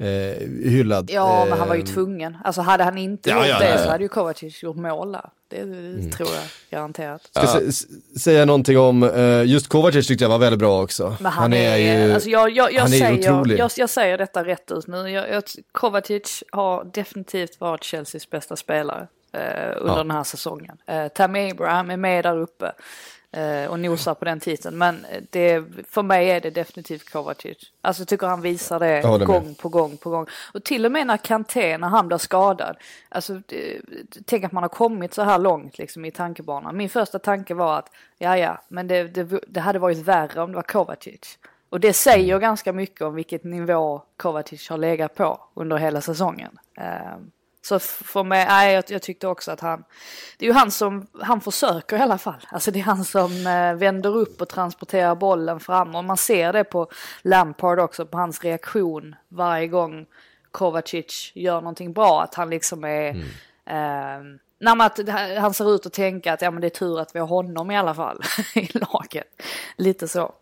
eh, 0.00 0.48
hyllad. 0.70 1.10
Ja, 1.12 1.46
men 1.48 1.58
han 1.58 1.68
var 1.68 1.74
ju 1.74 1.80
eh, 1.80 1.86
tvungen. 1.86 2.36
Alltså 2.44 2.60
hade 2.60 2.84
han 2.84 2.98
inte 2.98 3.30
ja, 3.30 3.36
gjort 3.36 3.46
ja, 3.46 3.58
det 3.58 3.68
ja, 3.68 3.78
så 3.78 3.90
hade 3.90 4.02
ju 4.02 4.08
Kovacic 4.08 4.62
gjort 4.62 4.76
mål 4.76 5.12
där. 5.12 5.30
Det, 5.48 5.56
mm. 5.56 6.10
tror 6.10 6.28
jag 6.28 6.42
garanterat. 6.70 7.22
Ska 7.30 7.60
ja. 7.60 7.72
säga 8.20 8.44
någonting 8.44 8.78
om, 8.78 9.02
uh, 9.02 9.46
just 9.46 9.68
Kovacic 9.68 10.06
tyckte 10.06 10.24
jag 10.24 10.28
var 10.28 10.38
väldigt 10.38 10.58
bra 10.58 10.82
också. 10.82 11.16
Men 11.20 11.32
han, 11.32 11.42
han 11.42 11.52
är, 11.52 11.78
är, 11.78 12.06
ju, 12.06 12.12
alltså 12.12 12.28
jag, 12.28 12.50
jag, 12.50 12.72
jag 12.72 12.80
han 12.80 12.90
säger, 12.90 13.12
är 13.12 13.18
otrolig. 13.18 13.58
Jag, 13.58 13.70
jag, 13.76 13.90
säger 13.90 14.18
detta 14.18 14.44
rätt 14.44 14.70
ut 14.70 14.86
nu. 14.86 15.10
Jag, 15.10 15.42
Kovacic 15.72 16.44
har 16.52 16.84
definitivt 16.84 17.60
varit 17.60 17.84
Chelseas 17.84 18.30
bästa 18.30 18.56
spelare 18.56 19.08
uh, 19.36 19.40
under 19.80 19.96
den 19.96 20.10
här 20.10 20.24
säsongen. 20.24 20.76
Uh, 20.90 21.08
Tam 21.08 21.34
Abraham 21.34 21.90
är 21.90 21.96
med 21.96 22.24
där 22.24 22.38
uppe. 22.38 22.72
Eh, 23.32 23.70
och 23.70 23.80
nosar 23.80 24.14
på 24.14 24.24
den 24.24 24.40
titeln. 24.40 24.78
Men 24.78 25.06
det, 25.30 25.64
för 25.88 26.02
mig 26.02 26.30
är 26.30 26.40
det 26.40 26.50
definitivt 26.50 27.10
Kovacic. 27.10 27.58
Alltså 27.80 28.00
jag 28.00 28.08
tycker 28.08 28.26
han 28.26 28.40
visar 28.40 28.80
det 28.80 29.02
gång 29.26 29.46
med. 29.46 29.58
på 29.58 29.68
gång 29.68 29.96
på 29.96 30.10
gång. 30.10 30.26
Och 30.54 30.64
till 30.64 30.86
och 30.86 30.92
med 30.92 31.06
när 31.06 31.16
Kanté, 31.16 31.78
när 31.78 31.88
han 31.88 32.08
blir 32.08 32.18
skadad. 32.18 32.76
Alltså 33.08 33.40
det, 33.46 33.80
tänk 34.24 34.44
att 34.44 34.52
man 34.52 34.62
har 34.62 34.68
kommit 34.68 35.14
så 35.14 35.22
här 35.22 35.38
långt 35.38 35.78
liksom 35.78 36.04
i 36.04 36.10
tankebanan. 36.10 36.76
Min 36.76 36.88
första 36.88 37.18
tanke 37.18 37.54
var 37.54 37.78
att 37.78 37.90
ja 38.18 38.38
ja, 38.38 38.62
men 38.68 38.86
det, 38.86 39.02
det, 39.02 39.40
det 39.48 39.60
hade 39.60 39.78
varit 39.78 39.98
värre 39.98 40.42
om 40.42 40.50
det 40.50 40.56
var 40.56 40.62
Kovacic. 40.62 41.38
Och 41.68 41.80
det 41.80 41.92
säger 41.92 42.34
mm. 42.34 42.40
ganska 42.40 42.72
mycket 42.72 43.00
om 43.00 43.14
vilket 43.14 43.44
nivå 43.44 44.02
Kovacic 44.16 44.68
har 44.68 44.78
legat 44.78 45.14
på 45.14 45.40
under 45.54 45.76
hela 45.76 46.00
säsongen. 46.00 46.58
Um, 46.78 47.30
så 47.62 47.78
för 47.78 48.22
mig, 48.22 48.46
nej, 48.46 48.74
jag, 48.74 48.84
jag, 48.88 49.02
tyckte 49.02 49.26
också 49.26 49.50
att 49.52 49.60
han, 49.60 49.84
det 50.38 50.44
är 50.44 50.48
ju 50.48 50.54
han 50.54 50.70
som, 50.70 51.06
han 51.22 51.40
försöker 51.40 51.96
i 51.96 52.00
alla 52.00 52.18
fall. 52.18 52.46
Alltså 52.48 52.70
det 52.70 52.78
är 52.78 52.82
han 52.84 53.04
som 53.04 53.46
eh, 53.46 53.74
vänder 53.74 54.16
upp 54.16 54.40
och 54.40 54.48
transporterar 54.48 55.14
bollen 55.14 55.60
fram 55.60 55.94
och 55.94 56.04
man 56.04 56.16
ser 56.16 56.52
det 56.52 56.64
på 56.64 56.88
Lampard 57.22 57.78
också, 57.78 58.06
på 58.06 58.18
hans 58.18 58.44
reaktion 58.44 59.14
varje 59.28 59.66
gång 59.66 60.06
Kovacic 60.50 61.32
gör 61.34 61.60
någonting 61.60 61.92
bra, 61.92 62.22
att 62.22 62.34
han 62.34 62.50
liksom 62.50 62.84
är 62.84 63.10
mm. 63.10 63.24
eh, 63.66 64.40
Nej, 64.62 64.76
men 64.76 64.80
att 64.80 65.08
han 65.38 65.54
ser 65.54 65.74
ut 65.74 65.86
att 65.86 65.92
tänka 65.92 66.32
att 66.32 66.42
ja, 66.42 66.50
men 66.50 66.60
det 66.60 66.66
är 66.66 66.70
tur 66.70 67.00
att 67.00 67.14
vi 67.14 67.18
har 67.18 67.26
honom 67.26 67.70
i 67.70 67.76
alla 67.76 67.94
fall 67.94 68.20
i 68.54 68.68
laget. 68.78 69.42
Lite 69.76 70.08
så. 70.08 70.32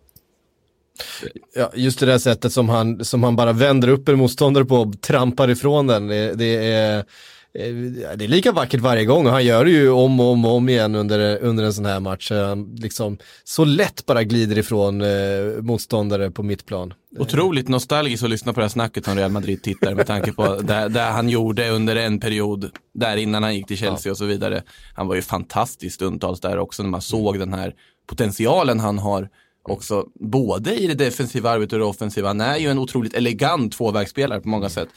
Ja, 1.55 1.71
just 1.75 2.01
det 2.01 2.07
där 2.07 2.19
sättet 2.19 2.53
som 2.53 2.69
han, 2.69 3.05
som 3.05 3.23
han 3.23 3.37
bara 3.37 3.53
vänder 3.53 3.89
upp 3.89 4.09
en 4.09 4.19
motståndare 4.19 4.65
på 4.65 4.77
och 4.77 5.01
trampar 5.01 5.51
ifrån 5.51 5.87
den. 5.87 6.07
Det, 6.07 6.35
det, 6.35 6.73
är, 6.73 6.99
eh, 6.99 7.73
det 8.17 8.25
är 8.25 8.29
lika 8.29 8.53
vackert 8.53 8.81
varje 8.81 9.05
gång 9.05 9.27
och 9.27 9.33
han 9.33 9.45
gör 9.45 9.65
det 9.65 9.71
ju 9.71 9.91
om 9.91 10.21
och 10.21 10.27
om, 10.27 10.45
och 10.45 10.55
om 10.55 10.69
igen 10.69 10.95
under, 10.95 11.39
under 11.39 11.65
en 11.65 11.73
sån 11.73 11.87
här 11.87 12.01
match. 12.01 12.31
Han 12.31 12.75
liksom 12.75 13.19
så 13.45 13.65
lätt 13.65 14.07
bara 14.07 14.25
glider 14.25 14.59
ifrån 14.59 15.01
eh, 15.01 15.63
motståndare 15.63 16.31
på 16.31 16.43
mittplan. 16.43 16.95
Otroligt 17.19 17.69
nostalgiskt 17.69 18.25
att 18.25 18.31
lyssna 18.31 18.53
på 18.53 18.61
det 18.61 18.65
här 18.65 18.71
snacket 18.71 19.05
som 19.05 19.17
Real 19.17 19.31
Madrid-tittare 19.31 19.95
med 19.95 20.07
tanke 20.07 20.33
på 20.33 20.57
det, 20.63 20.89
det 20.89 21.01
han 21.01 21.29
gjorde 21.29 21.71
under 21.71 21.97
en 21.97 22.21
period 22.21 22.71
där 22.95 23.17
innan 23.17 23.43
han 23.43 23.55
gick 23.55 23.67
till 23.67 23.79
Chelsea 23.79 24.11
ja. 24.11 24.11
och 24.11 24.19
så 24.19 24.25
vidare. 24.25 24.63
Han 24.95 25.07
var 25.07 25.15
ju 25.15 25.23
fantastisk 25.23 25.95
stundtals 25.95 26.41
där 26.41 26.59
också 26.59 26.83
när 26.83 26.91
man 26.91 27.03
såg 27.03 27.39
den 27.39 27.55
här 27.55 27.75
potentialen 28.07 28.81
han 28.81 28.99
har 28.99 29.29
också, 29.71 30.07
både 30.15 30.75
i 30.75 30.87
det 30.87 30.95
defensiva 30.95 31.51
arbetet 31.51 31.73
och 31.73 31.79
det 31.79 31.85
offensiva. 31.85 32.29
Han 32.29 32.41
är 32.41 32.57
ju 32.57 32.69
en 32.69 32.79
otroligt 32.79 33.15
elegant 33.15 33.73
tvåvägsspelare 33.73 34.41
på 34.41 34.49
många 34.49 34.69
sätt. 34.69 34.89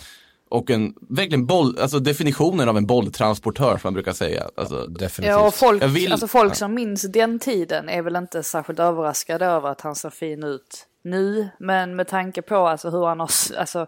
Och 0.49 0.69
en, 0.69 0.93
verkligen 1.09 1.45
boll, 1.45 1.79
alltså 1.79 1.99
definitionen 1.99 2.69
av 2.69 2.77
en 2.77 2.85
bolltransportör 2.85 3.71
som 3.71 3.81
man 3.83 3.93
brukar 3.93 4.13
säga. 4.13 4.49
Alltså, 4.55 4.87
Definitivt. 4.87 5.31
Ja, 5.31 5.47
och 5.47 5.53
folk, 5.53 5.83
vill, 5.83 6.11
alltså 6.11 6.27
folk 6.27 6.55
som 6.55 6.73
minns 6.73 7.01
den 7.01 7.39
tiden 7.39 7.89
är 7.89 8.01
väl 8.01 8.15
inte 8.15 8.43
särskilt 8.43 8.79
överraskade 8.79 9.45
över 9.45 9.69
att 9.69 9.81
han 9.81 9.95
ser 9.95 10.09
fin 10.09 10.43
ut 10.43 10.87
nu. 11.03 11.49
Men 11.59 11.95
med 11.95 12.07
tanke 12.07 12.41
på 12.41 12.55
alltså 12.55 12.89
hur 12.89 13.05
han 13.05 13.19
har, 13.19 13.29
alltså 13.57 13.87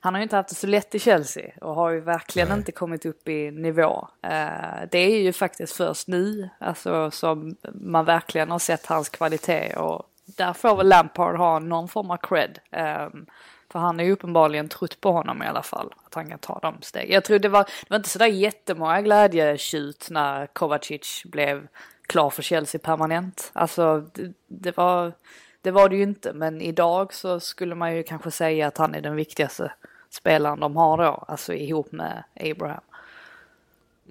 han 0.00 0.14
har 0.14 0.18
ju 0.18 0.22
inte 0.22 0.36
haft 0.36 0.48
det 0.48 0.54
så 0.54 0.66
lätt 0.66 0.94
i 0.94 0.98
Chelsea 0.98 1.52
och 1.60 1.74
har 1.74 1.90
ju 1.90 2.00
verkligen 2.00 2.48
Nej. 2.48 2.58
inte 2.58 2.72
kommit 2.72 3.06
upp 3.06 3.28
i 3.28 3.50
nivå. 3.50 4.08
Eh, 4.22 4.88
det 4.90 4.98
är 4.98 5.20
ju 5.22 5.32
faktiskt 5.32 5.76
först 5.76 6.08
nu 6.08 6.48
alltså, 6.60 7.10
som 7.10 7.56
man 7.74 8.04
verkligen 8.04 8.50
har 8.50 8.58
sett 8.58 8.86
hans 8.86 9.08
kvalitet 9.08 9.76
och 9.76 10.02
där 10.26 10.52
får 10.52 10.76
väl 10.76 10.88
Lampard 10.88 11.36
ha 11.36 11.58
någon 11.58 11.88
form 11.88 12.10
av 12.10 12.16
cred. 12.16 12.58
Um, 12.70 13.26
för 13.72 13.78
han 13.78 14.00
är 14.00 14.04
ju 14.04 14.12
uppenbarligen 14.12 14.68
trött 14.68 15.00
på 15.00 15.12
honom 15.12 15.42
i 15.42 15.46
alla 15.46 15.62
fall, 15.62 15.94
att 16.06 16.14
han 16.14 16.30
kan 16.30 16.38
ta 16.38 16.58
de 16.62 16.82
steg. 16.82 17.10
Jag 17.10 17.24
tror 17.24 17.38
det 17.38 17.48
var, 17.48 17.62
det 17.62 17.90
var 17.90 17.96
inte 17.96 18.08
sådär 18.08 18.26
jättemånga 18.26 19.02
glädjetjut 19.02 20.08
när 20.10 20.46
Kovacic 20.46 21.22
blev 21.24 21.66
klar 22.06 22.30
för 22.30 22.42
Chelsea 22.42 22.80
permanent. 22.84 23.50
Alltså 23.52 24.04
det, 24.14 24.32
det, 24.46 24.76
var, 24.76 25.12
det 25.60 25.70
var 25.70 25.88
det 25.88 25.96
ju 25.96 26.02
inte, 26.02 26.32
men 26.32 26.60
idag 26.60 27.14
så 27.14 27.40
skulle 27.40 27.74
man 27.74 27.96
ju 27.96 28.02
kanske 28.02 28.30
säga 28.30 28.66
att 28.66 28.78
han 28.78 28.94
är 28.94 29.00
den 29.00 29.16
viktigaste 29.16 29.72
spelaren 30.10 30.60
de 30.60 30.76
har 30.76 30.98
då, 30.98 31.24
alltså 31.28 31.54
ihop 31.54 31.92
med 31.92 32.24
Abraham. 32.40 32.80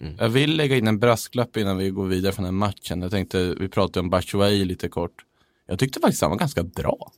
Mm. 0.01 0.15
Jag 0.19 0.29
vill 0.29 0.57
lägga 0.57 0.75
in 0.75 0.87
en 0.87 0.99
brasklapp 0.99 1.57
innan 1.57 1.77
vi 1.77 1.89
går 1.89 2.05
vidare 2.05 2.33
från 2.33 2.45
den 2.45 2.55
matchen. 2.55 3.01
Jag 3.01 3.11
tänkte, 3.11 3.55
vi 3.59 3.69
pratade 3.69 3.99
om 3.99 4.09
Batshuayi 4.09 4.65
lite 4.65 4.89
kort. 4.89 5.25
Jag 5.67 5.79
tyckte 5.79 5.99
faktiskt 5.99 6.21
han 6.21 6.31
var 6.31 6.37
ganska 6.37 6.63
bra. 6.63 7.11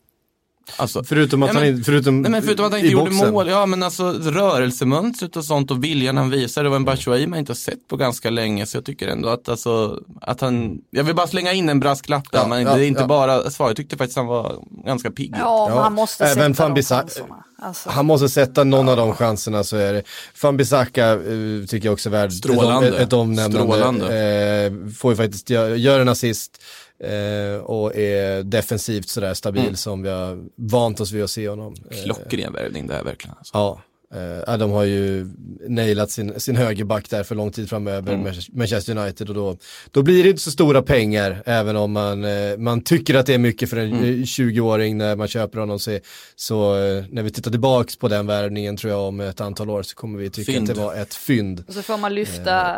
Alltså, 0.76 1.04
förutom 1.04 1.44
att 1.44 1.54
ja, 1.54 1.60
men, 1.60 1.74
han, 1.74 1.84
förutom, 1.84 2.22
nej, 2.22 2.32
men 2.32 2.42
förutom 2.42 2.66
att 2.66 2.72
han 2.72 2.80
inte 2.80 2.92
gjorde 2.92 3.12
mål, 3.12 3.48
ja 3.48 3.66
men 3.66 3.84
alltså 3.84 4.12
rörelsemönstret 4.12 5.36
och 5.36 5.46
sånt 5.46 5.72
och 5.72 5.84
viljan 5.84 6.18
han 6.18 6.30
visar, 6.30 6.64
det 6.64 6.70
var 6.70 6.76
en 6.76 6.86
Batshuayi 6.86 7.28
man 7.28 7.40
inte 7.40 7.50
har 7.50 7.56
sett 7.56 7.88
på 7.88 7.98
ganska 7.98 8.30
länge, 8.30 8.66
så 8.66 8.78
jag 8.78 8.86
tycker 8.86 9.08
ändå 9.08 9.30
att 9.30 9.50
alltså, 9.50 10.04
att 10.22 10.42
han, 10.42 10.82
jag 10.90 11.04
vill 11.04 11.16
bara 11.16 11.28
slänga 11.28 11.54
in 11.54 11.70
en 11.70 11.80
brasklapp 11.80 12.32
där, 12.32 12.40
ja, 12.40 12.48
men 12.48 12.62
ja, 12.62 12.76
det 12.76 12.86
är 12.86 12.88
inte 12.88 13.02
ja. 13.02 13.08
bara 13.08 13.50
svar, 13.52 13.68
jag 13.68 13.76
tyckte 13.76 13.98
faktiskt 13.98 14.18
han 14.18 14.28
var 14.28 14.64
ganska 14.86 15.12
pigg. 15.12 15.36
Ja, 15.40 15.68
men 15.70 15.78
han 15.78 15.94
måste 15.94 16.26
Även 16.26 16.56
sätta 16.56 16.70
de 16.70 16.84
chanserna. 16.84 17.44
Alltså. 17.60 17.90
Han 17.90 18.06
måste 18.06 18.30
sätta 18.30 18.64
någon 18.64 18.90
av 18.90 18.98
de 18.98 19.14
chanserna 19.14 19.64
så 19.64 19.78
är 19.78 19.94
det. 19.94 20.04
Fambisaka 20.34 21.16
uh, 21.16 21.66
tycker 21.66 21.88
jag 21.88 21.94
också 21.94 22.10
är 22.10 22.12
värd 22.12 22.34
Strålande. 22.34 22.88
ett, 22.88 22.96
ett 22.96 23.14
omnämnande. 23.14 23.58
Strålande. 23.58 24.70
Uh, 24.70 24.90
får 24.90 25.12
ju 25.12 25.18
faktiskt 25.18 25.50
göra 25.50 25.76
gör 25.76 26.00
en 26.00 26.10
assist 26.10 26.62
uh, 27.04 27.58
och 27.58 27.96
är 27.96 28.44
defensivt 28.44 29.10
sådär 29.10 29.34
stabil 29.34 29.64
mm. 29.64 29.76
som 29.76 30.04
vi 30.04 30.10
har 30.10 30.46
vant 30.56 31.00
oss 31.00 31.12
vid 31.12 31.24
att 31.24 31.30
se 31.30 31.50
honom. 31.50 31.76
Klockren 32.04 32.54
värvning 32.54 32.88
det 32.88 32.94
här 32.94 33.04
verkligen. 33.04 33.38
Alltså. 33.38 33.58
Ja. 33.58 33.82
Uh, 34.16 34.58
de 34.58 34.72
har 34.72 34.84
ju 34.84 35.28
nailat 35.68 36.12
sin, 36.12 36.40
sin 36.40 36.56
högerback 36.56 37.10
där 37.10 37.24
för 37.24 37.36
lång 37.36 37.52
tid 37.52 37.70
framöver, 37.70 38.14
mm. 38.14 38.34
Manchester 38.52 38.98
United 38.98 39.30
och 39.30 39.36
då, 39.36 39.58
då 39.92 40.04
blir 40.04 40.24
det 40.24 40.30
inte 40.30 40.42
så 40.42 40.52
stora 40.52 40.82
pengar 40.82 41.44
även 41.46 41.76
om 41.76 41.92
man, 41.92 42.26
uh, 42.26 42.58
man 42.58 42.82
tycker 42.82 43.16
att 43.16 43.26
det 43.26 43.34
är 43.34 43.38
mycket 43.38 43.70
för 43.70 43.78
en 43.78 43.94
mm. 43.94 44.24
20-åring 44.24 44.98
när 44.98 45.16
man 45.16 45.28
köper 45.28 45.60
honom. 45.60 45.80
Så, 45.80 46.00
så 46.36 46.76
uh, 46.76 47.06
när 47.10 47.24
vi 47.24 47.30
tittar 47.30 47.52
tillbaks 47.52 47.96
på 47.96 48.08
den 48.08 48.28
värvningen 48.28 48.78
tror 48.78 48.94
jag 48.94 49.02
om 49.02 49.20
ett 49.20 49.42
antal 49.42 49.70
år 49.70 49.84
så 49.84 49.96
kommer 49.96 50.20
vi 50.20 50.30
tycka 50.30 50.52
fynd. 50.52 50.70
att 50.70 50.76
det 50.76 50.82
var 50.82 50.96
ett 50.96 51.14
fynd. 51.14 51.64
Och 51.68 51.74
så 51.74 51.82
får 51.82 51.98
man 51.98 52.16
lyfta 52.16 52.78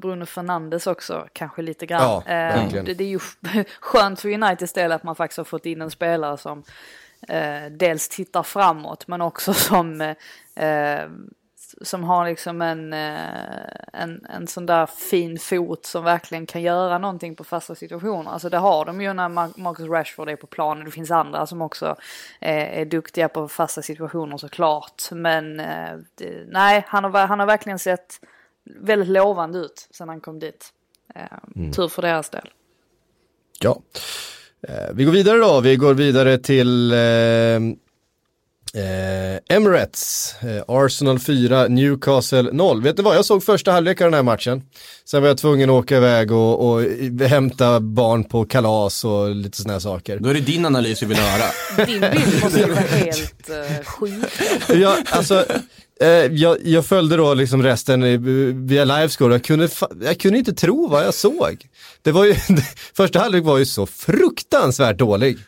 Bruno 0.00 0.26
Fernandes 0.26 0.86
också 0.86 1.26
kanske 1.32 1.62
lite 1.62 1.86
grann. 1.86 2.02
Ja, 2.02 2.22
det, 2.84 2.94
det 2.94 3.04
är 3.04 3.08
ju 3.08 3.18
skönt 3.80 4.20
för 4.20 4.28
Uniteds 4.28 4.72
del 4.72 4.92
att 4.92 5.02
man 5.02 5.16
faktiskt 5.16 5.38
har 5.38 5.44
fått 5.44 5.66
in 5.66 5.82
en 5.82 5.90
spelare 5.90 6.38
som 6.38 6.62
eh, 7.28 7.66
dels 7.70 8.08
tittar 8.08 8.42
framåt 8.42 9.08
men 9.08 9.20
också 9.20 9.52
som, 9.54 10.00
eh, 10.54 11.08
som 11.82 12.04
har 12.04 12.28
liksom 12.28 12.62
en, 12.62 12.92
eh, 12.92 13.72
en, 13.92 14.26
en 14.28 14.46
sån 14.46 14.66
där 14.66 14.86
fin 14.86 15.38
fot 15.38 15.86
som 15.86 16.04
verkligen 16.04 16.46
kan 16.46 16.62
göra 16.62 16.98
någonting 16.98 17.36
på 17.36 17.44
fasta 17.44 17.74
situationer. 17.74 18.30
Alltså 18.30 18.48
det 18.48 18.58
har 18.58 18.84
de 18.84 19.00
ju 19.00 19.12
när 19.12 19.28
Marcus 19.60 19.88
Rashford 19.88 20.28
är 20.28 20.36
på 20.36 20.46
planen. 20.46 20.84
Det 20.84 20.90
finns 20.90 21.10
andra 21.10 21.46
som 21.46 21.62
också 21.62 21.96
är 22.40 22.84
duktiga 22.84 23.28
på 23.28 23.48
fasta 23.48 23.82
situationer 23.82 24.36
såklart. 24.36 25.02
Men 25.10 25.60
eh, 25.60 25.98
nej, 26.46 26.84
han 26.88 27.04
har, 27.04 27.26
han 27.26 27.40
har 27.40 27.46
verkligen 27.46 27.78
sett 27.78 28.20
väldigt 28.64 29.08
lovande 29.08 29.58
ut 29.58 29.88
sedan 29.90 30.08
han 30.08 30.20
kom 30.20 30.38
dit. 30.38 30.72
Eh, 31.14 31.22
mm. 31.56 31.72
Tur 31.72 31.88
för 31.88 32.02
deras 32.02 32.30
del. 32.30 32.50
Ja. 33.60 33.80
Eh, 34.62 34.94
vi 34.94 35.04
går 35.04 35.12
vidare 35.12 35.38
då, 35.38 35.60
vi 35.60 35.76
går 35.76 35.94
vidare 35.94 36.38
till 36.38 36.92
eh, 36.92 36.98
Eh, 38.74 39.56
Emirates, 39.56 40.34
Arsenal 40.68 41.18
4, 41.18 41.68
Newcastle 41.68 42.52
0. 42.52 42.82
Vet 42.82 42.96
ni 42.96 43.02
vad, 43.02 43.16
jag 43.16 43.24
såg 43.24 43.44
första 43.44 43.72
halvlek 43.72 44.00
av 44.00 44.06
den 44.06 44.14
här 44.14 44.22
matchen. 44.22 44.62
Sen 45.04 45.22
var 45.22 45.28
jag 45.28 45.38
tvungen 45.38 45.70
att 45.70 45.74
åka 45.74 45.96
iväg 45.96 46.32
och, 46.32 46.70
och 46.70 46.82
hämta 47.20 47.80
barn 47.80 48.24
på 48.24 48.44
kalas 48.44 49.04
och 49.04 49.30
lite 49.30 49.56
sådana 49.56 49.72
här 49.72 49.80
saker. 49.80 50.18
Då 50.18 50.28
är 50.28 50.34
det 50.34 50.40
din 50.40 50.66
analys 50.66 51.02
vi 51.02 51.06
vill 51.06 51.16
höra. 51.16 51.86
Din 51.86 52.00
bild 52.00 52.42
måste 52.42 52.58
ju 52.58 52.66
vara 52.66 52.80
helt 52.80 53.50
uh, 53.50 53.84
skit. 53.84 54.70
ja, 54.74 54.96
alltså, 55.10 55.44
jag, 56.30 56.58
jag, 56.64 56.86
följde 56.86 57.16
då 57.16 57.34
liksom 57.34 57.62
resten 57.62 58.02
via 58.66 58.84
livescore 58.84 59.34
jag 59.34 59.44
kunde, 59.44 59.68
jag 60.00 60.20
kunde 60.20 60.38
inte 60.38 60.52
tro 60.52 60.88
vad 60.88 61.04
jag 61.04 61.14
såg. 61.14 61.66
Det 62.02 62.12
var 62.12 62.24
ju, 62.24 62.34
första 62.94 63.18
halvlek 63.18 63.44
var 63.44 63.58
ju 63.58 63.66
så 63.66 63.86
fruktansvärt 63.86 64.98
dålig. 64.98 65.38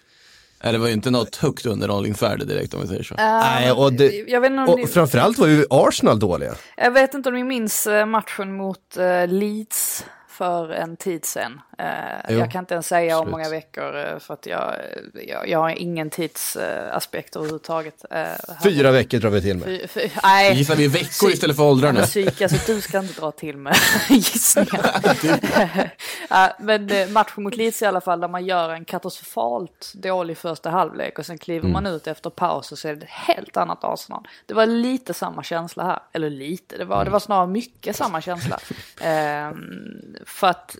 Nej, 0.64 0.72
det 0.72 0.78
var 0.78 0.86
ju 0.86 0.92
inte 0.92 1.10
något 1.10 1.36
högt 1.36 1.66
underhållningsvärde 1.66 2.44
direkt 2.44 2.74
om 2.74 2.80
vi 2.80 2.86
säger 2.86 3.02
så. 3.02 3.14
Uh, 3.14 3.20
Nej, 3.20 3.72
och, 3.72 3.92
det, 3.92 4.24
jag 4.28 4.40
vet 4.40 4.50
inte 4.50 4.72
och 4.72 4.78
ni... 4.78 4.86
framförallt 4.86 5.38
var 5.38 5.46
ju 5.46 5.64
Arsenal 5.70 6.18
dåliga. 6.18 6.54
Jag 6.76 6.90
vet 6.90 7.14
inte 7.14 7.28
om 7.28 7.34
ni 7.34 7.44
minns 7.44 7.86
eh, 7.86 8.06
matchen 8.06 8.56
mot 8.56 8.96
uh, 8.98 9.26
Leeds 9.28 10.04
för 10.28 10.70
en 10.70 10.96
tid 10.96 11.24
sedan. 11.24 11.60
Eh, 11.80 12.36
jag 12.36 12.50
kan 12.50 12.58
inte 12.62 12.74
ens 12.74 12.86
säga 12.86 13.18
om 13.18 13.30
många 13.30 13.48
veckor 13.48 13.96
eh, 13.96 14.18
för 14.18 14.34
att 14.34 14.46
jag, 14.46 14.74
jag, 15.28 15.48
jag 15.48 15.58
har 15.58 15.70
ingen 15.70 16.10
tidsaspekt 16.10 17.36
överhuvudtaget. 17.36 18.04
Eh, 18.10 18.26
Fyra 18.62 18.90
veckor 18.90 19.18
drar 19.18 19.30
vi 19.30 19.42
till 19.42 19.56
med. 19.56 19.66
Fy, 19.66 19.86
fy, 19.86 20.10
nej. 20.22 20.56
Gissar 20.56 20.76
vi 20.76 20.88
veckor 20.88 21.30
istället 21.30 21.56
för 21.56 21.62
åldrar 21.62 21.92
nu? 21.92 22.02
Psyk, 22.02 22.42
alltså, 22.42 22.72
du 22.72 22.80
ska 22.80 22.98
inte 22.98 23.20
dra 23.20 23.30
till 23.30 23.56
med 23.56 23.76
gissningar. 24.08 25.90
men 26.62 27.12
matchen 27.12 27.42
mot 27.42 27.56
Leeds 27.56 27.82
i 27.82 27.86
alla 27.86 28.00
fall 28.00 28.20
där 28.20 28.28
man 28.28 28.44
gör 28.44 28.70
en 28.70 28.84
katastrofalt 28.84 29.92
dålig 29.94 30.38
första 30.38 30.70
halvlek 30.70 31.18
och 31.18 31.26
sen 31.26 31.38
kliver 31.38 31.68
mm. 31.68 31.72
man 31.72 31.86
ut 31.86 32.06
efter 32.06 32.30
paus 32.30 32.72
och 32.72 32.78
så 32.78 32.88
är 32.88 32.94
det 32.94 33.02
ett 33.02 33.10
helt 33.10 33.56
annat 33.56 33.84
Arsenal. 33.84 34.28
Det 34.46 34.54
var 34.54 34.66
lite 34.66 35.14
samma 35.14 35.42
känsla 35.42 35.84
här, 35.84 35.98
eller 36.12 36.30
lite, 36.30 36.76
det 36.76 36.84
var, 36.84 36.96
det 36.96 37.02
mm. 37.02 37.12
var 37.12 37.20
snarare 37.20 37.46
mycket 37.46 37.96
samma 37.96 38.20
känsla. 38.20 38.58
Ehm, 39.00 40.16
för 40.26 40.46
att 40.46 40.76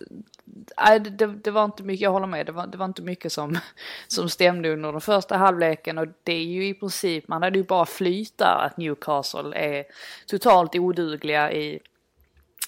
nej, 0.90 1.00
det, 1.00 1.26
det, 1.26 1.50
var 1.50 1.64
inte 1.64 1.82
mycket, 1.82 2.00
jag 2.00 2.10
håller 2.10 2.26
med, 2.26 2.46
det 2.46 2.52
var, 2.52 2.66
det 2.66 2.78
var 2.78 2.84
inte 2.84 3.02
mycket 3.02 3.32
som, 3.32 3.58
som 4.08 4.28
stämde 4.28 4.72
under 4.72 4.92
den 4.92 5.00
första 5.00 5.36
halvleken 5.36 5.98
och 5.98 6.06
det 6.24 6.32
är 6.32 6.44
ju 6.44 6.66
i 6.66 6.74
princip, 6.74 7.28
man 7.28 7.42
hade 7.42 7.58
ju 7.58 7.64
bara 7.64 7.86
flyt 7.86 8.38
där 8.38 8.66
att 8.66 8.76
Newcastle 8.76 9.56
är 9.56 9.84
totalt 10.26 10.74
odugliga 10.74 11.52
i, 11.52 11.80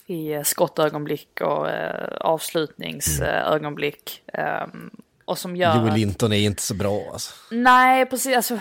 i 0.07 0.33
eh, 0.33 0.43
skottögonblick 0.43 1.41
och 1.41 1.71
eh, 1.71 2.17
avslutningsögonblick. 2.21 4.23
Mm. 4.27 4.63
Um, 4.63 4.91
och 5.25 5.39
som 5.39 5.57
gör 5.57 5.77
Joel 5.77 5.95
Linton 5.95 6.33
är 6.33 6.37
inte 6.37 6.63
så 6.63 6.75
bra 6.75 7.11
alltså. 7.13 7.35
Nej, 7.51 8.07
precis. 8.07 8.37
Alltså, 8.37 8.59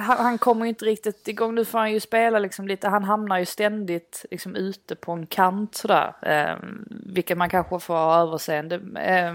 han, 0.00 0.18
han 0.18 0.38
kommer 0.38 0.64
ju 0.64 0.68
inte 0.68 0.84
riktigt 0.84 1.28
igång. 1.28 1.54
Nu 1.54 1.64
får 1.64 1.78
han 1.78 1.92
ju 1.92 2.00
spela 2.00 2.38
liksom 2.38 2.68
lite. 2.68 2.88
Han 2.88 3.04
hamnar 3.04 3.38
ju 3.38 3.46
ständigt 3.46 4.24
liksom 4.30 4.56
ute 4.56 4.96
på 4.96 5.12
en 5.12 5.26
kant 5.26 5.74
sådär. 5.74 6.12
Eh, 6.22 6.56
vilket 6.90 7.38
man 7.38 7.50
kanske 7.50 7.80
får 7.80 7.94
ha 7.94 8.22
överseende. 8.22 8.80
Eh, 9.00 9.34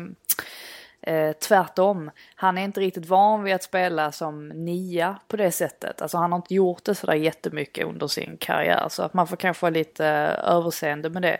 eh, 1.13 1.31
tvärtom. 1.31 2.11
Han 2.35 2.57
är 2.57 2.63
inte 2.63 2.79
riktigt 2.79 3.05
van 3.05 3.43
vid 3.43 3.55
att 3.55 3.63
spela 3.63 4.11
som 4.11 4.47
nia 4.47 5.19
på 5.27 5.37
det 5.37 5.51
sättet. 5.51 6.01
Alltså 6.01 6.17
han 6.17 6.31
har 6.31 6.39
inte 6.39 6.53
gjort 6.53 6.83
det 6.83 6.95
sådär 6.95 7.13
jättemycket 7.13 7.85
under 7.85 8.07
sin 8.07 8.37
karriär. 8.37 8.87
Så 8.89 9.03
att 9.03 9.13
man 9.13 9.27
får 9.27 9.37
kanske 9.37 9.65
ha 9.65 9.69
lite 9.71 10.07
eh, 10.07 10.53
överseende 10.55 11.09
med 11.09 11.21
det. 11.21 11.37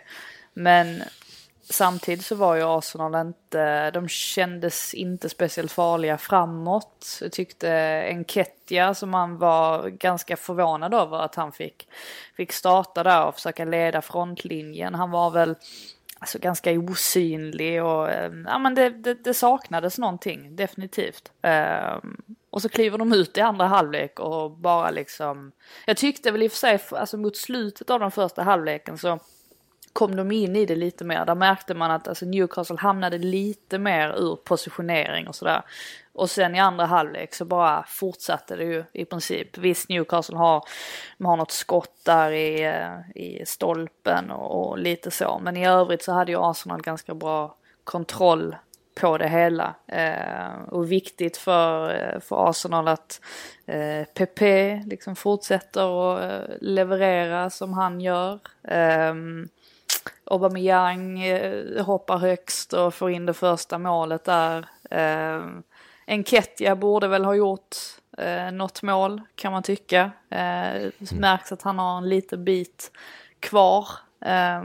Men 0.54 1.02
Samtidigt 1.70 2.24
så 2.24 2.34
var 2.34 2.54
ju 2.54 2.62
Arsenal 2.62 3.26
inte, 3.26 3.90
de 3.90 4.08
kändes 4.08 4.94
inte 4.94 5.28
speciellt 5.28 5.72
farliga 5.72 6.18
framåt. 6.18 7.18
Jag 7.20 7.32
tyckte 7.32 7.70
Enketia 8.08 8.94
som 8.94 9.10
man 9.10 9.38
var 9.38 9.88
ganska 9.88 10.36
förvånad 10.36 10.94
över 10.94 11.18
att 11.18 11.34
han 11.34 11.52
fick, 11.52 11.88
fick 12.36 12.52
starta 12.52 13.02
där 13.02 13.26
och 13.26 13.34
försöka 13.34 13.64
leda 13.64 14.02
frontlinjen. 14.02 14.94
Han 14.94 15.10
var 15.10 15.30
väl 15.30 15.56
alltså 16.18 16.38
ganska 16.38 16.72
osynlig 16.72 17.84
och 17.84 18.10
ehm, 18.10 18.46
ja 18.48 18.58
men 18.58 18.74
det, 18.74 18.90
det, 18.90 19.14
det 19.14 19.34
saknades 19.34 19.98
någonting 19.98 20.56
definitivt. 20.56 21.32
Um, 22.02 22.16
och 22.50 22.62
så 22.62 22.68
kliver 22.68 22.98
de 22.98 23.12
ut 23.12 23.38
i 23.38 23.40
andra 23.40 23.66
halvlek 23.66 24.20
och 24.20 24.50
bara 24.50 24.90
liksom, 24.90 25.52
jag 25.86 25.96
tyckte 25.96 26.30
väl 26.30 26.42
i 26.42 26.48
och 26.48 26.52
för 26.52 26.58
sig, 26.58 26.80
alltså 26.90 27.16
mot 27.16 27.36
slutet 27.36 27.90
av 27.90 28.00
den 28.00 28.10
första 28.10 28.42
halvleken 28.42 28.98
så 28.98 29.18
kom 29.92 30.16
de 30.16 30.32
in 30.32 30.56
i 30.56 30.66
det 30.66 30.76
lite 30.76 31.04
mer. 31.04 31.24
Där 31.24 31.34
märkte 31.34 31.74
man 31.74 31.90
att 31.90 32.08
alltså, 32.08 32.26
Newcastle 32.26 32.76
hamnade 32.78 33.18
lite 33.18 33.78
mer 33.78 34.14
ur 34.18 34.36
positionering 34.36 35.28
och 35.28 35.34
sådär. 35.34 35.62
Och 36.12 36.30
sen 36.30 36.54
i 36.54 36.58
andra 36.58 36.86
halvlek 36.86 37.34
så 37.34 37.44
bara 37.44 37.84
fortsatte 37.88 38.56
det 38.56 38.64
ju 38.64 38.84
i 38.92 39.04
princip. 39.04 39.58
Visst 39.58 39.88
Newcastle 39.88 40.36
har, 40.36 40.64
har 41.24 41.36
något 41.36 41.50
skott 41.50 42.00
där 42.04 42.30
i, 42.30 42.64
eh, 42.64 43.22
i 43.22 43.46
stolpen 43.46 44.30
och, 44.30 44.70
och 44.70 44.78
lite 44.78 45.10
så. 45.10 45.40
Men 45.42 45.56
i 45.56 45.66
övrigt 45.66 46.02
så 46.02 46.12
hade 46.12 46.32
ju 46.32 46.38
Arsenal 46.40 46.82
ganska 46.82 47.14
bra 47.14 47.56
kontroll 47.84 48.56
på 49.00 49.18
det 49.18 49.28
hela. 49.28 49.74
Eh, 49.86 50.62
och 50.68 50.92
viktigt 50.92 51.36
för, 51.36 51.94
eh, 51.94 52.20
för 52.20 52.50
Arsenal 52.50 52.88
att 52.88 53.20
eh, 53.66 54.04
Pepe 54.14 54.82
liksom 54.86 55.16
fortsätter 55.16 56.14
att 56.16 56.22
eh, 56.22 56.56
leverera 56.60 57.50
som 57.50 57.72
han 57.72 58.00
gör. 58.00 58.40
Eh, 58.68 59.14
Aubameyang 60.24 61.22
eh, 61.22 61.84
hoppar 61.84 62.18
högst 62.18 62.72
och 62.72 62.94
får 62.94 63.10
in 63.10 63.26
det 63.26 63.34
första 63.34 63.78
målet 63.78 64.24
där. 64.24 64.66
Eh, 64.90 65.46
Enketia 66.06 66.76
borde 66.76 67.08
väl 67.08 67.24
ha 67.24 67.34
gjort 67.34 67.76
eh, 68.18 68.52
något 68.52 68.82
mål 68.82 69.20
kan 69.34 69.52
man 69.52 69.62
tycka. 69.62 70.10
Eh, 70.30 70.76
mm. 70.76 70.92
märks 71.12 71.52
att 71.52 71.62
han 71.62 71.78
har 71.78 71.98
en 71.98 72.08
liten 72.08 72.44
bit 72.44 72.90
kvar. 73.40 73.88
Eh, 74.20 74.62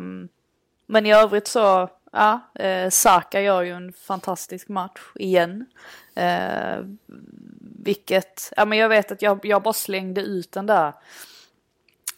men 0.86 1.06
i 1.06 1.14
övrigt 1.14 1.48
så, 1.48 1.90
ja, 2.12 2.40
eh, 2.56 2.90
Saka 2.90 3.42
gör 3.42 3.62
ju 3.62 3.72
en 3.72 3.94
fantastisk 3.94 4.68
match 4.68 5.02
igen. 5.16 5.66
Eh, 6.16 6.78
vilket, 7.80 8.54
ja 8.58 8.66
men 8.66 8.78
jag 8.78 8.90
vet 8.90 9.12
att 9.12 9.22
jag, 9.22 9.40
jag 9.44 9.64
bara 9.64 9.74
slängde 9.74 10.22
ut 10.22 10.52
den 10.52 10.66
där 10.66 10.94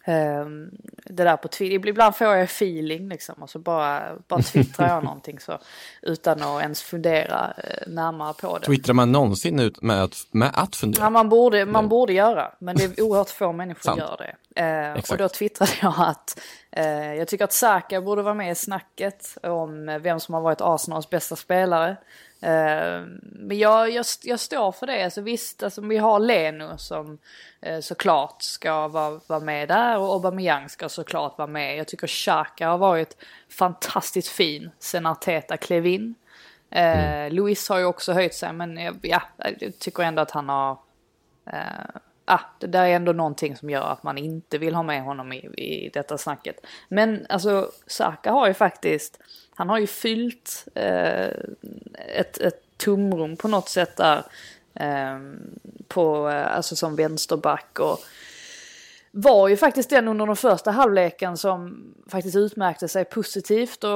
Um, 0.09 0.71
det 1.05 1.23
där 1.23 1.37
på 1.37 1.47
Twitter, 1.47 1.87
ibland 1.87 2.15
får 2.15 2.27
jag 2.27 2.43
feeling 2.43 3.09
liksom 3.09 3.35
och 3.43 3.49
så 3.49 3.59
bara, 3.59 4.01
bara 4.27 4.41
twittrar 4.41 4.87
jag 4.87 5.03
någonting 5.03 5.39
så 5.39 5.59
utan 6.01 6.43
att 6.43 6.61
ens 6.61 6.81
fundera 6.81 7.53
uh, 7.57 7.93
närmare 7.93 8.33
på 8.33 8.57
det. 8.57 8.65
Twittrar 8.65 8.93
man 8.93 9.11
någonsin 9.11 9.59
ut 9.59 9.81
med 9.81 10.03
att, 10.03 10.27
med 10.31 10.51
att 10.53 10.75
fundera? 10.75 11.03
Ja, 11.03 11.09
man 11.09 11.29
borde, 11.29 11.65
man 11.65 11.89
borde 11.89 12.13
göra, 12.13 12.51
men 12.59 12.75
det 12.75 12.83
är 12.83 13.03
oerhört 13.03 13.29
få 13.29 13.51
människor 13.51 13.81
som 13.81 13.97
gör 13.97 14.17
det. 14.17 14.35
Uh, 14.95 15.03
och 15.11 15.17
då 15.17 15.29
twittrade 15.29 15.71
jag 15.81 15.93
att 15.97 16.39
uh, 16.77 17.15
jag 17.15 17.27
tycker 17.27 17.43
att 17.43 17.53
Saka 17.53 18.01
borde 18.01 18.21
vara 18.21 18.33
med 18.33 18.51
i 18.51 18.55
snacket 18.55 19.37
om 19.43 19.99
vem 20.01 20.19
som 20.19 20.33
har 20.33 20.41
varit 20.41 20.61
Arsenals 20.61 21.09
bästa 21.09 21.35
spelare. 21.35 21.97
Uh, 22.43 23.07
men 23.21 23.57
jag, 23.57 23.89
jag, 23.89 24.05
jag 24.23 24.39
står 24.39 24.71
för 24.71 24.87
det. 24.87 25.03
Alltså 25.03 25.21
visst, 25.21 25.63
alltså, 25.63 25.81
vi 25.81 25.97
har 25.97 26.19
Leno 26.19 26.77
som 26.77 27.17
uh, 27.67 27.79
såklart 27.79 28.41
ska 28.41 28.87
vara, 28.87 29.19
vara 29.27 29.39
med 29.39 29.67
där 29.67 29.97
och 29.97 30.13
Aubameyang 30.13 30.69
ska 30.69 30.89
såklart 30.89 31.37
vara 31.37 31.47
med. 31.47 31.77
Jag 31.77 31.87
tycker 31.87 32.07
Xhaka 32.07 32.69
har 32.69 32.77
varit 32.77 33.17
fantastiskt 33.49 34.27
fin 34.27 34.71
sen 34.79 35.05
Arteta 35.05 35.57
klev 35.57 35.85
in. 35.87 36.15
Uh, 36.75 36.81
mm. 36.81 37.33
Luis 37.33 37.69
har 37.69 37.77
ju 37.77 37.85
också 37.85 38.13
höjt 38.13 38.33
sig 38.33 38.53
men 38.53 38.99
ja, 39.01 39.21
jag 39.37 39.79
tycker 39.79 40.03
ändå 40.03 40.21
att 40.21 40.31
han 40.31 40.49
har 40.49 40.77
ah, 42.33 42.45
det 42.59 42.67
där 42.67 42.85
är 42.85 42.95
ändå 42.95 43.11
någonting 43.11 43.55
som 43.55 43.69
gör 43.69 43.91
att 43.91 44.03
man 44.03 44.17
inte 44.17 44.57
vill 44.57 44.75
ha 44.75 44.83
med 44.83 45.03
honom 45.03 45.33
i, 45.33 45.37
i 45.57 45.89
detta 45.93 46.17
snacket. 46.17 46.65
Men 46.87 47.25
alltså 47.29 47.71
Saka 47.87 48.31
har 48.31 48.47
ju 48.47 48.53
faktiskt 48.53 49.19
han 49.59 49.69
har 49.69 49.79
ju 49.79 49.87
fyllt 49.87 50.67
eh, 50.75 51.27
ett, 52.15 52.37
ett 52.37 52.61
tomrum 52.77 53.35
på 53.35 53.47
något 53.47 53.69
sätt 53.69 53.97
där. 53.97 54.23
Ehm, 54.73 55.33
eh, 55.33 55.71
på, 55.87 56.27
alltså 56.27 56.75
som 56.75 56.95
vänsterback 56.95 57.79
och 57.79 57.99
var 59.11 59.47
ju 59.47 59.57
faktiskt 59.57 59.89
den 59.89 60.07
under 60.07 60.25
den 60.25 60.35
första 60.35 60.71
halvleken 60.71 61.37
som 61.37 61.85
faktiskt 62.07 62.35
utmärkte 62.35 62.87
sig 62.87 63.05
positivt 63.05 63.83
och 63.83 63.89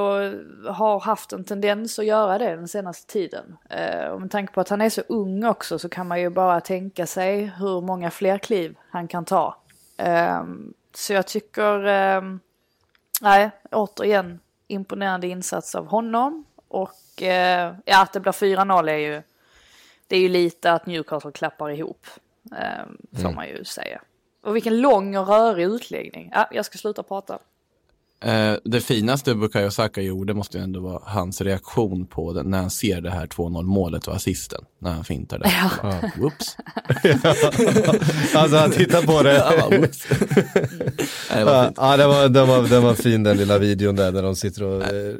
har 0.74 1.00
haft 1.00 1.32
en 1.32 1.44
tendens 1.44 1.98
att 1.98 2.04
göra 2.04 2.38
det 2.38 2.56
den 2.56 2.68
senaste 2.68 3.12
tiden. 3.12 3.56
Eh, 3.70 4.06
och 4.06 4.20
med 4.20 4.30
tanke 4.30 4.52
på 4.52 4.60
att 4.60 4.68
han 4.68 4.80
är 4.80 4.90
så 4.90 5.02
ung 5.08 5.44
också 5.44 5.78
så 5.78 5.88
kan 5.88 6.08
man 6.08 6.20
ju 6.20 6.30
bara 6.30 6.60
tänka 6.60 7.06
sig 7.06 7.52
hur 7.58 7.80
många 7.80 8.10
fler 8.10 8.38
kliv 8.38 8.76
han 8.90 9.08
kan 9.08 9.24
ta. 9.24 9.56
Eh, 9.96 10.42
så 10.94 11.12
jag 11.12 11.26
tycker, 11.26 11.86
eh, 11.86 12.22
nej, 13.20 13.50
återigen, 13.70 14.40
imponerande 14.66 15.26
insats 15.26 15.74
av 15.74 15.86
honom. 15.86 16.44
Och 16.68 17.22
eh, 17.22 17.74
ja, 17.84 18.02
att 18.02 18.12
det 18.12 18.20
blir 18.20 18.32
4-0 18.32 18.90
är 18.90 18.96
ju, 18.96 19.22
det 20.06 20.16
är 20.16 20.20
ju 20.20 20.28
lite 20.28 20.72
att 20.72 20.86
Newcastle 20.86 21.32
klappar 21.32 21.70
ihop. 21.70 22.06
Eh, 22.52 22.84
får 23.12 23.20
mm. 23.20 23.34
man 23.34 23.48
ju 23.48 23.64
säga. 23.64 24.00
Och 24.44 24.56
vilken 24.56 24.80
lång 24.80 25.16
och 25.16 25.28
rörig 25.28 25.64
utläggning. 25.64 26.30
Ja, 26.32 26.48
jag 26.52 26.64
ska 26.64 26.78
sluta 26.78 27.02
prata. 27.02 27.38
Eh, 28.24 28.54
det 28.64 28.80
finaste 28.80 29.34
Bukayo 29.34 29.70
Saka 29.70 30.00
gjorde 30.00 30.34
måste 30.34 30.58
ju 30.58 30.64
ändå 30.64 30.80
vara 30.80 31.00
hans 31.04 31.40
reaktion 31.40 32.06
på 32.06 32.32
det 32.32 32.42
när 32.42 32.58
han 32.58 32.70
ser 32.70 33.00
det 33.00 33.10
här 33.10 33.26
2-0 33.26 33.62
målet 33.62 34.06
och 34.08 34.16
assisten. 34.16 34.64
När 34.78 34.90
han 34.90 35.04
fintar 35.04 35.38
det. 35.38 35.48
Ja. 35.48 35.70
Bara, 35.82 36.12
Whoops. 36.16 36.56
alltså 38.34 38.56
han 38.56 38.70
tittar 38.70 39.02
på 39.02 39.22
det. 39.22 39.34
ja, 41.30 41.36
det 41.38 41.44
var 41.44 41.72
ja, 41.76 41.96
det 41.96 42.06
var, 42.06 42.28
den, 42.28 42.48
var, 42.48 42.62
den 42.62 42.82
var 42.82 42.94
fin 42.94 43.22
den 43.22 43.36
lilla 43.36 43.58
videon 43.58 43.96
där 43.96 44.12
när 44.12 44.22
de 44.22 44.36
sitter 44.36 44.62
och 44.62 44.82
eh, 44.82 45.14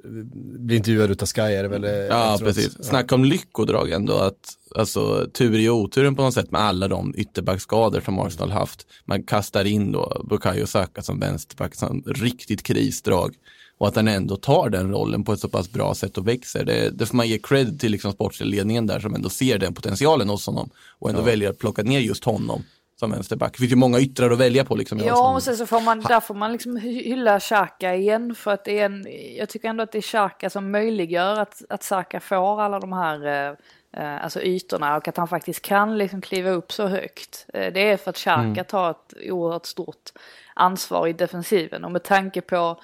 blir 0.58 0.76
intervjuade 0.76 1.12
utav 1.12 1.28
Sky 1.28 1.40
är 1.40 1.62
det 1.62 1.68
väl? 1.68 1.84
Eh, 1.84 1.90
ja, 1.90 2.38
precis. 2.40 2.84
Snacka 2.84 3.14
om 3.14 3.24
lyckodrag 3.24 3.90
ändå. 3.90 4.14
Att 4.14 4.54
alltså, 4.74 5.26
tur 5.32 5.58
i 5.58 5.70
oturen 5.70 6.14
på 6.14 6.22
något 6.22 6.34
sätt 6.34 6.50
med 6.50 6.60
alla 6.60 6.88
de 6.88 7.14
ytterbackskador 7.16 8.00
som 8.00 8.18
Arsenal 8.18 8.50
haft. 8.50 8.86
Man 9.04 9.22
kastar 9.22 9.64
in 9.64 9.92
då 9.92 10.22
Bukayo 10.24 10.66
Saka 10.66 11.02
som 11.02 11.20
vänsterback, 11.20 11.74
som 11.74 12.02
riktigt 12.06 12.62
krisdrag. 12.62 13.34
Och 13.78 13.88
att 13.88 13.96
han 13.96 14.08
ändå 14.08 14.36
tar 14.36 14.70
den 14.70 14.90
rollen 14.90 15.24
på 15.24 15.32
ett 15.32 15.40
så 15.40 15.48
pass 15.48 15.72
bra 15.72 15.94
sätt 15.94 16.18
och 16.18 16.28
växer. 16.28 16.64
Det, 16.64 16.90
det 16.90 17.06
får 17.06 17.16
man 17.16 17.28
ge 17.28 17.38
cred 17.38 17.80
till 17.80 17.92
liksom 17.92 18.12
sportledningen 18.12 18.86
där 18.86 19.00
som 19.00 19.14
ändå 19.14 19.28
ser 19.28 19.58
den 19.58 19.74
potentialen 19.74 20.28
hos 20.28 20.46
honom 20.46 20.70
och 20.98 21.08
ändå 21.08 21.20
ja. 21.20 21.24
väljer 21.24 21.50
att 21.50 21.58
plocka 21.58 21.82
ner 21.82 22.00
just 22.00 22.24
honom 22.24 22.64
som 22.96 23.10
vänsterback. 23.10 23.52
Det 23.52 23.58
finns 23.58 23.72
ju 23.72 23.76
många 23.76 24.00
yttrar 24.00 24.30
att 24.30 24.38
välja 24.38 24.64
på. 24.64 24.76
Liksom, 24.76 24.98
ja, 24.98 25.34
och 25.34 25.42
sen 25.42 25.56
så 25.56 25.66
får 25.66 25.80
man, 25.80 26.00
där 26.00 26.20
får 26.20 26.34
man 26.34 26.52
liksom 26.52 26.76
hylla 26.76 27.40
Xhaka 27.40 27.94
igen. 27.94 28.34
För 28.34 28.50
att 28.50 28.64
det 28.64 28.78
är 28.78 28.84
en, 28.86 29.06
jag 29.38 29.48
tycker 29.48 29.68
ändå 29.68 29.82
att 29.82 29.92
det 29.92 29.98
är 29.98 30.02
Xhaka 30.02 30.50
som 30.50 30.70
möjliggör 30.70 31.40
att, 31.40 31.62
att 31.68 31.82
Xhaka 31.82 32.20
får 32.20 32.60
alla 32.60 32.80
de 32.80 32.92
här 32.92 33.48
eh, 33.48 33.56
alltså 34.02 34.42
ytorna 34.42 34.96
och 34.96 35.08
att 35.08 35.16
han 35.16 35.28
faktiskt 35.28 35.62
kan 35.62 35.98
liksom 35.98 36.20
kliva 36.20 36.50
upp 36.50 36.72
så 36.72 36.86
högt. 36.86 37.46
Eh, 37.54 37.72
det 37.72 37.90
är 37.90 37.96
för 37.96 38.10
att 38.10 38.16
Xhaka 38.16 38.40
mm. 38.40 38.64
tar 38.64 38.90
ett 38.90 39.14
oerhört 39.30 39.66
stort 39.66 40.10
ansvar 40.54 41.06
i 41.06 41.12
defensiven 41.12 41.84
och 41.84 41.92
med 41.92 42.02
tanke 42.02 42.40
på 42.40 42.80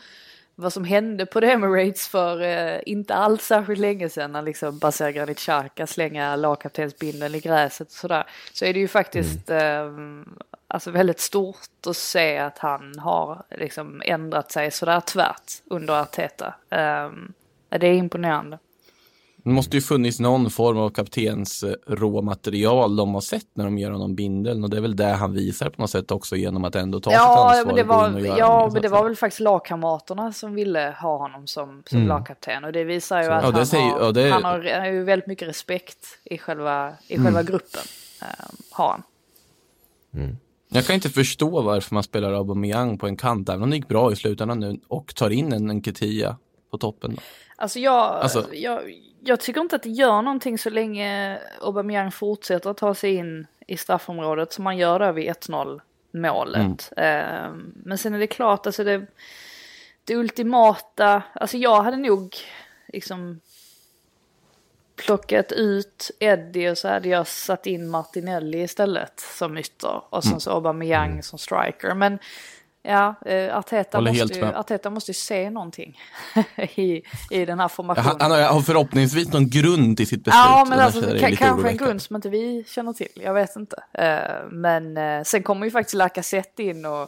vad 0.55 0.73
som 0.73 0.85
hände 0.85 1.27
på 1.27 1.41
The 1.41 1.51
Emirates 1.51 2.09
för 2.09 2.43
eh, 2.43 2.81
inte 2.87 3.15
alls 3.15 3.45
särskilt 3.45 3.81
länge 3.81 4.09
sedan 4.09 4.33
när 4.33 4.43
liksom 4.43 4.79
Basir 4.79 5.11
Granit 5.11 5.39
Xhaka 5.39 5.87
slänga 5.87 6.37
lagkaptensbindeln 6.37 7.35
i 7.35 7.41
gräset 7.41 7.89
och 7.89 7.93
sådär. 7.93 8.27
Så 8.53 8.65
är 8.65 8.75
det 8.75 8.81
ju 8.81 8.89
faktiskt 8.89 9.51
mm. 9.51 10.21
eh, 10.21 10.45
alltså 10.69 10.91
väldigt 10.91 11.21
stort 11.21 11.87
att 11.87 11.97
se 11.97 12.39
att 12.39 12.59
han 12.59 12.99
har 12.99 13.43
liksom 13.51 14.03
ändrat 14.05 14.53
sig 14.53 14.71
sådär 14.71 15.01
tvärt 15.01 15.53
under 15.65 16.01
Arteta. 16.01 16.55
Eh, 16.71 17.11
det 17.69 17.87
är 17.87 17.95
imponerande. 17.95 18.59
Det 19.45 19.51
måste 19.51 19.77
ju 19.77 19.81
funnits 19.81 20.21
någon 20.21 20.51
form 20.51 20.79
av 20.79 20.91
kaptens 20.91 21.63
eh, 21.63 21.75
råmaterial 21.87 22.97
de 22.97 23.15
har 23.15 23.21
sett 23.21 23.47
när 23.55 23.65
de 23.65 23.79
gör 23.79 23.91
honom 23.91 24.15
bindeln 24.15 24.65
och 24.65 24.71
det 24.71 24.77
är 24.77 24.81
väl 24.81 24.97
det 24.97 25.05
han 25.05 25.33
visar 25.33 25.71
på 25.71 25.81
något 25.81 25.91
sätt 25.91 26.11
också 26.11 26.37
genom 26.37 26.65
att 26.65 26.75
ändå 26.75 27.01
ta 27.01 27.13
ja, 27.13 27.19
sitt 27.19 27.29
ansvar. 27.29 27.67
Men 27.67 27.77
det 27.77 27.83
var, 27.83 28.39
ja, 28.39 28.71
men 28.73 28.83
det 28.83 28.89
var 28.89 29.05
väl 29.05 29.17
faktiskt 29.17 29.41
lagkamraterna 29.41 30.33
som 30.33 30.55
ville 30.55 30.95
ha 31.01 31.17
honom 31.17 31.47
som, 31.47 31.83
som 31.87 31.99
mm. 31.99 32.09
lagkapten 32.09 32.65
och 32.65 32.73
det 32.73 32.85
visar 32.85 33.19
ju 33.19 33.25
Så, 33.25 33.33
att 33.33 33.55
han, 33.55 33.67
säger, 33.67 33.91
har, 33.91 34.13
det... 34.13 34.31
han 34.31 34.45
har 34.45 34.87
ju 34.87 35.05
väldigt 35.05 35.27
mycket 35.27 35.49
respekt 35.49 36.07
i 36.25 36.39
själva, 36.39 36.93
i 37.09 37.17
själva 37.17 37.41
mm. 37.41 37.47
gruppen. 37.47 37.83
Uh, 38.23 38.51
har 38.71 38.89
han. 38.89 39.03
Mm. 40.15 40.37
Jag 40.73 40.85
kan 40.85 40.95
inte 40.95 41.11
förstå 41.11 41.63
varför 41.63 41.95
man 41.95 42.03
spelar 42.03 42.33
Aubameyang 42.33 42.99
på 42.99 43.07
en 43.07 43.17
kant, 43.17 43.49
även 43.49 43.63
om 43.63 43.71
det 43.71 43.77
gick 43.77 43.89
bra 43.89 44.13
i 44.13 44.17
slutändan 44.17 44.61
nu, 44.61 44.81
och 44.89 45.15
tar 45.15 45.31
in 45.31 45.53
en 45.53 45.67
Nketia 45.67 46.37
på 46.71 46.79
toppen. 46.79 47.15
Då. 47.15 47.23
Alltså 47.61 47.79
jag, 47.79 47.95
alltså, 47.95 48.55
jag, 48.55 49.03
jag 49.21 49.41
tycker 49.41 49.61
inte 49.61 49.77
att 49.77 49.83
det 49.83 49.91
gör 49.91 50.23
någonting 50.23 50.59
så 50.59 50.71
länge 50.71 51.39
Aubameyang 51.61 52.13
fortsätter 52.13 52.71
att 52.71 52.77
ta 52.77 52.95
sig 52.95 53.15
in 53.15 53.47
i 53.67 53.77
straffområdet 53.77 54.53
som 54.53 54.65
man 54.65 54.79
gör 54.79 54.99
där 54.99 55.13
vid 55.13 55.31
1-0 55.31 55.81
målet. 56.13 56.93
Mm. 56.97 57.55
Uh, 57.55 57.65
men 57.75 57.99
sen 57.99 58.15
är 58.15 58.19
det 58.19 58.27
klart, 58.27 58.67
alltså 58.67 58.85
det, 58.85 59.07
det 60.05 60.17
ultimata, 60.17 61.23
alltså 61.35 61.57
jag 61.57 61.83
hade 61.83 61.97
nog 61.97 62.37
liksom 62.89 63.41
plockat 64.97 65.53
ut 65.53 66.11
Eddie 66.19 66.71
och 66.71 66.79
så 66.79 66.89
hade 66.89 67.09
jag 67.09 67.27
satt 67.27 67.67
in 67.67 67.89
Martinelli 67.89 68.63
istället 68.63 69.21
som 69.21 69.59
ytter 69.59 70.03
och 70.11 70.23
sen 70.23 70.33
mm. 70.33 70.41
så 70.41 70.51
Aubameyang 70.51 71.11
mm. 71.11 71.23
som 71.23 71.39
striker. 71.39 71.95
Men 71.95 72.19
Ja, 72.83 73.15
eh, 73.27 73.59
Arteta, 73.59 74.01
måste 74.01 74.39
ju, 74.39 74.45
Arteta 74.45 74.91
måste 74.91 75.11
ju 75.11 75.15
se 75.15 75.51
någonting 75.51 75.99
i, 76.57 77.03
i 77.31 77.45
den 77.45 77.61
här 77.61 77.69
formationen. 77.69 78.17
Han, 78.21 78.31
han 78.31 78.55
har 78.55 78.61
förhoppningsvis 78.61 79.33
någon 79.33 79.51
grund 79.51 80.01
i 80.01 80.07
sitt 80.07 80.25
beslut. 80.25 80.43
Ja, 80.45 80.67
men 80.69 80.81
alltså, 80.81 81.01
kanske 81.19 81.69
en 81.69 81.77
grund 81.77 82.03
som 82.03 82.17
inte 82.17 82.29
vi 82.29 82.65
känner 82.69 82.93
till, 82.93 83.09
jag 83.15 83.35
vet 83.35 83.57
inte. 83.57 83.77
Uh, 83.99 84.51
men 84.51 84.97
uh, 84.97 85.23
sen 85.23 85.43
kommer 85.43 85.67
ju 85.67 85.71
faktiskt 85.71 85.95
Lacazette 85.95 86.63
in 86.63 86.87
och 86.87 87.01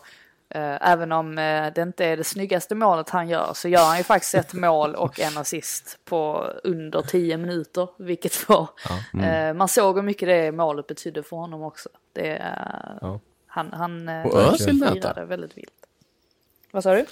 uh, 0.54 0.90
även 0.90 1.12
om 1.12 1.34
det 1.74 1.82
inte 1.82 2.04
är 2.04 2.16
det 2.16 2.24
snyggaste 2.24 2.74
målet 2.74 3.10
han 3.10 3.28
gör 3.28 3.52
så 3.54 3.68
gör 3.68 3.84
han 3.84 3.98
ju 3.98 4.04
faktiskt 4.04 4.34
ett 4.34 4.52
mål 4.52 4.94
och 4.94 5.20
en 5.20 5.38
assist 5.38 5.98
på 6.04 6.50
under 6.64 7.02
tio 7.02 7.36
minuter. 7.36 7.88
Vilket 7.98 8.48
var, 8.48 8.68
ja, 8.88 9.20
mm. 9.20 9.56
man 9.56 9.68
såg 9.68 9.96
hur 9.96 10.02
mycket 10.02 10.28
det 10.28 10.52
målet 10.52 10.86
betydde 10.86 11.22
för 11.22 11.36
honom 11.36 11.62
också. 11.62 11.88
Det, 12.12 12.42
ja. 13.00 13.20
Han, 13.54 13.72
han 13.72 14.08
eh, 14.08 14.26
och 14.26 14.40
Özil 14.40 14.78
nätade. 14.78 15.24
väldigt 15.24 15.56
vilt. 15.56 15.86
Vad 16.70 16.82
sa 16.82 16.94
du? 16.94 17.06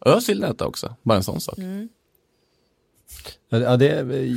Özil 0.00 0.40
nätade 0.40 0.64
också, 0.64 0.94
bara 1.02 1.16
en 1.16 1.24
sån 1.24 1.40
sak. 1.40 1.58
Mm. 1.58 1.88
Ja, 3.48 3.76
det 3.76 3.86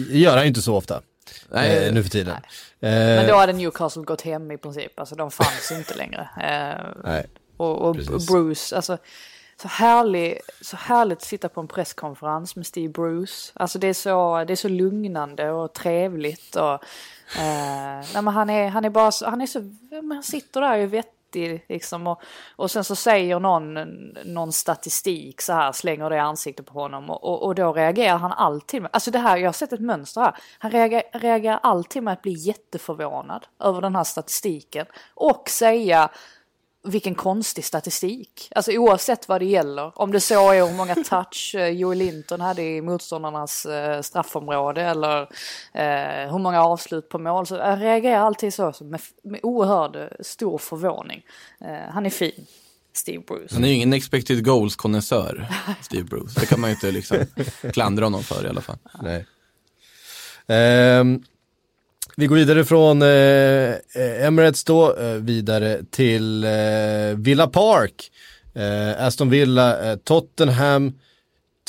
gör 0.10 0.34
han 0.34 0.42
ju 0.42 0.48
inte 0.48 0.62
så 0.62 0.76
ofta. 0.76 1.02
Nej, 1.50 1.88
eh, 1.88 1.94
nu 1.94 2.04
för 2.04 2.10
tiden. 2.10 2.36
Eh, 2.36 2.40
Men 2.80 3.28
då 3.28 3.34
eh, 3.34 3.40
hade 3.40 3.54
Newcastle 3.54 4.04
gått 4.04 4.22
hem 4.22 4.52
i 4.52 4.58
princip. 4.58 5.00
Alltså 5.00 5.16
de 5.16 5.32
fanns 5.32 5.72
inte 5.72 5.96
längre. 5.98 6.30
Eh, 6.38 7.02
nej, 7.04 7.28
och, 7.58 7.82
och 7.82 7.96
Bruce, 8.28 8.76
alltså 8.76 8.98
så, 9.62 9.68
härlig, 9.68 10.40
så 10.62 10.78
härligt 10.78 11.18
att 11.18 11.24
sitta 11.24 11.50
på 11.50 11.62
en 11.62 11.68
presskonferens 11.68 12.56
med 12.56 12.66
Steve 12.66 12.94
Bruce. 12.94 13.52
Alltså 13.56 13.80
det 13.80 13.88
är 13.88 13.94
så, 13.94 14.44
det 14.44 14.54
är 14.54 14.56
så 14.56 14.68
lugnande 14.68 15.52
och 15.52 15.74
trevligt. 15.74 16.56
Och, 16.56 16.74
eh, 17.38 18.02
nej, 18.14 18.24
han, 18.34 18.50
är, 18.50 18.70
han 18.70 18.86
är 18.86 18.90
bara 18.90 19.12
så, 19.12 19.30
han 19.30 19.42
är 19.42 19.48
så, 19.48 19.60
han 19.92 20.24
sitter 20.24 20.62
där 20.62 20.78
i 20.78 20.86
vett 20.86 21.08
90 21.36 21.62
liksom. 21.70 22.08
Och, 22.08 22.22
och 22.56 22.72
sen 22.72 22.84
så 22.84 22.96
säger 22.96 23.40
någon, 23.40 23.74
någon 24.26 24.52
statistik 24.52 25.42
så 25.42 25.54
här, 25.54 25.72
slänger 25.72 26.10
det 26.10 26.16
i 26.16 26.20
ansiktet 26.20 26.66
på 26.66 26.74
honom 26.74 27.10
och, 27.10 27.24
och, 27.24 27.44
och 27.44 27.56
då 27.56 27.74
reagerar 27.74 28.18
han 28.18 28.32
alltid. 28.32 28.82
Med, 28.82 28.92
alltså 28.94 29.12
det 29.12 29.20
här, 29.20 29.38
jag 29.38 29.48
har 29.48 29.54
sett 29.54 29.74
ett 29.74 29.80
mönster 29.80 30.22
här. 30.22 30.36
Han 30.60 30.72
reagerar, 30.72 31.20
reagerar 31.20 31.60
alltid 31.64 32.04
med 32.04 32.14
att 32.14 32.22
bli 32.22 32.34
jätteförvånad 32.34 33.48
över 33.60 33.82
den 33.82 33.96
här 33.96 34.04
statistiken 34.04 34.86
och 35.16 35.50
säga 35.50 36.10
vilken 36.84 37.16
konstig 37.16 37.66
statistik. 37.66 38.48
Alltså 38.56 38.72
oavsett 38.72 39.28
vad 39.28 39.42
det 39.42 39.46
gäller. 39.46 40.02
Om 40.02 40.12
det 40.12 40.20
så 40.20 40.52
är 40.52 40.68
hur 40.68 40.78
många 40.78 40.96
touch 40.96 41.56
eh, 41.56 41.68
Joel 41.68 41.98
Linton 41.98 42.42
hade 42.42 42.64
i 42.64 42.82
motståndarnas 42.82 43.66
eh, 43.66 44.02
straffområde 44.02 44.82
eller 44.82 45.22
eh, 45.74 46.32
hur 46.32 46.40
många 46.40 46.64
avslut 46.64 47.10
på 47.10 47.20
mål. 47.20 47.48
Så 47.48 47.56
jag 47.56 47.82
reagerar 47.82 48.18
alltid 48.18 48.54
så 48.54 48.74
med, 48.82 49.02
med 49.24 49.40
oerhörd 49.44 49.96
eh, 49.96 50.08
stor 50.20 50.58
förvåning. 50.58 51.26
Eh, 51.62 51.94
han 51.94 52.06
är 52.06 52.10
fin. 52.10 52.46
Steve 52.94 53.24
Bruce. 53.28 53.54
Han 53.54 53.64
är 53.64 53.68
ju 53.68 53.74
ingen 53.74 53.94
expected 53.94 54.46
goals 54.46 54.76
konnässör, 54.76 55.48
Steve 55.82 56.04
Bruce. 56.04 56.40
Det 56.40 56.46
kan 56.46 56.60
man 56.60 56.70
ju 56.70 56.74
inte 56.74 56.92
liksom 56.92 57.18
klandra 57.74 58.06
honom 58.06 58.24
för 58.24 58.46
i 58.46 58.50
alla 58.50 58.62
fall. 58.62 58.78
Nej. 59.02 59.26
Um, 61.00 61.24
vi 62.16 62.28
går 62.28 62.36
vidare 62.36 62.66
från 62.66 63.02
eh, 63.02 64.26
Emirates 64.26 64.64
då, 64.64 64.96
eh, 64.96 65.14
vidare 65.14 65.80
till 65.92 66.44
eh, 66.44 66.50
Villa 67.16 67.48
Park. 67.48 68.12
Eh, 68.56 69.06
Aston 69.06 69.30
Villa, 69.30 69.92
eh, 69.92 69.98
Tottenham 69.98 70.94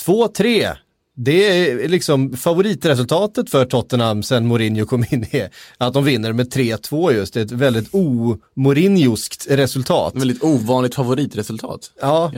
2-3. 0.07 0.76
Det 1.14 1.47
är 1.47 1.88
liksom 1.88 2.36
favoritresultatet 2.36 3.51
för 3.51 3.64
Tottenham 3.64 4.22
sen 4.22 4.47
Mourinho 4.47 4.86
kom 4.86 5.05
in 5.11 5.24
i 5.24 5.49
att 5.78 5.95
de 5.95 6.05
vinner 6.05 6.32
med 6.32 6.53
3-2 6.53 7.12
just. 7.12 7.34
Det 7.34 7.40
är 7.40 7.45
ett 7.45 7.51
väldigt 7.53 7.88
o-Mourinhoskt 7.93 9.47
resultat. 9.51 10.14
Väldigt 10.16 10.43
ovanligt 10.43 10.95
favoritresultat. 10.95 11.90
Ja, 12.01 12.32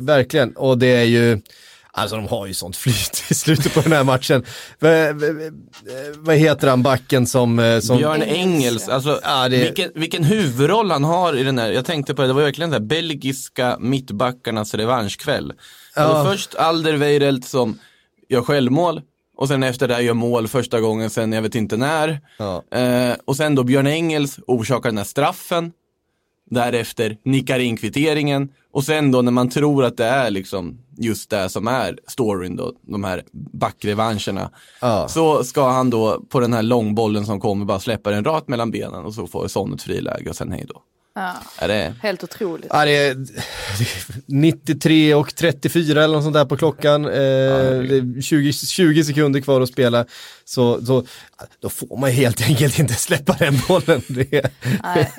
verkligen. 0.00 0.56
Och 0.56 0.78
det 0.78 0.86
är 0.86 1.04
ju, 1.04 1.40
Alltså 1.94 2.16
de 2.16 2.26
har 2.28 2.46
ju 2.46 2.54
sånt 2.54 2.76
flyt 2.76 3.24
i 3.30 3.34
slutet 3.34 3.74
på 3.74 3.80
den 3.80 3.92
här 3.92 4.04
matchen. 4.04 4.44
vad 6.16 6.36
heter 6.36 6.68
han, 6.68 6.82
backen 6.82 7.26
som... 7.26 7.58
Eh, 7.58 7.80
som... 7.80 7.96
Björn 7.96 8.22
Engels, 8.22 8.88
alltså 8.88 9.20
ja, 9.22 9.48
det... 9.48 9.58
vilken, 9.58 9.90
vilken 9.94 10.24
huvudroll 10.24 10.90
han 10.90 11.04
har 11.04 11.36
i 11.36 11.42
den 11.42 11.58
här, 11.58 11.70
jag 11.70 11.84
tänkte 11.84 12.14
på 12.14 12.22
det, 12.22 12.28
det 12.28 12.34
var 12.34 12.42
verkligen 12.42 12.70
den 12.70 12.88
belgiska 12.88 13.76
mittbackarnas 13.80 14.74
revanschkväll. 14.74 15.52
Ja. 15.96 16.02
Alltså 16.02 16.32
först 16.32 16.54
Alderweireld 16.54 17.44
som 17.44 17.78
gör 18.28 18.42
självmål 18.42 19.00
och 19.36 19.48
sen 19.48 19.62
efter 19.62 19.88
det 19.88 20.02
gör 20.02 20.14
mål 20.14 20.48
första 20.48 20.80
gången 20.80 21.10
sen 21.10 21.32
jag 21.32 21.42
vet 21.42 21.54
inte 21.54 21.76
när. 21.76 22.20
Ja. 22.36 22.78
Eh, 22.78 23.16
och 23.24 23.36
sen 23.36 23.54
då 23.54 23.64
Björn 23.64 23.86
Engels 23.86 24.38
orsakar 24.46 24.88
den 24.88 24.98
här 24.98 25.04
straffen 25.04 25.72
därefter 26.54 27.16
nickar 27.24 27.58
in 27.58 27.76
kvitteringen 27.76 28.48
och 28.72 28.84
sen 28.84 29.12
då 29.12 29.22
när 29.22 29.32
man 29.32 29.48
tror 29.48 29.84
att 29.84 29.96
det 29.96 30.04
är 30.04 30.30
liksom 30.30 30.78
just 30.98 31.30
det 31.30 31.48
som 31.48 31.68
är 31.68 31.98
storyn 32.06 32.56
då, 32.56 32.72
de 32.82 33.04
här 33.04 33.22
backrevanscherna. 33.32 34.50
Ja. 34.80 35.08
Så 35.08 35.44
ska 35.44 35.68
han 35.68 35.90
då 35.90 36.20
på 36.28 36.40
den 36.40 36.52
här 36.52 36.62
långbollen 36.62 37.26
som 37.26 37.40
kommer 37.40 37.64
bara 37.64 37.80
släppa 37.80 38.10
den 38.10 38.24
rakt 38.24 38.48
mellan 38.48 38.70
benen 38.70 39.04
och 39.04 39.14
så 39.14 39.26
får 39.26 39.48
Son 39.48 39.74
ett 39.74 39.82
friläge 39.82 40.30
och 40.30 40.36
sen 40.36 40.52
hej 40.52 40.64
då. 40.68 40.82
Ja, 41.14 41.32
är 41.58 41.68
det... 41.68 41.94
Helt 42.02 42.24
otroligt. 42.24 42.66
Ja, 42.70 42.84
det 42.84 42.96
är 42.96 43.16
93 44.26 45.14
och 45.14 45.34
34 45.34 46.04
eller 46.04 46.14
något 46.14 46.24
sånt 46.24 46.34
där 46.34 46.44
på 46.44 46.56
klockan. 46.56 47.04
Eh, 47.04 47.22
ja, 47.22 48.22
20, 48.22 48.52
20 48.52 49.04
sekunder 49.04 49.40
kvar 49.40 49.60
att 49.60 49.68
spela. 49.68 50.04
Så, 50.44 50.86
så 50.86 51.04
då 51.60 51.68
får 51.68 51.96
man 51.96 52.10
helt 52.10 52.42
enkelt 52.48 52.78
inte 52.78 52.94
släppa 52.94 53.32
den 53.32 53.54
bollen. 53.68 54.02
Det... 54.08 54.50
Nej, 54.82 55.12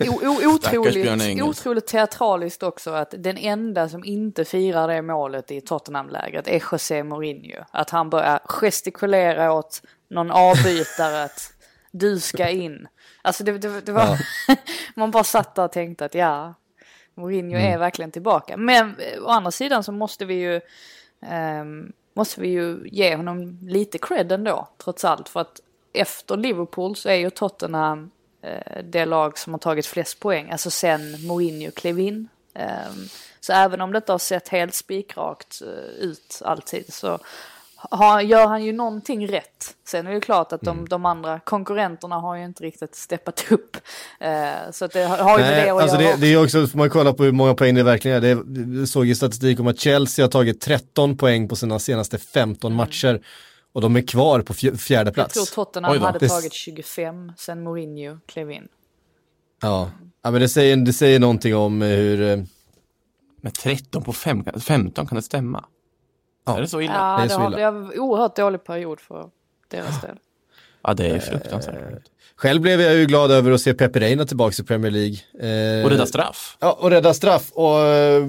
otroligt, 0.45 1.41
otroligt 1.41 1.87
teatraliskt 1.87 2.63
också 2.63 2.91
att 2.91 3.13
den 3.17 3.37
enda 3.37 3.89
som 3.89 4.05
inte 4.05 4.45
firar 4.45 4.87
det 4.87 5.01
målet 5.01 5.51
i 5.51 5.61
Tottenham-lägret 5.61 6.47
är 6.47 6.63
José 6.71 7.03
Mourinho. 7.03 7.63
Att 7.71 7.89
han 7.89 8.09
börjar 8.09 8.39
gestikulera 8.45 9.53
åt 9.53 9.81
någon 10.09 10.31
avbytare 10.31 11.23
att 11.23 11.52
du 11.93 12.19
ska 12.19 12.49
in. 12.49 12.87
Alltså 13.21 13.43
det, 13.43 13.57
det, 13.57 13.81
det 13.81 13.91
var, 13.91 14.19
ja. 14.47 14.55
man 14.95 15.11
bara 15.11 15.23
satt 15.23 15.55
där 15.55 15.65
och 15.65 15.71
tänkte 15.71 16.05
att 16.05 16.15
ja, 16.15 16.53
Mourinho 17.15 17.57
mm. 17.57 17.73
är 17.73 17.77
verkligen 17.77 18.11
tillbaka. 18.11 18.57
Men 18.57 18.95
å 19.21 19.27
andra 19.27 19.51
sidan 19.51 19.83
så 19.83 19.91
måste 19.91 20.25
vi 20.25 20.33
ju, 20.33 20.61
um, 21.61 21.93
måste 22.13 22.41
vi 22.41 22.47
ju 22.47 22.87
ge 22.91 23.15
honom 23.15 23.59
lite 23.61 23.97
cred 23.97 24.31
ändå, 24.31 24.67
trots 24.77 25.05
allt. 25.05 25.29
För 25.29 25.39
att 25.39 25.59
efter 25.93 26.37
Liverpool 26.37 26.95
så 26.95 27.09
är 27.09 27.15
ju 27.15 27.29
Tottenham 27.29 28.11
uh, 28.45 28.83
det 28.83 29.05
lag 29.05 29.37
som 29.37 29.53
har 29.53 29.59
tagit 29.59 29.85
flest 29.85 30.19
poäng, 30.19 30.51
alltså 30.51 30.69
sen 30.69 31.27
Mourinho 31.27 31.71
klev 31.71 31.99
in. 31.99 32.29
Um, 32.55 33.07
så 33.39 33.53
även 33.53 33.81
om 33.81 33.91
det 33.91 33.97
inte 33.97 34.11
har 34.11 34.19
sett 34.19 34.49
helt 34.49 34.73
spikrakt 34.73 35.61
uh, 35.61 35.69
ut 35.99 36.41
alltid 36.45 36.93
så 36.93 37.19
har, 37.91 38.21
gör 38.21 38.47
han 38.47 38.63
ju 38.63 38.73
någonting 38.73 39.27
rätt. 39.27 39.75
Sen 39.87 40.07
är 40.07 40.13
det 40.13 40.21
klart 40.21 40.53
att 40.53 40.61
de, 40.61 40.77
mm. 40.77 40.89
de 40.89 41.05
andra 41.05 41.39
konkurrenterna 41.39 42.15
har 42.15 42.35
ju 42.35 42.45
inte 42.45 42.63
riktigt 42.63 42.95
steppat 42.95 43.45
upp. 43.51 43.77
Uh, 44.21 44.71
så 44.71 44.85
att 44.85 44.91
det 44.91 45.03
har 45.03 45.39
ju 45.39 45.45
med 45.45 45.65
det 45.65 45.71
att 45.71 45.81
alltså 45.81 46.01
göra 46.01 46.15
det, 46.15 46.21
det 46.21 46.33
är 46.33 46.43
också, 46.43 46.67
får 46.67 46.77
man 46.77 46.89
kolla 46.89 47.13
på 47.13 47.23
hur 47.23 47.31
många 47.31 47.53
poäng 47.53 47.75
det 47.75 47.83
verkligen 47.83 48.17
är. 48.17 48.35
Det, 48.35 48.79
jag 48.79 48.87
såg 48.87 49.05
ju 49.05 49.15
statistik 49.15 49.59
om 49.59 49.67
att 49.67 49.79
Chelsea 49.79 50.25
har 50.25 50.29
tagit 50.29 50.61
13 50.61 51.17
poäng 51.17 51.47
på 51.47 51.55
sina 51.55 51.79
senaste 51.79 52.17
15 52.17 52.71
mm. 52.71 52.77
matcher. 52.77 53.21
Och 53.73 53.81
de 53.81 53.95
är 53.95 54.01
kvar 54.01 54.41
på 54.41 54.53
fjärde 54.53 55.11
plats. 55.11 55.35
Jag 55.35 55.45
tror 55.47 55.65
Tottenham 55.65 56.01
hade 56.01 56.29
tagit 56.29 56.53
25 56.53 57.31
sen 57.37 57.63
Mourinho 57.63 58.17
klev 58.25 58.51
in. 58.51 58.67
Ja, 59.61 59.91
ja 60.23 60.31
men 60.31 60.41
det 60.41 60.49
säger, 60.49 60.75
det 60.75 60.93
säger 60.93 61.19
någonting 61.19 61.55
om 61.55 61.81
hur... 61.81 62.21
Eh, 62.21 62.43
men 63.41 63.51
13 63.51 64.03
på 64.03 64.13
5, 64.13 64.45
15 64.59 65.07
kan 65.07 65.15
det 65.15 65.21
stämma? 65.21 65.65
Ja. 66.45 66.57
Är 66.57 66.61
det 66.61 66.67
så 66.67 66.81
illa? 66.81 66.93
Ja, 66.93 67.17
det, 67.17 67.33
är 67.33 67.37
så 67.37 67.47
illa. 67.47 67.57
det 67.57 67.63
har 67.63 67.99
oerhört 67.99 68.35
dålig 68.35 68.63
period 68.63 68.99
för 68.99 69.29
deras 69.67 70.01
del. 70.01 70.17
Ja, 70.83 70.93
det 70.93 71.07
är 71.07 71.19
fruktansvärt. 71.19 71.75
Eh, 71.75 71.97
själv 72.35 72.61
blev 72.61 72.81
jag 72.81 72.95
ju 72.95 73.05
glad 73.05 73.31
över 73.31 73.51
att 73.51 73.61
se 73.61 73.73
Pepe 73.73 73.99
Reina 73.99 74.25
tillbaka 74.25 74.55
i 74.59 74.65
Premier 74.65 74.91
League. 74.91 75.17
Eh, 75.39 75.85
och 75.85 75.91
rädda 75.91 76.05
straff. 76.05 76.57
Ja, 76.59 76.71
och 76.71 76.89
rädda 76.89 77.13
straff. 77.13 77.51
Och 77.51 77.79
äh, 77.79 78.27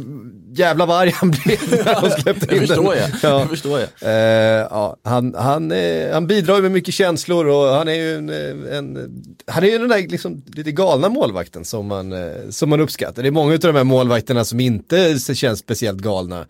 jävla 0.53 0.87
vad 0.87 1.01
arg 1.01 1.11
han 1.11 1.31
blev 1.31 1.59
när 1.71 2.01
de 2.03 2.11
släppte 2.11 2.55
in 2.55 2.59
den. 2.59 2.69
Förstår 2.69 2.97
jag. 2.97 3.11
Ja. 3.23 3.39
det 3.39 3.49
förstår 3.49 3.81
jag. 3.81 3.89
Eh, 4.03 4.69
ja, 4.71 4.97
han, 5.03 5.35
han, 5.35 5.73
eh, 5.73 6.13
han 6.13 6.27
bidrar 6.27 6.61
med 6.61 6.71
mycket 6.71 6.95
känslor 6.95 7.47
och 7.47 7.67
han 7.67 7.89
är 7.89 7.95
ju 7.95 8.17
en, 8.17 8.29
en 8.73 9.23
han 9.47 9.65
är 9.65 9.69
ju 9.69 9.79
den 9.79 9.89
där 9.89 10.09
liksom, 10.09 10.43
lite 10.47 10.73
galna 10.73 11.09
målvakten 11.09 11.65
som 11.65 11.87
man, 11.87 12.13
eh, 12.13 12.49
som 12.51 12.71
man 12.71 12.81
uppskattar. 12.81 13.23
Det 13.23 13.29
är 13.29 13.31
många 13.31 13.53
av 13.53 13.59
de 13.59 13.77
här 13.77 13.85
målvakterna 13.85 14.45
som 14.45 14.61
inte 14.61 15.19
känns 15.19 15.59
speciellt 15.59 15.99
galna. 15.99 16.47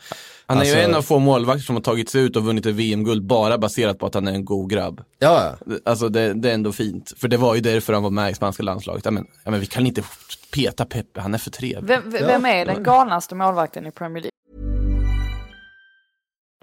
Han 0.47 0.57
är 0.57 0.61
alltså, 0.61 0.76
ju 0.76 0.82
en 0.82 0.95
av 0.95 1.03
få 1.03 1.18
målvakter 1.18 1.64
som 1.64 1.76
har 1.76 1.82
tagit 1.82 2.09
sig 2.09 2.22
ut 2.22 2.36
och 2.36 2.45
vunnit 2.45 2.66
ett 2.66 2.74
VM-guld 2.74 3.26
bara 3.26 3.59
baserat 3.59 3.99
på 3.99 4.07
att 4.07 4.14
han 4.14 4.28
är 4.28 4.32
en 4.32 4.45
god 4.45 4.70
grabb. 4.70 5.01
Ja. 5.18 5.57
Alltså 5.84 6.09
det, 6.09 6.34
det, 6.34 6.51
är 6.51 6.55
ändå 6.55 6.72
fint. 6.72 7.12
För 7.16 7.28
det 7.28 7.36
var 7.36 7.55
ju 7.55 7.61
därför 7.61 7.92
han 7.92 8.03
var 8.03 8.11
med 8.11 8.30
i 8.30 8.34
spanska 8.34 8.62
landslaget. 8.62 9.05
Men, 9.05 9.26
ja, 9.45 9.51
men 9.51 9.61
vi 9.61 9.66
kan 9.66 9.86
inte 9.86 10.03
peta 10.55 10.84
Peppe, 10.84 11.20
han 11.20 11.34
är 11.34 11.38
för 11.38 11.51
trevlig. 11.51 11.88
Vem, 11.88 12.11
vem 12.11 12.45
är 12.45 12.66
den 12.66 12.82
galnaste 12.82 13.34
målvakten 13.34 13.86
i 13.86 13.90
Premier 13.90 14.22
League? 14.22 14.34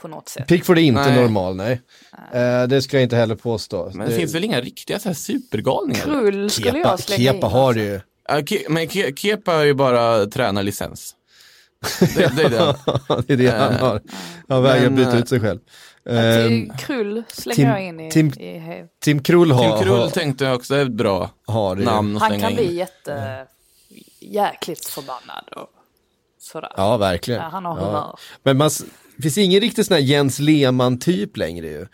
På 0.00 0.08
något 0.08 0.28
sätt. 0.28 0.46
Pickford 0.46 0.78
är 0.78 0.82
inte 0.82 1.00
nej. 1.00 1.22
normal, 1.22 1.56
nej. 1.56 1.80
nej. 2.32 2.62
Uh, 2.62 2.68
det 2.68 2.82
ska 2.82 2.96
jag 2.96 3.02
inte 3.02 3.16
heller 3.16 3.34
påstå. 3.34 3.90
Men 3.94 3.98
det, 3.98 4.12
det 4.12 4.18
finns 4.18 4.34
väl 4.34 4.44
inga 4.44 4.60
riktiga 4.60 4.98
så 4.98 5.08
här 5.08 5.14
supergalningar? 5.14 6.02
Krull 6.02 6.50
skulle 6.50 6.70
Kepa, 6.70 6.88
jag 6.88 7.00
slänga 7.00 7.32
Kepa 7.32 7.46
in. 7.46 7.52
har 7.52 7.74
det 7.74 7.82
ju. 7.82 7.94
Uh, 7.94 8.44
Ke 8.44 8.58
men 8.68 8.88
Ke 8.88 9.12
Kepa 9.16 9.52
har 9.52 9.64
ju 9.64 9.74
bara 9.74 10.26
tränarlicens. 10.26 11.14
det, 12.00 12.36
det, 12.36 12.42
är 12.42 12.50
det. 12.50 12.76
det 13.26 13.32
är 13.32 13.36
det 13.36 13.50
han 13.50 13.72
eh, 13.72 13.80
har. 13.80 14.02
Han 14.48 14.62
vägrar 14.62 14.90
byta 14.90 15.18
ut 15.18 15.28
sig 15.28 15.40
själv. 15.40 15.60
Um, 16.04 16.72
Krull 16.78 17.22
slänger 17.28 17.56
Tim, 17.56 17.68
jag 17.68 17.84
in 17.84 18.00
i, 18.00 18.10
Tim, 18.10 18.26
i 18.26 18.84
Tim 19.00 19.22
Krull 19.22 19.50
har... 19.50 19.78
Tim 19.78 19.86
Krull 19.86 20.10
tänkte 20.10 20.44
jag 20.44 20.56
också 20.56 20.74
är 20.74 20.82
ett 20.82 20.92
bra 20.92 21.30
har 21.46 21.76
namn 21.76 22.16
att 22.16 22.22
Han 22.22 22.40
kan 22.40 22.50
in. 22.50 22.56
bli 22.56 22.74
jätte, 22.74 23.46
jäkligt 24.20 24.86
förbannad 24.86 25.44
och 25.56 25.68
sådär. 26.38 26.72
Ja, 26.76 26.96
verkligen. 26.96 27.40
Ja, 27.40 27.48
han 27.48 27.64
har 27.64 27.74
humör. 27.74 27.92
Ja. 27.92 28.18
Men 28.42 28.56
man, 28.56 28.70
det 28.70 28.84
finns 29.22 29.38
ingen 29.38 29.60
riktigt 29.60 29.86
sån 29.86 29.94
här 29.94 30.02
Jens 30.02 30.38
Lehmann-typ 30.38 31.36
längre 31.36 31.66
ju. 31.66 31.86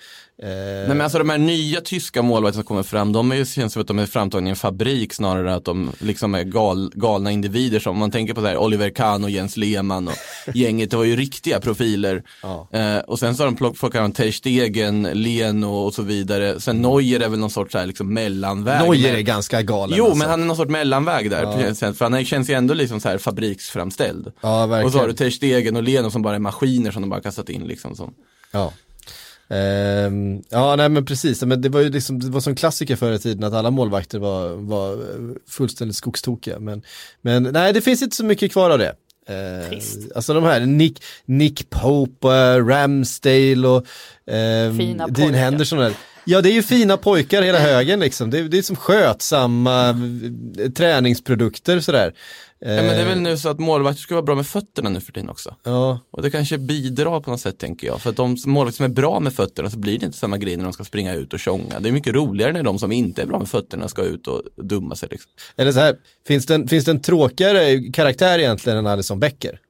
Eh... 0.42 0.48
Nej 0.48 0.88
men 0.88 1.00
alltså 1.00 1.18
de 1.18 1.30
här 1.30 1.38
nya 1.38 1.80
tyska 1.80 2.22
målvakterna 2.22 2.62
som 2.62 2.68
kommer 2.68 2.82
fram, 2.82 3.12
de 3.12 3.32
är 3.32 3.36
ju, 3.36 3.46
känns 3.46 3.72
som 3.72 3.82
att 3.82 3.88
de 3.88 3.98
är 3.98 4.06
framtagna 4.06 4.48
i 4.48 4.50
en 4.50 4.56
fabrik 4.56 5.12
snarare 5.12 5.50
än 5.50 5.56
att 5.56 5.64
de 5.64 5.90
liksom 5.98 6.34
är 6.34 6.42
gal, 6.42 6.92
galna 6.94 7.30
individer 7.30 7.80
som, 7.80 7.92
om 7.92 7.98
man 7.98 8.10
tänker 8.10 8.34
på 8.34 8.40
så 8.40 8.46
här, 8.46 8.56
Oliver 8.56 8.90
Kahn 8.90 9.24
och 9.24 9.30
Jens 9.30 9.56
Lehmann 9.56 10.08
och 10.08 10.14
gänget, 10.54 10.90
det 10.90 10.96
var 10.96 11.04
ju 11.04 11.16
riktiga 11.16 11.60
profiler. 11.60 12.22
Ja. 12.42 12.68
Eh, 12.72 12.98
och 12.98 13.18
sen 13.18 13.36
så 13.36 13.42
har 13.42 13.46
de 13.46 13.56
plockat 13.56 13.80
plock, 13.80 13.92
plock, 13.92 14.16
Ter 14.16 14.30
Stegen, 14.30 15.02
Leno 15.02 15.66
och 15.66 15.94
så 15.94 16.02
vidare. 16.02 16.60
Sen 16.60 16.82
Neuer 16.82 17.20
är 17.20 17.28
väl 17.28 17.38
någon 17.38 17.50
sorts 17.50 17.72
så 17.72 17.78
här, 17.78 17.86
liksom 17.86 18.14
mellanväg. 18.14 18.88
Neuer 18.88 19.14
är 19.14 19.20
ganska 19.20 19.62
galen. 19.62 19.98
Jo, 19.98 20.04
alltså. 20.04 20.18
men 20.18 20.30
han 20.30 20.42
är 20.42 20.46
någon 20.46 20.56
sorts 20.56 20.70
mellanväg 20.70 21.30
där. 21.30 21.42
Ja. 21.42 21.92
För 21.92 22.10
han 22.10 22.24
känns 22.24 22.50
ju 22.50 22.54
ändå 22.54 22.74
liksom 22.74 23.00
så 23.00 23.08
här 23.08 23.18
fabriksframställd. 23.18 24.32
Ja. 24.40 24.84
Och 24.84 24.92
så 24.92 24.98
har 24.98 25.06
du 25.06 25.12
Ter 25.12 25.30
Stegen 25.30 25.76
och 25.76 25.82
Leno 25.82 26.10
som 26.10 26.22
bara 26.22 26.34
är 26.34 26.38
maskiner 26.38 26.90
som 26.90 27.02
de 27.02 27.10
bara 27.10 27.20
kastat 27.20 27.48
in 27.48 27.62
liksom. 27.66 27.96
Som. 27.96 28.14
Ja. 28.50 28.72
Um, 29.48 30.42
ja, 30.48 30.76
nej 30.76 30.88
men 30.88 31.04
precis, 31.04 31.42
men 31.42 31.60
det 31.60 31.68
var 31.68 31.80
ju 31.80 31.90
liksom, 31.90 32.20
det 32.20 32.30
var 32.30 32.40
som 32.40 32.54
klassiker 32.54 32.96
förr 32.96 33.12
i 33.12 33.18
tiden 33.18 33.44
att 33.44 33.54
alla 33.54 33.70
målvakter 33.70 34.18
var, 34.18 34.48
var 34.48 34.98
fullständigt 35.50 35.96
skogstokiga. 35.96 36.58
Men, 36.58 36.82
men 37.22 37.42
nej, 37.42 37.72
det 37.72 37.80
finns 37.80 38.02
inte 38.02 38.16
så 38.16 38.24
mycket 38.24 38.52
kvar 38.52 38.70
av 38.70 38.78
det. 38.78 38.94
Uh, 39.30 39.78
alltså 40.14 40.34
de 40.34 40.44
här 40.44 40.60
Nick, 40.60 41.02
Nick 41.24 41.70
Pope, 41.70 42.28
uh, 42.28 42.66
Ramsdale 42.66 43.68
och 43.68 43.86
uh, 44.30 45.06
Dean 45.08 45.34
Henderson. 45.34 45.78
Där. 45.78 45.92
Ja, 46.28 46.40
det 46.40 46.50
är 46.50 46.52
ju 46.52 46.62
fina 46.62 46.96
pojkar 46.96 47.42
hela 47.42 47.58
högen 47.58 48.00
liksom. 48.00 48.30
Det, 48.30 48.42
det 48.48 48.58
är 48.58 48.62
som 48.62 48.76
skötsamma 48.76 49.88
eh, 50.58 50.70
träningsprodukter 50.70 51.80
sådär. 51.80 52.14
Ja, 52.58 52.66
men 52.66 52.86
det 52.86 53.00
är 53.00 53.04
väl 53.04 53.20
nu 53.20 53.38
så 53.38 53.48
att 53.48 53.58
målvakter 53.58 54.02
ska 54.02 54.14
vara 54.14 54.22
bra 54.22 54.34
med 54.34 54.46
fötterna 54.46 54.90
nu 54.90 55.00
för 55.00 55.12
tiden 55.12 55.30
också. 55.30 55.54
Ja. 55.62 56.00
Och 56.10 56.22
det 56.22 56.30
kanske 56.30 56.58
bidrar 56.58 57.20
på 57.20 57.30
något 57.30 57.40
sätt 57.40 57.58
tänker 57.58 57.86
jag. 57.86 58.00
För 58.00 58.10
att 58.10 58.16
de 58.16 58.36
målvakter 58.46 58.76
som 58.76 58.84
är 58.84 58.94
bra 58.94 59.20
med 59.20 59.32
fötterna 59.32 59.70
så 59.70 59.78
blir 59.78 59.98
det 59.98 60.06
inte 60.06 60.18
samma 60.18 60.38
grej 60.38 60.56
när 60.56 60.64
de 60.64 60.72
ska 60.72 60.84
springa 60.84 61.14
ut 61.14 61.32
och 61.32 61.40
tjonga. 61.40 61.80
Det 61.80 61.88
är 61.88 61.92
mycket 61.92 62.14
roligare 62.14 62.52
när 62.52 62.62
de 62.62 62.78
som 62.78 62.92
inte 62.92 63.22
är 63.22 63.26
bra 63.26 63.38
med 63.38 63.48
fötterna 63.48 63.88
ska 63.88 64.02
ut 64.02 64.26
och 64.26 64.42
dumma 64.56 64.96
sig. 64.96 65.08
Liksom. 65.12 65.30
Eller 65.56 65.72
så 65.72 65.80
här, 65.80 65.96
finns 66.26 66.46
det, 66.46 66.54
en, 66.54 66.68
finns 66.68 66.84
det 66.84 66.90
en 66.90 67.02
tråkigare 67.02 67.92
karaktär 67.92 68.38
egentligen 68.38 68.78
än 68.78 68.86
Alisson 68.86 69.20
Becker? 69.20 69.60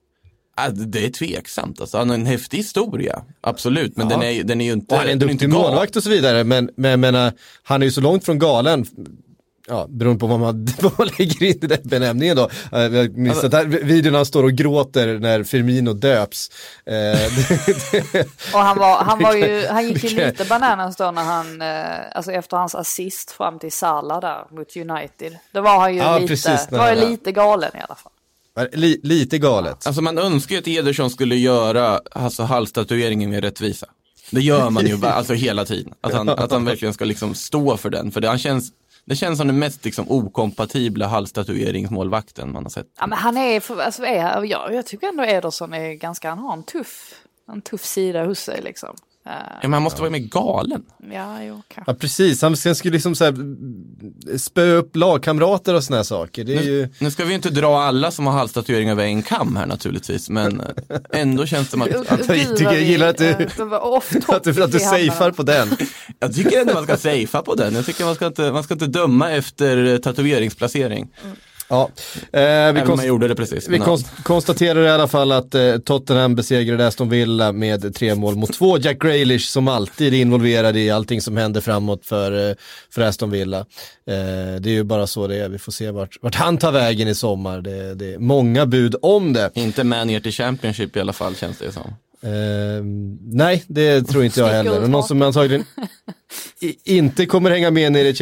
Det 0.72 1.04
är 1.06 1.10
tveksamt. 1.10 1.80
Alltså, 1.80 1.98
han 1.98 2.08
har 2.08 2.16
en 2.16 2.26
häftig 2.26 2.58
historia, 2.58 3.22
absolut. 3.40 3.96
Men 3.96 4.08
den 4.08 4.22
är, 4.22 4.44
den 4.44 4.60
är 4.60 4.64
ju 4.64 4.72
inte... 4.72 4.94
Och 4.94 5.00
han 5.00 5.08
är 5.08 5.12
en 5.12 5.18
duktig 5.18 5.48
målvakt 5.48 5.96
och 5.96 6.02
så 6.02 6.10
vidare. 6.10 6.44
Men, 6.44 6.70
men 6.76 7.00
menar, 7.00 7.32
han 7.62 7.82
är 7.82 7.86
ju 7.86 7.92
så 7.92 8.00
långt 8.00 8.24
från 8.24 8.38
galen 8.38 8.86
ja, 9.66 9.86
beroende 9.88 10.20
på 10.20 10.26
vad 10.26 10.40
man, 10.40 10.66
vad 10.80 10.98
man 10.98 11.08
lägger 11.18 11.42
in 11.42 11.58
i 11.62 11.66
den 11.66 11.80
benämningen 11.84 12.36
då. 12.36 12.50
Jag 12.70 13.16
minns 13.16 13.44
alltså, 13.44 13.58
att 13.58 13.66
videon 13.66 14.14
han 14.14 14.26
står 14.26 14.44
och 14.44 14.52
gråter 14.52 15.18
när 15.18 15.44
Firmino 15.44 15.92
döps. 15.92 16.50
Eh, 16.84 16.94
och 18.54 18.60
han, 18.60 18.78
var, 18.78 19.04
han, 19.04 19.22
var 19.22 19.34
ju, 19.34 19.66
han 19.66 19.88
gick 19.88 20.04
ju 20.04 20.26
lite 20.26 20.44
bananas 20.44 20.96
då 20.96 21.10
när 21.10 21.24
han, 21.24 21.62
eh, 21.62 22.16
alltså 22.16 22.32
efter 22.32 22.56
hans 22.56 22.74
assist 22.74 23.30
fram 23.30 23.58
till 23.58 23.72
Salah 23.72 24.20
där 24.20 24.44
mot 24.50 24.76
United. 24.76 25.38
Då 25.52 25.60
var 25.60 25.80
han 25.80 25.94
ju 25.94 26.00
ja, 26.00 26.18
lite, 26.18 26.28
precis, 26.28 26.68
var 26.70 26.90
ju 26.90 27.08
lite 27.10 27.32
galen 27.32 27.70
i 27.74 27.80
alla 27.88 27.94
fall. 27.94 28.12
Li, 28.72 29.00
lite 29.02 29.38
galet. 29.38 29.86
Alltså 29.86 30.02
man 30.02 30.18
önskar 30.18 30.54
ju 30.54 30.60
att 30.60 30.68
Ederson 30.68 31.10
skulle 31.10 31.36
göra 31.36 32.00
alltså, 32.12 32.42
halstatueringen 32.42 33.30
med 33.30 33.44
rättvisa. 33.44 33.86
Det 34.30 34.40
gör 34.40 34.70
man 34.70 34.86
ju 34.86 35.06
alltså 35.06 35.34
hela 35.34 35.64
tiden. 35.64 35.94
Att 36.00 36.12
han, 36.12 36.28
att 36.28 36.50
han 36.50 36.64
verkligen 36.64 36.94
ska 36.94 37.04
liksom 37.04 37.34
stå 37.34 37.76
för 37.76 37.90
den. 37.90 38.10
För 38.10 38.20
det, 38.20 38.28
han 38.28 38.38
känns, 38.38 38.72
det 39.06 39.16
känns 39.16 39.38
som 39.38 39.46
den 39.46 39.58
mest 39.58 39.84
liksom, 39.84 40.10
okompatibla 40.10 41.06
halstatueringsmålvakten 41.06 42.52
man 42.52 42.62
har 42.62 42.70
sett. 42.70 42.90
Ja, 42.98 43.06
men 43.06 43.18
han 43.18 43.36
är, 43.36 43.80
alltså, 43.80 44.04
är 44.04 44.44
jag, 44.44 44.74
jag 44.74 44.86
tycker 44.86 45.08
ändå 45.08 45.24
Ederson 45.24 45.74
är 45.74 45.92
ganska, 45.92 46.28
han 46.28 46.38
har 46.38 46.52
en 46.52 46.62
tuff, 46.62 47.14
en 47.52 47.62
tuff 47.62 47.84
sida 47.84 48.24
hos 48.24 48.38
sig 48.38 48.62
liksom. 48.62 48.96
Ja, 49.26 49.58
men 49.62 49.72
han 49.72 49.82
måste 49.82 50.00
vara 50.00 50.10
mer 50.10 50.18
galen. 50.18 50.82
Ja, 51.12 51.42
jo, 51.42 51.62
kanske. 51.68 51.92
Ja, 51.92 51.94
precis. 51.94 52.42
Han 52.42 52.56
skulle 52.56 52.92
liksom 52.92 53.14
så 53.14 53.24
här 53.24 53.34
spöa 54.38 54.74
upp 54.74 54.96
lagkamrater 54.96 55.74
och 55.74 55.84
sådana 55.84 56.04
saker. 56.04 56.44
Det 56.44 56.52
är 56.52 56.60
nu, 56.60 56.64
ju... 56.64 56.88
nu 56.98 57.10
ska 57.10 57.24
vi 57.24 57.34
inte 57.34 57.50
dra 57.50 57.80
alla 57.80 58.10
som 58.10 58.26
har 58.26 58.32
halstatuering 58.32 58.90
över 58.90 59.04
en 59.04 59.22
kam 59.22 59.56
här 59.56 59.66
naturligtvis, 59.66 60.30
men 60.30 60.62
ändå 61.12 61.46
känns 61.46 61.66
det 61.66 61.70
som 61.70 61.82
att... 61.82 61.88
jag, 62.28 62.38
tycker, 62.56 62.64
jag 62.64 62.82
gillar 62.82 63.08
att 63.08 63.18
du, 63.18 63.30
att 64.28 64.44
du, 64.44 64.62
att 64.62 64.72
du 64.72 64.78
safear 64.78 65.30
på 65.30 65.42
den. 65.42 65.68
jag 66.18 66.34
tycker 66.34 66.60
ändå 66.60 66.74
man 66.74 66.84
ska 66.84 66.96
safea 66.96 67.42
på 67.42 67.54
den. 67.54 67.74
Jag 67.74 67.86
tycker 67.86 68.04
man 68.04 68.14
ska 68.14 68.26
inte, 68.26 68.52
man 68.52 68.62
ska 68.62 68.74
inte 68.74 68.86
döma 68.86 69.30
efter 69.30 69.98
tatueringsplacering. 69.98 71.08
Mm. 71.24 71.36
Ja, 71.68 71.90
eh, 72.32 72.72
vi, 72.72 72.82
konst 72.86 73.36
precis, 73.36 73.68
vi 73.68 73.78
konst 73.78 74.06
konstaterar 74.22 74.82
i 74.82 74.90
alla 74.90 75.08
fall 75.08 75.32
att 75.32 75.54
eh, 75.54 75.76
Tottenham 75.78 76.34
besegrade 76.34 76.86
Aston 76.86 77.08
Villa 77.08 77.52
med 77.52 77.94
tre 77.94 78.14
mål 78.14 78.36
mot 78.36 78.52
två. 78.52 78.78
Jack 78.78 78.98
Grealish 78.98 79.46
som 79.46 79.68
alltid 79.68 80.14
är 80.14 80.18
involverad 80.18 80.76
i 80.76 80.90
allting 80.90 81.20
som 81.20 81.36
händer 81.36 81.60
framåt 81.60 82.06
för, 82.06 82.50
eh, 82.50 82.54
för 82.90 83.02
Aston 83.02 83.30
Villa. 83.30 83.58
Eh, 83.58 84.60
det 84.60 84.70
är 84.70 84.74
ju 84.74 84.84
bara 84.84 85.06
så 85.06 85.26
det 85.26 85.36
är, 85.36 85.48
vi 85.48 85.58
får 85.58 85.72
se 85.72 85.90
vart, 85.90 86.16
vart 86.22 86.34
han 86.34 86.58
tar 86.58 86.72
vägen 86.72 87.08
i 87.08 87.14
sommar. 87.14 87.60
Det, 87.60 87.94
det 87.94 88.14
är 88.14 88.18
många 88.18 88.66
bud 88.66 88.96
om 89.02 89.32
det. 89.32 89.50
Inte 89.54 89.84
med 89.84 90.06
ner 90.06 90.20
till 90.20 90.32
Championship 90.32 90.96
i 90.96 91.00
alla 91.00 91.12
fall 91.12 91.34
känns 91.34 91.58
det 91.58 91.72
som. 91.72 91.94
Uh, 92.26 92.84
nej, 93.22 93.64
det 93.66 94.02
tror 94.02 94.24
inte 94.24 94.40
jag 94.40 94.48
heller. 94.48 94.86
Någon 94.86 95.02
som 95.04 95.22
antagligen 95.22 95.64
inte 96.84 97.26
kommer 97.26 97.50
hänga 97.50 97.70
med 97.70 97.92
ner 97.92 98.04
i 98.04 98.14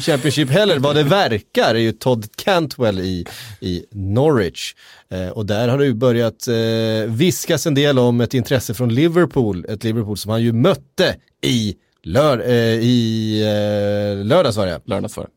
Championship 0.00 0.50
heller, 0.50 0.78
vad 0.78 0.96
det 0.96 1.02
verkar, 1.02 1.74
är 1.74 1.78
ju 1.78 1.92
Todd 1.92 2.26
Cantwell 2.36 3.00
i, 3.00 3.26
i 3.60 3.84
Norwich. 3.90 4.74
Uh, 5.14 5.28
och 5.28 5.46
där 5.46 5.68
har 5.68 5.78
det 5.78 5.84
ju 5.84 5.94
börjat 5.94 6.48
uh, 6.48 7.12
viskas 7.14 7.66
en 7.66 7.74
del 7.74 7.98
om 7.98 8.20
ett 8.20 8.34
intresse 8.34 8.74
från 8.74 8.94
Liverpool, 8.94 9.64
ett 9.68 9.84
Liverpool 9.84 10.16
som 10.16 10.30
han 10.30 10.42
ju 10.42 10.52
mötte 10.52 11.16
i, 11.40 11.74
lör, 12.02 12.40
uh, 12.40 12.54
i 12.82 13.40
lördags 14.24 14.56
var 14.56 14.66
det. 14.66 14.80
Lördags 14.84 15.16
var 15.16 15.28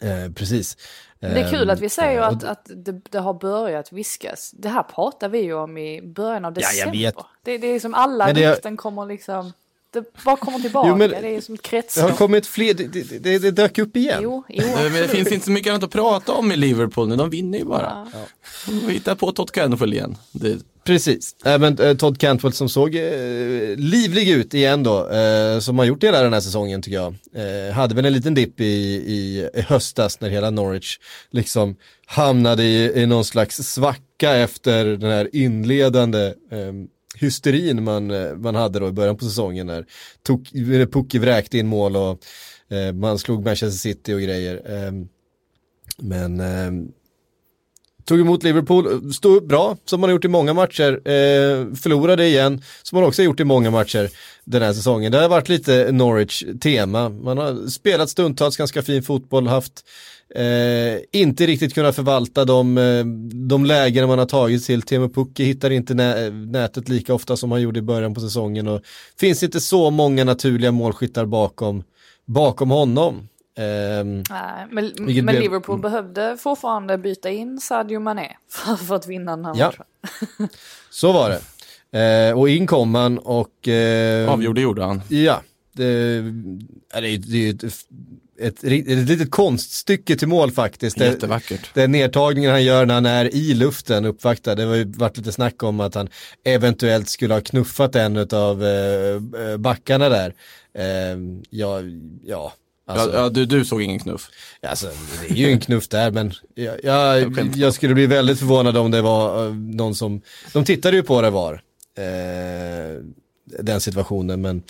det. 0.00 0.34
precis. 0.34 0.76
Det 1.20 1.40
är 1.40 1.50
kul 1.50 1.70
att 1.70 1.80
vi 1.80 1.88
säger 1.88 2.20
att, 2.20 2.44
att 2.44 2.70
det, 2.74 2.92
det, 3.10 3.18
har 3.18 3.34
börjat 3.34 3.92
viskas. 3.92 4.50
Det 4.50 4.68
här 4.68 4.82
pratar 4.82 5.28
vi 5.28 5.38
ju 5.38 5.54
om 5.54 5.78
i 5.78 6.02
början 6.02 6.44
av 6.44 6.52
december. 6.52 6.98
Ja, 6.98 7.02
jag 7.02 7.12
vet. 7.12 7.24
Det, 7.42 7.58
det 7.58 7.66
är 7.66 7.80
som 7.80 7.94
alla 7.94 8.32
det, 8.32 8.52
rykten 8.52 8.76
kommer 8.76 9.06
liksom... 9.06 9.52
Det 9.90 10.04
bara 10.24 10.36
kommer 10.36 10.58
tillbaka, 10.58 10.88
jo, 10.88 10.96
men, 10.96 11.10
det 11.10 11.16
är 11.16 11.40
som 11.40 11.54
ett 11.54 11.62
kretslopp. 11.62 12.06
Det 12.06 12.12
har 12.12 12.18
kommit 12.18 12.46
fler, 12.46 12.74
det, 12.74 13.18
det, 13.18 13.38
det 13.38 13.50
dök 13.50 13.78
upp 13.78 13.96
igen. 13.96 14.20
Jo, 14.22 14.44
jo. 14.48 14.64
Men 14.66 14.92
det 14.92 15.08
finns 15.08 15.32
inte 15.32 15.44
så 15.44 15.50
mycket 15.50 15.70
annat 15.70 15.82
att 15.82 15.90
prata 15.90 16.32
om 16.32 16.52
i 16.52 16.56
Liverpool 16.56 17.08
nu, 17.08 17.16
de 17.16 17.30
vinner 17.30 17.58
ju 17.58 17.64
bara. 17.64 18.06
Ja. 18.12 18.18
Vi 18.86 18.92
hittar 18.92 19.14
på 19.14 19.32
Todd 19.32 19.50
Cantwell 19.50 19.92
igen. 19.92 20.16
Det... 20.32 20.58
Precis, 20.84 21.36
även 21.44 21.78
äh, 21.78 21.96
Todd 21.96 22.20
Cantwell 22.20 22.52
som 22.52 22.68
såg 22.68 22.94
äh, 22.94 23.02
livlig 23.76 24.28
ut 24.28 24.54
igen 24.54 24.82
då, 24.82 25.08
äh, 25.08 25.58
som 25.58 25.78
har 25.78 25.84
gjort 25.84 26.04
hela 26.04 26.22
den 26.22 26.32
här 26.32 26.40
säsongen 26.40 26.82
tycker 26.82 26.96
jag. 26.96 27.14
Äh, 27.68 27.72
hade 27.72 27.94
väl 27.94 28.04
en 28.04 28.12
liten 28.12 28.34
dipp 28.34 28.60
i, 28.60 28.64
i, 28.64 29.48
i, 29.54 29.60
höstas 29.60 30.20
när 30.20 30.28
hela 30.30 30.50
Norwich 30.50 30.98
liksom 31.30 31.76
hamnade 32.06 32.62
i, 32.62 33.02
i 33.02 33.06
någon 33.06 33.24
slags 33.24 33.56
svacka 33.56 34.36
efter 34.36 34.84
den 34.84 35.10
här 35.10 35.30
inledande 35.32 36.32
hysterin 37.20 37.84
man, 37.84 38.06
man 38.42 38.54
hade 38.54 38.78
då 38.78 38.88
i 38.88 38.92
början 38.92 39.16
på 39.16 39.24
säsongen 39.24 39.66
när 39.66 40.86
Pukki 40.86 41.18
vräkte 41.18 41.58
in 41.58 41.66
mål 41.66 41.96
och 41.96 42.24
eh, 42.70 42.92
man 42.92 43.18
slog 43.18 43.44
Manchester 43.44 43.78
City 43.78 44.14
och 44.14 44.20
grejer. 44.20 44.62
Eh, 44.66 44.92
men 45.98 46.40
eh, 46.40 46.90
tog 48.04 48.20
emot 48.20 48.42
Liverpool, 48.42 49.12
stod 49.14 49.36
upp 49.36 49.48
bra 49.48 49.76
som 49.84 50.00
man 50.00 50.10
har 50.10 50.12
gjort 50.12 50.24
i 50.24 50.28
många 50.28 50.54
matcher, 50.54 50.92
eh, 50.92 51.74
förlorade 51.74 52.26
igen 52.26 52.62
som 52.82 52.98
man 52.98 53.08
också 53.08 53.22
har 53.22 53.24
gjort 53.24 53.40
i 53.40 53.44
många 53.44 53.70
matcher 53.70 54.10
den 54.44 54.62
här 54.62 54.72
säsongen. 54.72 55.12
Det 55.12 55.18
har 55.18 55.28
varit 55.28 55.48
lite 55.48 55.92
Norwich-tema, 55.92 57.08
man 57.08 57.38
har 57.38 57.70
spelat 57.70 58.10
stundtals 58.10 58.56
ganska 58.56 58.82
fin 58.82 59.02
fotboll, 59.02 59.46
haft 59.46 59.84
Eh, 60.34 61.00
inte 61.12 61.46
riktigt 61.46 61.74
kunnat 61.74 61.96
förvalta 61.96 62.44
de, 62.44 62.78
eh, 62.78 63.04
de 63.48 63.64
lägen 63.64 64.08
man 64.08 64.18
har 64.18 64.26
tagit 64.26 64.64
till. 64.64 64.82
Teemu 64.82 65.08
Pukki 65.08 65.44
hittar 65.44 65.70
inte 65.70 65.94
nä 65.94 66.30
nätet 66.30 66.88
lika 66.88 67.14
ofta 67.14 67.36
som 67.36 67.52
han 67.52 67.62
gjorde 67.62 67.78
i 67.78 67.82
början 67.82 68.14
på 68.14 68.20
säsongen 68.20 68.68
och 68.68 68.80
finns 69.20 69.42
inte 69.42 69.60
så 69.60 69.90
många 69.90 70.24
naturliga 70.24 70.72
målskyttar 70.72 71.26
bakom, 71.26 71.82
bakom 72.24 72.70
honom. 72.70 73.28
Eh, 73.58 74.04
Nej, 74.30 74.66
men, 74.70 74.92
men 75.24 75.34
Liverpool 75.34 75.74
mm. 75.74 75.80
behövde 75.80 76.36
fortfarande 76.40 76.98
byta 76.98 77.30
in 77.30 77.60
Sadio 77.60 78.00
Mané 78.00 78.36
för, 78.50 78.76
för 78.76 78.94
att 78.94 79.06
vinna 79.06 79.36
den 79.36 79.44
här 79.44 79.54
ja. 79.56 79.66
matchen. 79.66 80.48
så 80.90 81.12
var 81.12 81.30
det. 81.30 81.40
Eh, 81.98 82.38
och 82.38 82.48
in 82.48 82.66
kom 82.66 82.94
han 82.94 83.18
och... 83.18 83.68
Eh, 83.68 84.32
Avgjorde 84.32 84.60
gjorde 84.60 84.84
han. 84.84 85.02
Ja, 85.08 85.42
det, 85.72 86.20
det, 86.92 87.00
det, 87.00 87.52
det 87.52 87.66
ett, 87.66 87.74
ett 88.40 88.62
litet 88.62 89.30
konststycke 89.30 90.16
till 90.16 90.28
mål 90.28 90.50
faktiskt. 90.50 91.00
Jättevackert. 91.00 91.70
Den 91.74 91.92
nedtagningen 91.92 92.50
han 92.50 92.64
gör 92.64 92.86
när 92.86 92.94
han 92.94 93.06
är 93.06 93.34
i 93.34 93.54
luften 93.54 94.04
uppvaktad. 94.04 94.54
Det 94.54 94.62
har 94.62 94.74
ju 94.74 94.84
varit 94.84 95.16
lite 95.16 95.32
snack 95.32 95.62
om 95.62 95.80
att 95.80 95.94
han 95.94 96.08
eventuellt 96.44 97.08
skulle 97.08 97.34
ha 97.34 97.40
knuffat 97.40 97.94
en 97.94 98.16
av 98.32 98.64
eh, 98.64 99.56
backarna 99.56 100.08
där. 100.08 100.34
Eh, 100.74 101.18
ja, 101.50 101.80
ja. 102.24 102.52
Alltså, 102.86 103.16
ja, 103.16 103.28
du, 103.28 103.46
du 103.46 103.64
såg 103.64 103.82
ingen 103.82 103.98
knuff? 103.98 104.30
Alltså, 104.62 104.86
det 105.22 105.34
är 105.34 105.36
ju 105.36 105.52
en 105.52 105.60
knuff 105.60 105.88
där 105.88 106.10
men 106.10 106.32
jag, 106.54 106.76
jag, 106.84 107.56
jag 107.56 107.74
skulle 107.74 107.94
bli 107.94 108.06
väldigt 108.06 108.38
förvånad 108.38 108.76
om 108.76 108.90
det 108.90 109.02
var 109.02 109.46
eh, 109.46 109.54
någon 109.54 109.94
som, 109.94 110.20
de 110.52 110.64
tittade 110.64 110.96
ju 110.96 111.02
på 111.02 111.22
det 111.22 111.30
var. 111.30 111.52
Eh, 111.98 113.02
den 113.58 113.80
situationen 113.80 114.40
men 114.40 114.62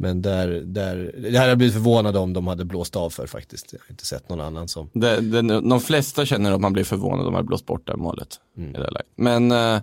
men 0.00 0.22
där, 0.22 0.48
där, 0.48 1.14
det 1.16 1.38
hade 1.38 1.48
jag 1.48 1.58
blivit 1.58 1.74
förvånad 1.74 2.16
om 2.16 2.32
de 2.32 2.46
hade 2.46 2.64
blåst 2.64 2.96
av 2.96 3.10
för 3.10 3.26
faktiskt. 3.26 3.72
Jag 3.72 3.80
har 3.80 3.90
inte 3.90 4.06
sett 4.06 4.28
någon 4.28 4.40
annan 4.40 4.68
som. 4.68 4.90
Det, 4.92 5.20
det, 5.20 5.42
de 5.42 5.80
flesta 5.80 6.26
känner 6.26 6.52
att 6.52 6.60
man 6.60 6.72
blir 6.72 6.84
förvånad 6.84 7.26
om 7.26 7.32
man 7.32 7.46
blåst 7.46 7.66
bort 7.66 7.86
det 7.86 7.96
målet. 7.96 8.40
Mm. 8.56 8.72
det 8.72 9.02
Men 9.16 9.52
eh, 9.52 9.80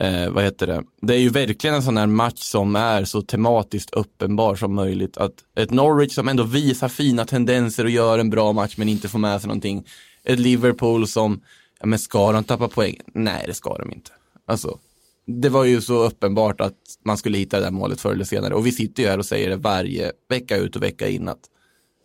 eh, 0.00 0.30
vad 0.30 0.44
heter 0.44 0.66
det? 0.66 0.82
Det 1.00 1.14
är 1.14 1.18
ju 1.18 1.28
verkligen 1.28 1.76
en 1.76 1.82
sån 1.82 1.96
här 1.96 2.06
match 2.06 2.38
som 2.38 2.76
är 2.76 3.04
så 3.04 3.22
tematiskt 3.22 3.94
uppenbar 3.94 4.54
som 4.54 4.74
möjligt. 4.74 5.16
Att 5.16 5.34
ett 5.56 5.70
Norwich 5.70 6.14
som 6.14 6.28
ändå 6.28 6.42
visar 6.42 6.88
fina 6.88 7.24
tendenser 7.24 7.84
och 7.84 7.90
gör 7.90 8.18
en 8.18 8.30
bra 8.30 8.52
match 8.52 8.74
men 8.76 8.88
inte 8.88 9.08
får 9.08 9.18
med 9.18 9.40
sig 9.40 9.48
någonting. 9.48 9.86
Ett 10.24 10.38
Liverpool 10.38 11.08
som, 11.08 11.40
ja 11.80 11.86
men 11.86 11.98
ska 11.98 12.32
de 12.32 12.44
tappa 12.44 12.68
poäng? 12.68 12.96
Nej 13.14 13.44
det 13.46 13.54
ska 13.54 13.78
de 13.78 13.92
inte. 13.92 14.10
Alltså 14.46 14.78
det 15.26 15.48
var 15.48 15.64
ju 15.64 15.80
så 15.80 16.04
uppenbart 16.04 16.60
att 16.60 16.78
man 17.04 17.16
skulle 17.16 17.38
hitta 17.38 17.56
det 17.58 17.64
där 17.64 17.70
målet 17.70 18.00
förr 18.00 18.12
eller 18.12 18.24
senare. 18.24 18.54
Och 18.54 18.66
vi 18.66 18.72
sitter 18.72 19.02
ju 19.02 19.08
här 19.08 19.18
och 19.18 19.26
säger 19.26 19.50
det 19.50 19.56
varje 19.56 20.12
vecka 20.28 20.56
ut 20.56 20.76
och 20.76 20.82
vecka 20.82 21.08
in 21.08 21.28
att 21.28 21.40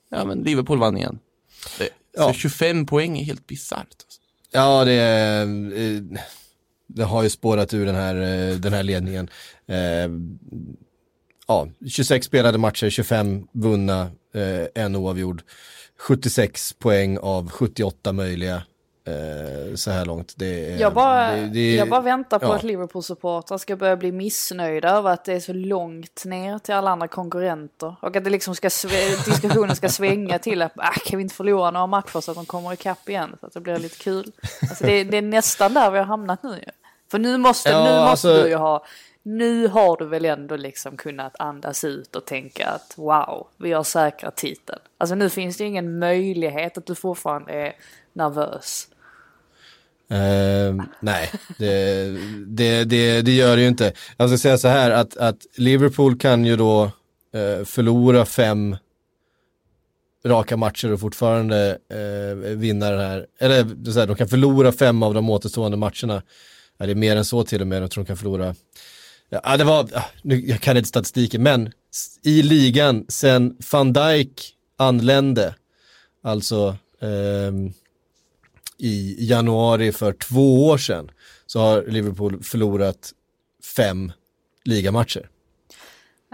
ja, 0.09 0.25
men 0.25 0.39
Liverpool 0.39 0.79
vann 0.79 0.97
igen. 0.97 1.19
Det, 1.79 1.89
ja. 2.17 2.33
25 2.33 2.85
poäng 2.85 3.19
är 3.19 3.23
helt 3.23 3.47
bisarrt. 3.47 3.79
Alltså. 3.79 4.21
Ja, 4.51 4.85
det, 4.85 4.93
eh, 4.93 6.19
det 6.87 7.03
har 7.03 7.23
ju 7.23 7.29
spårat 7.29 7.73
ur 7.73 7.85
den 7.85 7.95
här, 7.95 8.15
eh, 8.15 8.55
den 8.55 8.73
här 8.73 8.83
ledningen. 8.83 9.29
Eh, 9.67 10.09
ja, 11.47 11.67
26 11.87 12.25
spelade 12.25 12.57
matcher, 12.57 12.89
25 12.89 13.47
vunna, 13.51 14.11
en 14.75 14.95
oavgjord. 14.95 15.41
76 15.99 16.73
poäng 16.73 17.17
av 17.17 17.49
78 17.49 18.13
möjliga 18.13 18.63
eh, 19.07 19.75
så 19.75 19.91
här 19.91 20.05
långt. 20.05 20.33
Det, 20.35 20.77
jag, 20.79 20.93
bara, 20.93 21.31
det, 21.31 21.47
det, 21.47 21.75
jag 21.75 21.89
bara 21.89 22.01
väntar 22.01 22.39
på 22.39 22.45
ja. 22.45 22.55
att 22.55 22.63
Liverpool-supportrar 22.63 23.57
ska 23.57 23.75
börja 23.75 23.97
bli 23.97 24.11
missnöjda 24.11 24.89
över 24.89 25.11
att 25.11 25.25
det 25.25 25.33
är 25.33 25.39
så 25.39 25.53
långt 25.53 26.25
ner 26.25 26.59
till 26.59 26.73
alla 26.73 26.91
andra 26.91 27.07
konkurrenter. 27.07 27.95
Och 28.01 28.15
att 28.15 28.23
det 28.23 28.29
liksom 28.29 28.55
ska 28.55 28.67
diskussionen 29.25 29.75
ska 29.75 29.89
svänga 29.89 30.39
till 30.39 30.61
att 30.61 30.77
äh, 30.77 30.83
kan 31.05 31.17
vi 31.17 31.23
inte 31.23 31.35
förlora 31.35 31.71
några 31.71 31.87
matcher 31.87 32.21
så 32.21 32.31
att 32.31 32.37
de 32.37 32.45
kommer 32.45 32.73
ikapp 32.73 33.09
igen 33.09 33.35
så 33.39 33.45
att 33.45 33.53
det 33.53 33.61
blir 33.61 33.77
lite 33.77 33.97
kul. 33.97 34.31
Alltså 34.69 34.83
det, 34.85 35.03
det 35.03 35.17
är 35.17 35.21
nästan 35.21 35.73
där 35.73 35.91
vi 35.91 35.97
har 35.97 36.05
hamnat 36.05 36.43
nu. 36.43 36.63
För 37.11 37.19
nu 37.19 37.37
måste, 37.37 37.69
ja, 37.69 37.83
nu 37.83 37.89
måste 37.89 38.09
alltså... 38.09 38.43
du 38.43 38.49
ju 38.49 38.55
ha 38.55 38.85
nu 39.27 39.67
har 39.67 39.97
du 39.97 40.05
väl 40.05 40.25
ändå 40.25 40.55
liksom 40.55 40.97
kunnat 40.97 41.35
andas 41.39 41.83
ut 41.83 42.15
och 42.15 42.25
tänka 42.25 42.67
att 42.67 42.93
wow, 42.97 43.47
vi 43.57 43.73
har 43.73 43.83
säkrat 43.83 44.35
titeln. 44.35 44.79
Alltså 44.97 45.15
nu 45.15 45.29
finns 45.29 45.57
det 45.57 45.63
ingen 45.63 45.99
möjlighet 45.99 46.77
att 46.77 46.85
du 46.85 46.95
fortfarande 46.95 47.53
är 47.53 47.75
nervös. 48.13 48.87
Uh, 50.11 50.83
nej, 50.99 51.31
det, 51.57 52.17
det, 52.47 52.83
det, 52.83 53.21
det, 53.21 53.35
gör 53.35 53.55
det 53.55 53.61
ju 53.61 53.67
inte. 53.67 53.93
Jag 54.17 54.29
ska 54.29 54.37
säga 54.37 54.57
så 54.57 54.67
här 54.67 54.91
att, 54.91 55.17
att 55.17 55.37
Liverpool 55.55 56.17
kan 56.17 56.45
ju 56.45 56.55
då 56.55 56.83
uh, 56.83 57.65
förlora 57.65 58.25
fem 58.25 58.77
raka 60.25 60.57
matcher 60.57 60.93
och 60.93 60.99
fortfarande 60.99 61.77
uh, 61.93 62.57
vinna 62.57 62.91
den 62.91 62.99
här, 62.99 63.25
eller 63.39 63.91
så 63.91 63.99
här, 63.99 64.07
de 64.07 64.15
kan 64.15 64.27
förlora 64.27 64.71
fem 64.71 65.03
av 65.03 65.13
de 65.13 65.29
återstående 65.29 65.77
matcherna. 65.77 66.21
Ja, 66.77 66.85
det 66.85 66.91
är 66.91 66.95
mer 66.95 67.15
än 67.15 67.25
så 67.25 67.43
till 67.43 67.61
och 67.61 67.67
med, 67.67 67.83
jag 67.83 67.91
tror 67.91 68.03
de 68.03 68.07
kan 68.07 68.17
förlora 68.17 68.55
Ja, 69.29 69.39
ah, 69.43 69.57
det 69.57 69.63
var, 69.63 69.89
ah, 69.93 70.05
nu, 70.21 70.39
jag 70.45 70.61
kan 70.61 70.77
inte 70.77 70.89
statistiken, 70.89 71.43
men 71.43 71.71
i 72.23 72.41
ligan 72.41 73.05
sen 73.09 73.57
van 73.71 73.93
Dijk 73.93 74.53
anlände, 74.77 75.55
alltså 76.23 76.77
eh, 77.01 77.51
i 78.77 79.15
januari 79.19 79.91
för 79.91 80.13
två 80.13 80.67
år 80.67 80.77
sedan, 80.77 81.11
så 81.45 81.59
har 81.59 81.83
Liverpool 81.87 82.43
förlorat 82.43 83.11
fem 83.75 84.11
ligamatcher. 84.63 85.29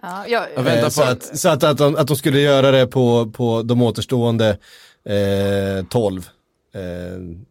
Ja, 0.02 0.28
jag, 0.28 0.78
eh, 0.78 0.90
så 0.90 1.04
att, 1.04 1.40
så 1.40 1.50
att, 1.50 1.64
att, 1.64 1.78
de, 1.78 1.96
att 1.96 2.08
de 2.08 2.18
skulle 2.18 2.40
göra 2.40 2.72
det 2.72 2.88
på, 2.88 3.32
på 3.32 3.62
de 3.62 3.82
återstående 3.82 4.58
eh, 5.04 5.86
12. 5.90 6.30
Eh, 6.74 6.82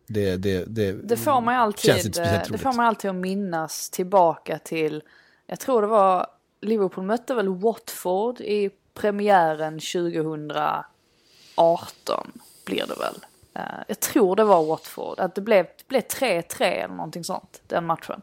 det, 0.07 0.36
det, 0.36 0.64
det, 0.66 0.93
det 0.93 1.16
får 1.16 1.40
man 1.40 1.55
alltid, 1.55 2.12
det 2.51 2.59
får 2.59 2.72
man 2.72 2.86
alltid 2.86 3.11
att 3.11 3.16
minnas 3.16 3.90
tillbaka 3.90 4.59
till 4.59 5.03
jag 5.47 5.61
tror 5.61 5.82
det 5.82 5.88
var, 5.88 6.26
Liverpool 6.61 7.05
mötte 7.05 7.34
väl 7.34 7.49
Watford 7.49 8.40
i 8.40 8.70
premiären 8.95 9.80
2018 9.80 12.32
blir 12.64 12.86
det 12.86 12.95
väl. 12.95 13.14
Uh, 13.59 13.82
jag 13.88 14.00
tror 14.00 14.36
det 14.36 14.44
var 14.44 14.64
Watford, 14.64 15.20
att 15.20 15.34
det 15.34 15.40
blev 15.40 15.66
3-3 15.88 16.62
eller 16.62 16.94
någonting 16.94 17.24
sånt, 17.24 17.62
den 17.66 17.86
matchen. 17.86 18.22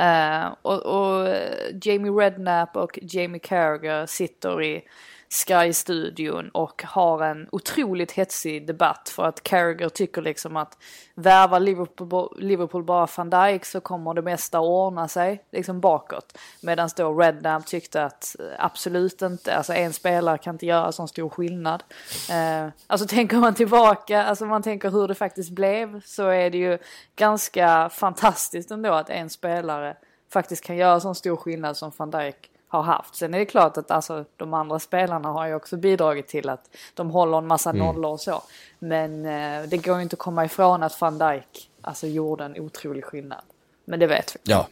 Uh, 0.00 0.54
och, 0.62 0.82
och 0.82 1.28
eh, 1.28 1.74
Jamie 1.82 2.12
Redknapp 2.12 2.76
och 2.76 2.98
Jamie 3.02 3.38
Carragher 3.38 4.06
sitter 4.06 4.62
i 4.62 4.82
Sky-studion 5.28 6.48
och 6.48 6.82
har 6.86 7.22
en 7.22 7.48
otroligt 7.52 8.12
hetsig 8.12 8.66
debatt 8.66 9.08
för 9.08 9.24
att 9.24 9.42
Carragher 9.42 9.88
tycker 9.88 10.22
liksom 10.22 10.56
att 10.56 10.78
värva 11.14 11.58
Liverpool, 11.58 12.36
Liverpool 12.38 12.84
bara 12.84 13.08
van 13.16 13.30
Dijk 13.30 13.64
så 13.64 13.80
kommer 13.80 14.14
det 14.14 14.22
mesta 14.22 14.60
ordna 14.60 15.08
sig 15.08 15.44
liksom 15.52 15.80
bakåt. 15.80 16.38
Medan 16.62 16.88
då 16.96 17.12
Redknapp 17.12 17.66
tyckte 17.66 18.04
att 18.04 18.36
eh, 18.38 18.46
absolut 18.58 19.22
inte, 19.22 19.56
alltså 19.56 19.72
en 19.72 19.92
spelare 19.92 20.38
kan 20.38 20.54
inte 20.54 20.66
göra 20.66 20.92
sån 20.92 21.08
stor 21.08 21.28
skillnad. 21.28 21.82
Eh, 22.30 22.68
alltså 22.86 23.06
tänker 23.06 23.36
man 23.36 23.54
tillbaka, 23.54 24.24
alltså 24.24 24.46
man 24.46 24.62
tänker 24.62 24.90
hur 24.90 25.08
det 25.08 25.14
faktiskt 25.14 25.50
blev 25.50 26.00
så 26.04 26.28
är 26.28 26.50
det 26.50 26.58
ju 26.58 26.78
ganska 27.16 27.88
fantastiskt 27.88 28.70
ändå 28.70 28.92
att 28.92 29.10
en 29.10 29.30
spelare 29.30 29.96
faktiskt 30.32 30.64
kan 30.64 30.76
göra 30.76 31.00
sån 31.00 31.14
stor 31.14 31.36
skillnad 31.36 31.76
som 31.76 31.92
van 31.96 32.10
Dijk 32.10 32.50
har 32.68 32.82
haft. 32.82 33.14
Sen 33.14 33.34
är 33.34 33.38
det 33.38 33.44
klart 33.44 33.76
att 33.76 33.90
alltså, 33.90 34.24
de 34.36 34.54
andra 34.54 34.78
spelarna 34.78 35.28
har 35.28 35.46
ju 35.46 35.54
också 35.54 35.76
bidragit 35.76 36.28
till 36.28 36.48
att 36.48 36.76
de 36.94 37.10
håller 37.10 37.38
en 37.38 37.46
massa 37.46 37.70
mm. 37.70 37.86
nollor 37.86 38.10
och 38.10 38.20
så. 38.20 38.42
Men 38.78 39.26
eh, 39.26 39.68
det 39.68 39.76
går 39.76 39.96
ju 39.96 40.02
inte 40.02 40.14
att 40.14 40.18
komma 40.18 40.44
ifrån 40.44 40.82
att 40.82 41.00
van 41.00 41.18
Dijk 41.18 41.70
alltså, 41.80 42.06
gjorde 42.06 42.44
en 42.44 42.60
otrolig 42.60 43.04
skillnad. 43.04 43.42
Men 43.84 44.00
det 44.00 44.06
vet 44.06 44.36
vi. 44.36 44.52
Ja, 44.52 44.68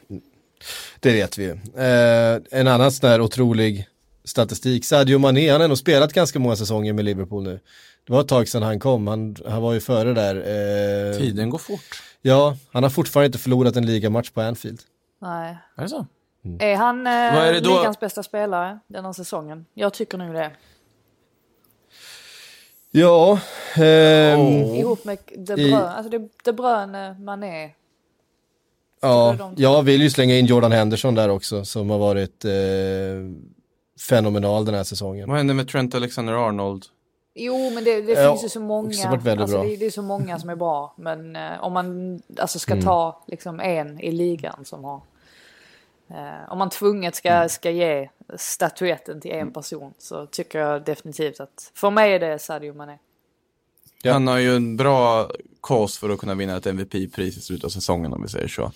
det 1.00 1.12
vet 1.12 1.38
vi. 1.38 1.48
Eh, 1.48 2.60
en 2.60 2.68
annan 2.68 2.92
sån 2.92 3.10
här 3.10 3.20
otrolig 3.20 3.88
statistik, 4.24 4.84
Sadio 4.84 5.18
Mané, 5.18 5.50
han 5.50 5.60
har 5.60 5.64
ändå 5.64 5.76
spelat 5.76 6.12
ganska 6.12 6.38
många 6.38 6.56
säsonger 6.56 6.92
med 6.92 7.04
Liverpool 7.04 7.42
nu. 7.42 7.60
Det 8.06 8.12
var 8.12 8.20
ett 8.20 8.28
tag 8.28 8.48
sedan 8.48 8.62
han 8.62 8.80
kom, 8.80 9.06
han, 9.06 9.36
han 9.46 9.62
var 9.62 9.72
ju 9.72 9.80
före 9.80 10.14
där. 10.14 10.36
Eh, 10.36 11.18
Tiden 11.18 11.50
går 11.50 11.58
fort. 11.58 12.02
Ja, 12.22 12.56
han 12.72 12.82
har 12.82 12.90
fortfarande 12.90 13.26
inte 13.26 13.38
förlorat 13.38 13.76
en 13.76 13.86
ligamatch 13.86 14.30
på 14.30 14.40
Anfield. 14.40 14.80
Nej. 15.18 15.56
Är 15.76 15.82
det 15.82 15.88
så? 15.88 16.06
Mm. 16.44 16.58
Är 16.60 16.76
han 16.76 17.06
eh, 17.06 17.12
är 17.12 17.60
ligans 17.60 18.00
bästa 18.00 18.22
spelare 18.22 18.78
den 18.86 19.04
här 19.04 19.12
säsongen? 19.12 19.66
Jag 19.74 19.92
tycker 19.92 20.18
nog 20.18 20.34
det. 20.34 20.50
Ja. 22.90 23.38
Ehm, 23.76 24.40
oh. 24.40 24.78
Ihop 24.78 25.04
med 25.04 25.18
De 25.36 25.54
Bruyne, 25.54 25.68
i, 25.68 25.74
alltså 25.74 26.10
De, 26.10 26.28
De 26.44 26.52
Bruyne, 26.52 27.16
Mané. 27.20 27.70
Ja, 29.00 29.36
jag 29.56 29.82
vill 29.82 30.02
ju 30.02 30.10
slänga 30.10 30.38
in 30.38 30.46
Jordan 30.46 30.72
Henderson 30.72 31.14
där 31.14 31.28
också 31.28 31.64
som 31.64 31.90
har 31.90 31.98
varit 31.98 32.44
eh, 32.44 32.50
fenomenal 34.08 34.64
den 34.64 34.74
här 34.74 34.84
säsongen. 34.84 35.28
Vad 35.28 35.36
händer 35.36 35.54
med 35.54 35.68
Trent 35.68 35.94
Alexander-Arnold? 35.94 36.84
Jo, 37.34 37.70
men 37.70 37.84
det, 37.84 38.00
det 38.00 38.12
ja, 38.12 38.30
finns 38.30 38.44
ju 38.44 38.48
så 38.48 38.60
många. 38.60 38.88
Alltså, 38.88 39.62
det, 39.62 39.76
det, 39.76 39.86
är 39.86 39.90
så 39.90 40.02
många 40.02 40.38
som 40.38 40.50
är 40.50 40.56
bra. 40.56 40.94
Men 40.98 41.36
eh, 41.36 41.64
om 41.64 41.72
man 41.72 42.20
alltså, 42.38 42.58
ska 42.58 42.72
mm. 42.72 42.84
ta 42.84 43.22
liksom, 43.26 43.60
en 43.60 44.00
i 44.00 44.12
ligan 44.12 44.64
som 44.64 44.84
har 44.84 45.00
om 46.48 46.58
man 46.58 46.70
tvunget 46.70 47.14
ska, 47.14 47.28
mm. 47.28 47.48
ska 47.48 47.70
ge 47.70 48.08
statyetten 48.36 49.20
till 49.20 49.30
en 49.30 49.52
person 49.52 49.94
så 49.98 50.26
tycker 50.26 50.58
jag 50.58 50.84
definitivt 50.84 51.40
att 51.40 51.72
för 51.74 51.90
mig 51.90 52.12
är 52.12 52.20
det 52.20 52.38
Sadio 52.38 52.74
Mané. 52.74 52.98
Ja. 54.02 54.12
Han 54.12 54.26
har 54.26 54.38
ju 54.38 54.56
en 54.56 54.76
bra 54.76 55.30
cause 55.62 56.00
för 56.00 56.10
att 56.10 56.18
kunna 56.18 56.34
vinna 56.34 56.56
ett 56.56 56.66
MVP-pris 56.66 57.36
i 57.36 57.40
slutet 57.40 57.64
av 57.64 57.68
säsongen 57.68 58.12
om 58.12 58.22
vi 58.22 58.28
säger 58.28 58.48
så. 58.48 58.72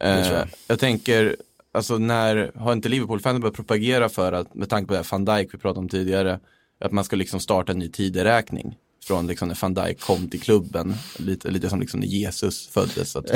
Eh, 0.00 0.32
jag. 0.32 0.48
jag 0.66 0.78
tänker, 0.78 1.36
alltså 1.72 1.98
när, 1.98 2.52
har 2.56 2.72
inte 2.72 2.88
Liverpool-fanen 2.88 3.40
börjat 3.40 3.56
propagera 3.56 4.08
för 4.08 4.32
att, 4.32 4.54
med 4.54 4.68
tanke 4.70 4.86
på 4.86 4.92
det 4.92 4.98
här 4.98 5.08
van 5.10 5.24
Dijk 5.24 5.54
vi 5.54 5.58
pratade 5.58 5.80
om 5.80 5.88
tidigare, 5.88 6.40
att 6.80 6.92
man 6.92 7.04
ska 7.04 7.16
liksom 7.16 7.40
starta 7.40 7.72
en 7.72 7.78
ny 7.78 7.88
tideräkning 7.88 8.78
från 9.04 9.26
liksom 9.26 9.48
när 9.48 9.58
van 9.60 9.74
Dijk 9.74 10.00
kom 10.00 10.28
till 10.28 10.40
klubben, 10.40 10.94
lite, 11.16 11.50
lite 11.50 11.70
som 11.70 11.80
liksom 11.80 12.00
när 12.00 12.06
Jesus 12.06 12.68
föddes. 12.68 13.16
Att 13.16 13.30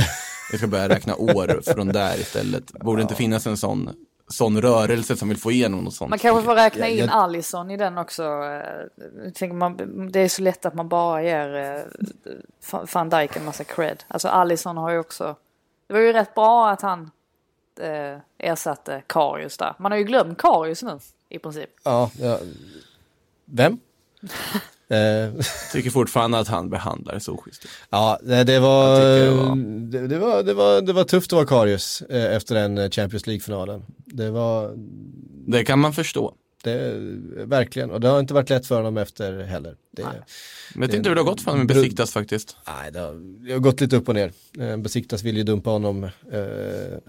vi 0.53 0.59
ska 0.59 0.67
börja 0.67 0.89
räkna 0.89 1.17
år 1.17 1.73
från 1.75 1.89
där 1.89 2.21
istället. 2.21 2.73
Borde 2.73 3.01
ja. 3.01 3.03
inte 3.03 3.15
finnas 3.15 3.47
en 3.47 3.57
sån, 3.57 3.91
sån 4.29 4.63
rörelse 4.63 5.17
som 5.17 5.29
vill 5.29 5.39
få 5.39 5.53
igenom 5.53 5.85
något 5.85 5.95
sånt. 5.95 6.11
Man 6.11 6.19
kanske 6.19 6.45
får 6.45 6.55
räkna 6.55 6.89
in 6.89 7.09
Allison 7.09 7.71
i 7.71 7.77
den 7.77 7.99
också. 7.99 8.23
Man, 9.53 9.77
det 10.13 10.21
är 10.21 10.29
så 10.29 10.43
lätt 10.43 10.67
att 10.67 10.75
man 10.75 10.89
bara 10.89 11.23
ger 11.23 11.55
eh, 11.55 11.83
van 12.95 13.09
Dijk 13.09 13.37
en 13.37 13.45
massa 13.45 13.65
cred. 13.65 14.05
Alltså 14.09 14.29
Allison 14.29 14.77
har 14.77 14.91
ju 14.91 14.99
också, 14.99 15.37
det 15.87 15.93
var 15.93 16.01
ju 16.01 16.13
rätt 16.13 16.35
bra 16.35 16.71
att 16.71 16.81
han 16.81 17.11
eh, 17.81 18.19
ersatte 18.39 19.03
Karius 19.07 19.57
där. 19.57 19.75
Man 19.79 19.93
har 19.93 19.99
ju 19.99 20.05
glömt 20.05 20.39
Karius 20.39 20.83
nu 20.83 20.99
i 21.29 21.39
princip. 21.39 21.71
Ja, 21.83 22.11
ja. 22.21 22.39
vem? 23.45 23.79
Eh, 24.91 25.45
Tycker 25.73 25.91
fortfarande 25.91 26.39
att 26.39 26.49
han 26.49 26.71
behandlar 26.71 27.19
så 27.19 27.37
schysst. 27.37 27.67
Ja, 27.91 28.19
det 28.23 28.59
var, 28.59 29.01
det 29.01 29.31
var... 29.31 29.57
Det, 29.91 30.09
det, 30.09 30.19
var, 30.19 30.43
det, 30.43 30.55
var, 30.55 30.81
det 30.81 30.93
var 30.93 31.05
tufft 31.05 31.33
att 31.33 31.37
vara 31.37 31.47
Karius 31.47 32.03
eh, 32.03 32.37
efter 32.37 32.55
den 32.55 32.91
Champions 32.91 33.27
League-finalen. 33.27 33.83
Det 34.07 34.31
var... 34.31 34.75
Det 35.47 35.65
kan 35.65 35.79
man 35.79 35.93
förstå. 35.93 36.35
Det, 36.63 36.95
verkligen, 37.45 37.91
och 37.91 38.01
det 38.01 38.09
har 38.09 38.21
inte 38.21 38.35
varit 38.35 38.51
lätt 38.51 38.67
för 38.67 38.77
honom 38.77 38.97
efter 38.97 39.43
heller. 39.43 39.77
Det, 39.91 40.03
jag 40.75 40.81
vet 40.81 40.95
inte 40.95 41.09
hur 41.09 41.17
det 41.17 41.21
har 41.21 41.27
gått 41.27 41.41
för 41.41 41.51
honom 41.51 41.67
med 41.67 41.77
Besiktas 41.77 42.13
faktiskt. 42.13 42.57
Nej, 42.67 42.93
det 42.93 43.01
har, 43.01 43.15
det 43.47 43.53
har, 43.53 43.61
gått 43.61 43.81
lite 43.81 43.97
upp 43.97 44.09
och 44.09 44.15
ner. 44.15 44.33
Eh, 44.59 44.77
Besiktas 44.77 45.23
vill 45.23 45.37
ju 45.37 45.43
dumpa 45.43 45.71
honom 45.71 46.05
eh, 46.05 46.11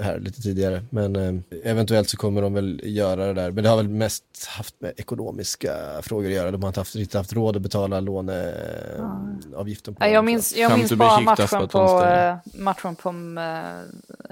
här 0.04 0.20
lite 0.20 0.42
tidigare. 0.42 0.84
Men 0.90 1.16
eh, 1.16 1.34
eventuellt 1.64 2.10
så 2.10 2.18
kommer 2.18 2.42
de 2.42 2.54
väl 2.54 2.82
göra 2.84 3.26
det 3.26 3.34
där. 3.34 3.52
Men 3.52 3.64
det 3.64 3.70
har 3.70 3.78
väl 3.78 3.90
mest 3.90 4.24
haft 4.48 4.82
med 4.82 4.94
ekonomiska 4.98 5.74
frågor 6.02 6.28
att 6.28 6.36
göra. 6.36 6.52
De 6.52 6.64
har 6.64 6.70
inte 6.70 6.80
haft, 6.80 6.96
inte 6.96 7.18
haft 7.18 7.34
råd 7.34 7.56
att 7.56 7.62
betala 7.62 8.00
låneavgiften. 8.00 9.96
På 9.96 10.06
jag 10.06 10.26
minns, 10.26 10.56
jag 10.58 10.78
minns 10.78 10.94
bara 10.94 11.20
matchen 11.20 11.68
på, 11.68 12.40
matchen 12.54 12.96
på 12.96 13.14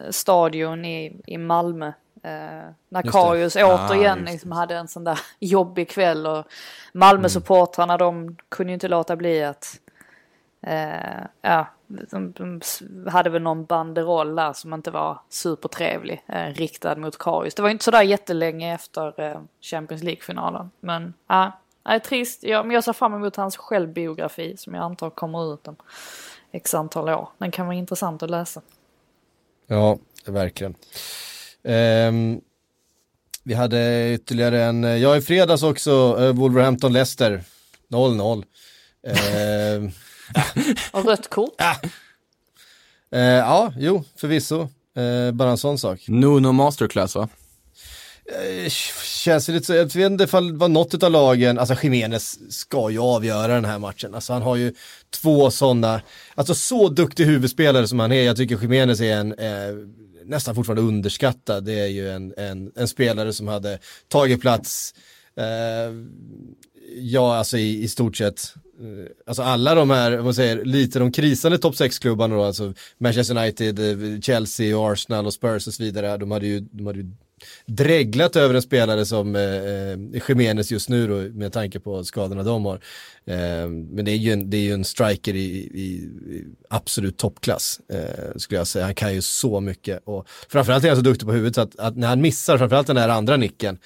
stadion 0.10 0.86
i, 0.86 1.22
i 1.26 1.38
Malmö. 1.38 1.92
Eh, 2.28 2.72
när 2.90 3.12
Karius 3.12 3.56
återigen 3.56 4.28
ah, 4.28 4.32
liksom 4.32 4.52
hade 4.52 4.76
en 4.76 4.88
sån 4.88 5.04
där 5.04 5.20
jobbig 5.40 5.90
kväll 5.90 6.28
och 6.28 6.46
Malmö-supportrarna 6.94 7.94
mm. 7.94 8.06
de 8.06 8.38
kunde 8.50 8.72
ju 8.72 8.74
inte 8.74 8.88
låta 8.88 9.16
bli 9.16 9.44
att 9.44 9.80
eh, 10.62 11.24
ja, 11.42 11.68
de, 11.88 12.32
de, 12.32 12.62
hade 13.10 13.30
väl 13.30 13.42
någon 13.42 13.66
banderoll 13.66 14.36
där 14.36 14.54
som 14.54 14.74
inte 14.74 14.92
var 14.92 15.20
supertrevlig 15.30 16.24
eh, 16.28 16.54
riktad 16.54 16.96
mot 16.96 17.18
Karius. 17.18 17.56
Det 17.56 17.62
var 17.62 17.70
inte 17.70 17.84
sådär 17.84 18.02
jättelänge 18.02 18.76
efter 18.76 19.22
eh, 19.22 19.40
Champions 19.62 20.04
League-finalen. 20.04 20.72
Men 20.80 21.14
ja, 21.28 21.52
är 21.84 22.00
trist. 22.00 22.44
Ja, 22.44 22.64
men 22.64 22.72
jag 22.72 22.84
ser 22.84 22.94
fram 22.94 23.14
emot 23.14 23.36
hans 23.36 23.58
självbiografi 23.58 24.58
som 24.58 24.74
jag 24.74 24.84
antar 24.84 25.10
kommer 25.10 25.54
ut 25.54 25.68
om 25.68 25.76
x 26.52 26.74
antal 26.74 27.10
år. 27.10 27.30
Den 27.38 27.52
kan 27.52 27.66
vara 27.66 27.76
intressant 27.76 28.24
att 28.24 28.30
läsa. 28.30 28.62
Ja, 29.68 29.98
verkligen. 30.26 30.76
Um, 31.68 32.42
vi 33.44 33.54
hade 33.54 34.14
ytterligare 34.14 34.64
en, 34.64 34.84
ja 34.84 35.18
i 35.18 35.22
fredags 35.22 35.64
också, 35.64 36.16
uh, 36.20 36.34
Wolverhampton-Leicester, 36.34 37.44
0-0. 37.90 38.44
Uh, 39.08 39.92
Och 40.92 41.06
rött 41.06 41.30
kort? 41.30 41.56
Ja. 41.58 41.76
Uh, 43.16 43.22
ja, 43.22 43.74
jo, 43.78 44.04
förvisso. 44.16 44.70
Uh, 44.98 45.32
bara 45.32 45.50
en 45.50 45.58
sån 45.58 45.78
sak. 45.78 46.00
Nuno 46.08 46.52
Masterclass 46.52 47.16
va? 47.16 47.30
Känns 49.04 49.48
lite 49.48 49.66
så, 49.66 49.74
jag 49.74 49.86
vet 49.86 49.96
inte 49.96 50.24
ifall 50.24 50.52
det 50.52 50.58
var 50.58 50.68
något 50.68 51.04
av 51.04 51.12
lagen, 51.12 51.60
alltså 51.60 51.76
Jiménez 51.84 52.54
ska 52.54 52.90
ju 52.90 53.00
avgöra 53.00 53.54
den 53.54 53.66
här 53.66 53.80
matchen. 53.80 54.16
Alltså 54.16 54.34
han 54.34 54.42
har 54.42 54.56
ju 54.56 54.74
två 55.10 55.52
sådana, 55.52 56.02
alltså 56.36 56.56
så 56.56 56.90
duktig 56.90 57.26
huvudspelare 57.26 57.88
som 57.88 58.00
han 58.00 58.12
är, 58.12 58.24
jag 58.24 58.38
tycker 58.38 58.58
Jiménez 58.58 59.02
är 59.02 59.18
en 59.18 59.36
nästan 60.28 60.56
fortfarande 60.56 60.82
underskattad. 60.82 61.64
Det 61.66 61.80
är 61.80 61.88
ju 61.88 62.10
en, 62.12 62.34
en, 62.38 62.72
en 62.76 62.88
spelare 62.88 63.34
som 63.34 63.48
hade 63.48 63.80
tagit 64.08 64.42
plats, 64.42 64.94
eh, 65.38 65.94
ja 67.00 67.36
alltså 67.36 67.58
i, 67.58 67.84
i 67.84 67.88
stort 67.88 68.18
sett, 68.18 68.54
eh, 68.82 69.12
alltså 69.26 69.42
alla 69.42 69.76
de 69.76 69.90
här, 69.90 70.22
man 70.22 70.34
säger, 70.34 70.66
lite 70.66 71.00
de 71.00 71.12
krisande 71.12 71.58
topp 71.58 71.76
6-klubbarna 71.76 72.36
då, 72.36 72.44
alltså 72.44 72.74
Manchester 72.98 73.38
United, 73.38 73.80
eh, 73.80 74.20
Chelsea, 74.22 74.92
Arsenal 74.92 75.26
och 75.26 75.34
Spurs 75.34 75.68
och 75.68 75.74
så 75.74 75.84
vidare, 75.84 76.18
de 76.18 76.32
hade 76.32 76.48
ju, 76.48 76.60
de 76.60 76.88
hade 76.88 77.00
ju 77.00 77.12
dreglat 77.66 78.36
över 78.36 78.56
en 78.56 78.62
spelare 78.62 79.06
som 79.06 79.36
eh, 79.36 79.42
eh, 79.42 79.98
Jiménez 80.28 80.72
just 80.72 80.90
nu 80.90 81.08
då, 81.08 81.38
med 81.38 81.54
tanke 81.54 81.80
på 81.80 82.04
skadorna 82.04 82.44
de 82.44 82.66
har. 82.66 82.76
Eh, 83.26 83.68
men 83.70 84.06
det 84.06 84.12
är 84.12 84.16
ju 84.16 84.34
en, 84.34 84.50
det 84.50 84.58
är 84.58 84.62
ju 84.62 84.74
en 84.74 84.86
striker 84.86 85.36
i, 85.36 85.40
i, 85.40 85.84
i 86.36 86.44
absolut 86.70 87.18
toppklass, 87.18 87.80
eh, 87.94 88.38
skulle 88.38 88.60
jag 88.60 88.68
säga. 88.68 88.86
Han 88.86 88.96
kan 88.96 89.14
ju 89.14 89.22
så 89.22 89.60
mycket 89.60 90.02
och 90.06 90.28
framförallt 90.50 90.84
är 90.84 90.88
han 90.88 90.98
så 90.98 91.04
duktig 91.04 91.28
på 91.28 91.34
huvudet 91.34 91.56
så 91.56 91.62
att, 91.62 91.80
att 91.80 91.98
när 91.98 92.08
han 92.08 92.22
missar 92.22 92.58
framförallt 92.58 92.88
den 92.88 92.96
där 92.96 93.10
andra 93.10 93.38
nicken, 93.38 93.78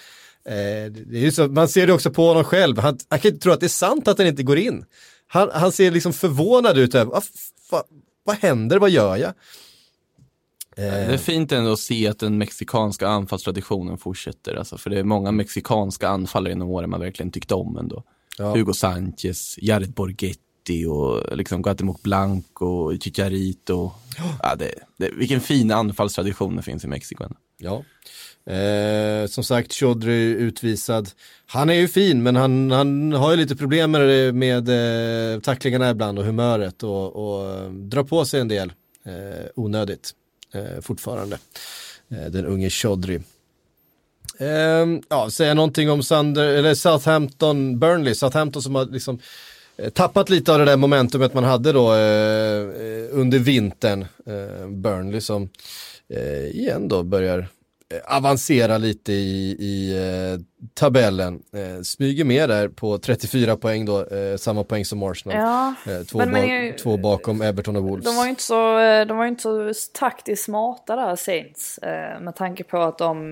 eh, 0.45 0.91
det 0.91 1.25
är 1.25 1.31
så, 1.31 1.47
man 1.47 1.67
ser 1.67 1.87
det 1.87 1.93
också 1.93 2.11
på 2.11 2.27
honom 2.27 2.43
själv, 2.43 2.77
han, 2.77 2.97
han 3.09 3.19
kan 3.19 3.31
inte 3.31 3.43
tro 3.43 3.51
att 3.51 3.59
det 3.59 3.65
är 3.65 3.67
sant 3.67 4.07
att 4.07 4.17
den 4.17 4.27
inte 4.27 4.43
går 4.43 4.57
in. 4.57 4.85
Han, 5.27 5.49
han 5.53 5.71
ser 5.71 5.91
liksom 5.91 6.13
förvånad 6.13 6.77
ut 6.77 6.95
över, 6.95 7.23
vad, 7.71 7.83
vad 8.23 8.35
händer, 8.35 8.79
vad 8.79 8.89
gör 8.89 9.17
jag? 9.17 9.33
Det 10.81 11.13
är 11.13 11.17
fint 11.17 11.51
ändå 11.51 11.71
att 11.71 11.79
se 11.79 12.07
att 12.07 12.19
den 12.19 12.37
mexikanska 12.37 13.07
anfallstraditionen 13.07 13.97
fortsätter. 13.97 14.55
Alltså, 14.55 14.77
för 14.77 14.89
det 14.89 14.99
är 14.99 15.03
många 15.03 15.31
mexikanska 15.31 16.09
anfallare 16.09 16.51
genom 16.53 16.69
åren 16.69 16.89
man 16.89 16.99
verkligen 16.99 17.31
tyckt 17.31 17.51
om 17.51 17.77
ändå. 17.77 18.03
Ja. 18.37 18.53
Hugo 18.55 18.73
Sanchez, 18.73 19.55
Jared 19.61 19.93
Borghetti 19.93 20.85
och 20.85 21.37
liksom 21.37 21.61
Guatemoc 21.61 22.01
Blanco, 22.01 22.65
och 22.65 23.03
Chicharito. 23.03 23.91
Ja, 24.41 24.55
det, 24.55 24.73
det, 24.97 25.09
vilken 25.17 25.41
fin 25.41 25.71
anfallstradition 25.71 26.55
det 26.55 26.61
finns 26.61 26.83
i 26.83 26.87
Mexiko. 26.87 27.25
Ja. 27.57 27.83
Eh, 28.53 29.27
som 29.27 29.43
sagt, 29.43 29.73
Chodry 29.73 30.33
utvisad. 30.33 31.09
Han 31.45 31.69
är 31.69 31.73
ju 31.73 31.87
fin, 31.87 32.23
men 32.23 32.35
han, 32.35 32.71
han 32.71 33.13
har 33.13 33.31
ju 33.31 33.37
lite 33.37 33.55
problem 33.55 33.91
med, 33.91 34.35
med 34.35 34.69
eh, 35.33 35.39
tacklingarna 35.39 35.89
ibland 35.89 36.19
och 36.19 36.25
humöret 36.25 36.83
och, 36.83 37.15
och 37.15 37.49
eh, 37.49 37.71
drar 37.71 38.03
på 38.03 38.25
sig 38.25 38.41
en 38.41 38.47
del 38.47 38.73
eh, 39.05 39.45
onödigt 39.55 40.11
eh, 40.11 40.20
Eh, 40.53 40.81
fortfarande. 40.81 41.37
Eh, 42.09 42.25
den 42.25 42.45
unge 42.45 42.69
Chaudry. 42.69 43.19
Eh, 44.37 44.87
ja, 45.09 45.29
säga 45.31 45.53
någonting 45.53 45.89
om 45.89 46.03
Sander, 46.03 46.45
eller 46.45 46.73
Southampton, 46.73 47.79
Burnley, 47.79 48.15
Southampton 48.15 48.61
som 48.61 48.75
har 48.75 48.85
liksom 48.85 49.19
eh, 49.77 49.89
tappat 49.89 50.29
lite 50.29 50.53
av 50.53 50.59
det 50.59 50.65
där 50.65 50.77
momentumet 50.77 51.33
man 51.33 51.43
hade 51.43 51.71
då 51.71 51.93
eh, 51.93 51.99
eh 51.99 53.07
under 53.11 53.39
vintern. 53.39 54.05
Eh, 54.25 54.67
Burnley 54.67 55.21
som 55.21 55.49
igen 56.53 56.87
då 56.87 57.03
börjar 57.03 57.47
avancera 58.05 58.77
lite 58.77 59.13
i, 59.13 59.55
i 59.59 59.97
eh, 59.97 60.39
tabellen. 60.73 61.41
Eh, 61.53 61.81
smyger 61.81 62.25
med 62.25 62.49
där 62.49 62.67
på 62.67 62.97
34 62.97 63.57
poäng 63.57 63.85
då, 63.85 64.05
eh, 64.05 64.37
samma 64.37 64.63
poäng 64.63 64.85
som 64.85 65.03
Arsenal. 65.03 65.37
Ja, 65.37 65.73
eh, 65.93 66.03
två, 66.03 66.17
men, 66.17 66.31
ba 66.31 66.39
men, 66.39 66.75
två, 66.75 66.97
bakom 66.97 67.41
Everton 67.41 67.75
och 67.75 67.83
Wolves. 67.83 68.05
De 68.05 68.15
var 68.15 68.23
ju 68.23 68.29
inte 68.29 68.43
så, 68.43 68.79
eh, 68.79 69.05
de 69.05 69.17
var 69.17 69.25
inte 69.25 69.43
så 69.43 69.73
taktiskt 69.93 70.43
smarta 70.43 70.95
där 70.95 71.15
Saints. 71.15 71.79
med 72.21 72.35
tanke 72.35 72.63
på 72.63 72.77
att 72.77 72.97
de, 72.97 73.29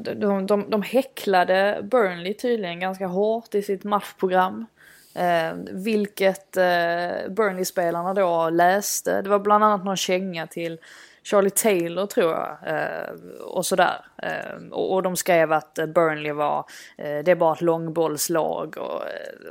de, 0.00 0.46
de, 0.46 0.70
de 0.70 0.82
häcklade 0.82 1.80
Burnley 1.82 2.34
tydligen 2.34 2.80
ganska 2.80 3.06
hårt 3.06 3.54
i 3.54 3.62
sitt 3.62 3.84
matchprogram. 3.84 4.66
Eh, 5.14 5.52
vilket 5.70 6.56
eh, 6.56 7.28
Burnley-spelarna 7.28 8.14
då 8.14 8.50
läste. 8.50 9.22
Det 9.22 9.28
var 9.28 9.38
bland 9.38 9.64
annat 9.64 9.84
någon 9.84 9.96
känga 9.96 10.46
till 10.46 10.78
Charlie 11.22 11.50
Taylor 11.50 12.06
tror 12.06 12.32
jag. 12.32 12.58
Eh, 12.66 13.10
och 13.40 13.66
sådär. 13.66 14.04
Eh, 14.22 14.70
och, 14.70 15.02
de 15.02 15.16
skrev 15.16 15.52
att 15.52 15.78
eh, 15.78 15.86
Burnley 15.86 16.32
var, 16.32 16.64
det 16.96 17.28
är 17.28 17.34
bara 17.34 17.52
ett 17.52 17.60
långbollslag 17.60 18.76
och, 18.78 19.02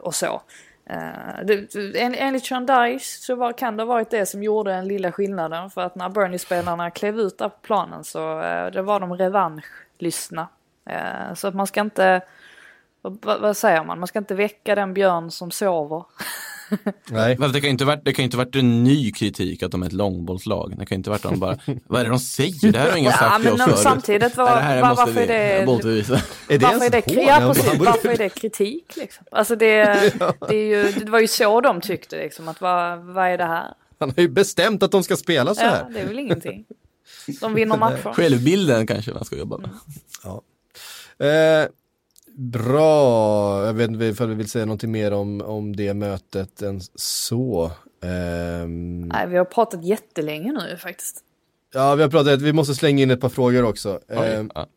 och 0.02 0.16
så. 0.16 0.42
Uh, 0.90 1.46
det, 1.46 1.76
en, 2.00 2.16
enligt 2.16 2.46
Sean 2.46 2.66
Dice 2.66 3.22
så 3.22 3.36
var, 3.36 3.54
kan 3.54 3.78
det 3.78 3.84
ha 3.84 3.88
varit 3.88 4.10
det 4.10 4.26
som 4.26 4.44
gjorde 4.44 4.72
den 4.72 4.88
lilla 4.88 5.12
skillnaden 5.12 5.70
för 5.70 5.82
att 5.82 5.96
när 5.96 6.10
Burnley-spelarna 6.10 6.92
klev 6.92 7.20
ut 7.20 7.38
där 7.38 7.50
på 7.50 7.58
planen 7.62 8.04
så 8.04 8.40
uh, 8.40 8.72
det 8.72 8.82
var 8.82 9.00
de 9.00 9.14
revanschlystna. 9.14 10.48
Uh, 10.90 11.34
så 11.34 11.48
att 11.48 11.56
man 11.56 11.68
ska 11.68 11.82
inte, 11.82 12.22
vad, 13.02 13.42
vad, 13.42 13.58
säger 13.58 13.84
man, 13.84 14.00
man 14.00 14.08
ska 14.08 14.20
inte 14.20 14.36
väcka 14.36 14.76
den 14.76 14.94
björn 14.94 15.32
som 15.32 15.52
sover. 15.52 16.04
Nej. 17.10 17.36
det 17.36 17.54
kan 17.54 17.62
ju 17.62 17.70
inte 17.70 17.86
varit, 17.86 18.06
det 18.06 18.14
kan 18.14 18.26
inte 18.26 18.38
varit 18.38 18.56
en 18.56 18.84
ny 18.84 19.12
kritik 19.12 19.64
att 19.64 19.72
de 19.72 19.84
är 19.84 19.88
ett 19.88 19.94
långbollslag. 19.94 20.74
Det 20.78 20.86
kan 20.86 20.96
inte 20.96 21.10
varit 21.10 21.26
att 21.26 21.32
de 21.32 21.40
bara, 21.40 21.58
vad 21.88 22.00
är 22.00 22.04
det 22.04 22.10
de 22.10 22.20
säger? 22.20 22.72
Det 22.72 22.80
här 22.80 22.90
har 22.90 22.98
ingen 22.98 23.12
sagt 23.12 23.24
ja, 23.24 23.40
till 23.40 23.52
oss 23.52 23.64
förut. 23.64 23.78
Samtidigt, 23.78 24.38
var, 24.38 24.56
det 24.56 24.62
här 24.62 24.82
var, 24.82 24.96
varför 24.96 25.22
är 25.22 25.28
det, 25.28 25.34
är 25.44 25.60
det 25.60 25.66
varför, 26.66 26.86
är 26.86 26.90
det, 26.90 27.22
ja, 27.22 27.54
precis, 27.54 27.80
varför 27.80 28.10
är 28.10 28.18
det 28.18 28.30
kritik 28.30 28.94
liksom? 28.98 29.26
Alltså 29.32 29.56
det, 29.56 29.84
det, 30.48 30.56
är 30.56 30.66
ju, 30.66 30.92
det 30.92 31.12
var 31.12 31.20
ju 31.20 31.28
så 31.28 31.62
de 31.62 31.82
tyckte 31.82 32.18
liksom, 32.18 32.48
att 32.48 32.62
vad, 32.62 33.00
vad 33.00 33.28
är 33.28 33.38
det 33.38 33.46
här? 33.46 33.74
Han 34.00 34.10
har 34.16 34.22
ju 34.22 34.30
bestämt 34.30 34.84
att 34.84 34.92
de 34.92 35.04
ska 35.04 35.16
spela 35.16 35.56
så 35.56 35.62
här. 35.62 35.86
Ja, 35.88 35.94
det 35.94 36.00
är 36.00 36.06
väl 36.06 36.20
ingenting. 36.20 36.66
De 37.42 37.54
vinner 37.54 37.78
matcher. 37.78 38.14
Självbilden 38.14 38.88
kanske 38.88 39.14
man 39.14 39.26
ska 39.26 39.36
jobba 39.36 39.58
med. 39.58 39.70
Mm. 39.70 39.80
Ja. 40.24 40.42
Eh, 41.26 41.68
Bra, 42.36 43.66
jag 43.66 43.74
vet 43.74 43.90
inte 43.90 44.06
ifall 44.06 44.28
vi 44.28 44.36
vill 44.36 44.50
säga 44.50 44.66
någonting 44.66 44.92
mer 44.92 45.14
om, 45.14 45.42
om 45.42 45.76
det 45.76 45.94
mötet 45.94 46.62
än 46.62 46.82
så. 46.96 47.72
Um... 48.64 49.02
Nej, 49.02 49.28
vi 49.28 49.38
har 49.38 49.46
pratat 49.46 49.84
jättelänge 49.84 50.52
nu 50.52 50.78
faktiskt. 50.78 51.20
Ja, 51.74 51.96
vi 51.96 52.04
har 52.04 52.10
pratat, 52.10 52.42
vi 52.42 52.54
måste 52.54 52.76
slänga 52.76 53.04
in 53.04 53.12
ett 53.12 53.22
par 53.22 53.30
frågor 53.30 53.64
också. 53.64 54.00
Oj, 54.10 54.36
um, 54.36 54.52
ja. 54.56 54.68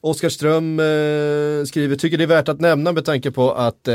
Oskar 0.00 0.28
Ström 0.28 0.80
eh, 0.80 1.64
skriver, 1.64 1.96
tycker 1.96 2.18
det 2.18 2.24
är 2.24 2.28
värt 2.28 2.48
att 2.48 2.60
nämna 2.60 2.92
med 2.92 3.04
tanke 3.04 3.30
på 3.30 3.52
att 3.52 3.88
eh, 3.88 3.94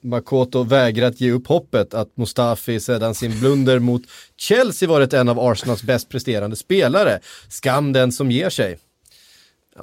Makoto 0.00 0.62
vägrat 0.62 1.20
ge 1.20 1.32
upp 1.32 1.46
hoppet 1.46 1.94
att 1.94 2.16
Mustafi 2.16 2.80
sedan 2.80 3.14
sin 3.14 3.40
blunder 3.40 3.78
mot 3.78 4.02
Chelsea 4.36 4.88
varit 4.88 5.12
en 5.12 5.28
av 5.28 5.40
Arsenals 5.40 5.82
bäst 5.82 6.08
presterande 6.08 6.56
spelare. 6.56 7.20
Skam 7.48 7.92
den 7.92 8.12
som 8.12 8.30
ger 8.30 8.50
sig. 8.50 8.78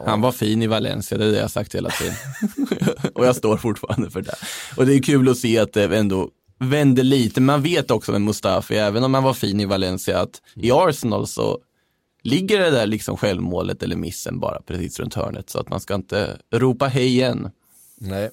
Han 0.06 0.22
var 0.22 0.32
fin 0.32 0.62
i 0.62 0.68
Valencia, 0.68 1.18
det 1.18 1.26
är 1.26 1.32
det 1.32 1.38
jag 1.38 1.52
sagt 1.52 1.76
hela 1.76 1.90
tiden. 1.90 2.16
och 3.14 3.26
jag 3.26 3.36
står 3.36 3.58
fortfarande 3.58 4.10
för 4.10 4.22
det. 4.22 4.36
Och 4.78 4.86
det 4.86 4.96
är 4.96 5.04
kul 5.04 5.30
att 5.30 5.38
se 5.38 5.60
att 5.60 5.74
det 5.74 5.98
ändå 5.98 6.30
vänder 6.60 7.04
lite. 7.04 7.42
Man 7.42 7.62
vet 7.62 7.92
också 7.92 8.12
med 8.12 8.22
Mustafi, 8.22 8.76
även 8.76 9.04
om 9.04 9.14
han 9.14 9.24
var 9.24 9.34
fin 9.34 9.60
i 9.60 9.66
Valencia, 9.66 10.20
att 10.20 10.42
i 10.56 10.72
Arsenal 10.72 11.28
så 11.28 11.60
ligger 12.24 12.60
det 12.60 12.72
där 12.72 12.88
liksom 12.88 13.18
självmålet 13.18 13.84
eller 13.84 13.96
missen 13.96 14.40
bara 14.40 14.62
precis 14.62 15.00
runt 15.00 15.14
hörnet. 15.14 15.50
Så 15.50 15.60
att 15.60 15.70
man 15.70 15.80
ska 15.80 15.96
inte 15.96 16.38
ropa 16.54 16.88
hej 16.88 17.08
igen. 17.08 17.52
Nej. 17.98 18.30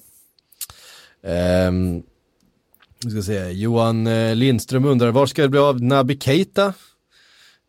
Um, 1.67 2.03
ska 3.11 3.21
se, 3.21 3.51
Johan 3.51 4.07
eh, 4.07 4.35
Lindström 4.35 4.85
undrar, 4.85 5.11
var 5.11 5.25
ska 5.25 5.41
det 5.41 5.49
bli 5.49 5.59
av 5.59 5.81
Naby 5.81 6.17
Keita? 6.19 6.73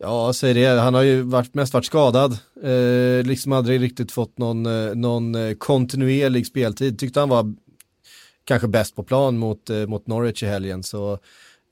Ja, 0.02 0.32
säg 0.32 0.54
det. 0.54 0.66
Han 0.66 0.94
har 0.94 1.02
ju 1.02 1.22
varit, 1.22 1.54
mest 1.54 1.74
varit 1.74 1.84
skadad. 1.84 2.38
Eh, 2.62 3.26
liksom 3.26 3.52
aldrig 3.52 3.82
riktigt 3.82 4.12
fått 4.12 4.38
någon, 4.38 4.66
eh, 4.66 4.94
någon 4.94 5.34
eh, 5.34 5.54
kontinuerlig 5.54 6.46
speltid. 6.46 6.98
Tyckte 6.98 7.20
han 7.20 7.28
var 7.28 7.54
kanske 8.44 8.68
bäst 8.68 8.96
på 8.96 9.02
plan 9.02 9.38
mot, 9.38 9.70
eh, 9.70 9.86
mot 9.86 10.06
Norwich 10.06 10.42
i 10.42 10.46
helgen. 10.46 10.82
Så 10.82 11.18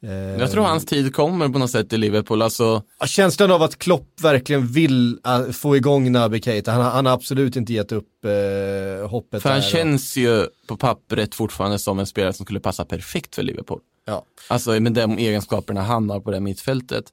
Eh, 0.02 0.12
jag 0.12 0.50
tror 0.50 0.64
hans 0.64 0.84
tid 0.84 1.14
kommer 1.14 1.48
på 1.48 1.58
något 1.58 1.70
sätt 1.70 1.92
i 1.92 1.96
Liverpool. 1.96 2.42
Alltså... 2.42 2.82
Känslan 3.06 3.50
av 3.50 3.62
att 3.62 3.78
Klopp 3.78 4.20
verkligen 4.20 4.66
vill 4.66 5.18
få 5.52 5.76
igång 5.76 6.12
Naby 6.12 6.40
Keita. 6.40 6.72
Han, 6.72 6.82
han, 6.84 7.06
har 7.06 7.12
absolut 7.12 7.56
inte 7.56 7.72
gett 7.72 7.92
upp 7.92 8.08
uh, 8.24 9.08
hoppet. 9.08 9.42
För 9.42 9.50
han 9.50 9.62
känns 9.62 10.16
ju 10.16 10.46
på 10.66 10.76
pappret 10.76 11.34
fortfarande 11.34 11.78
som 11.78 11.98
en 11.98 12.06
spelare 12.06 12.32
som 12.32 12.44
skulle 12.44 12.60
passa 12.60 12.84
perfekt 12.84 13.34
för 13.34 13.42
Liverpool. 13.42 13.80
Ja. 14.06 14.24
Alltså 14.48 14.80
med 14.80 14.92
de 14.92 15.18
egenskaperna 15.18 15.82
han 15.82 16.10
har 16.10 16.20
på 16.20 16.30
det 16.30 16.40
mittfältet. 16.40 17.04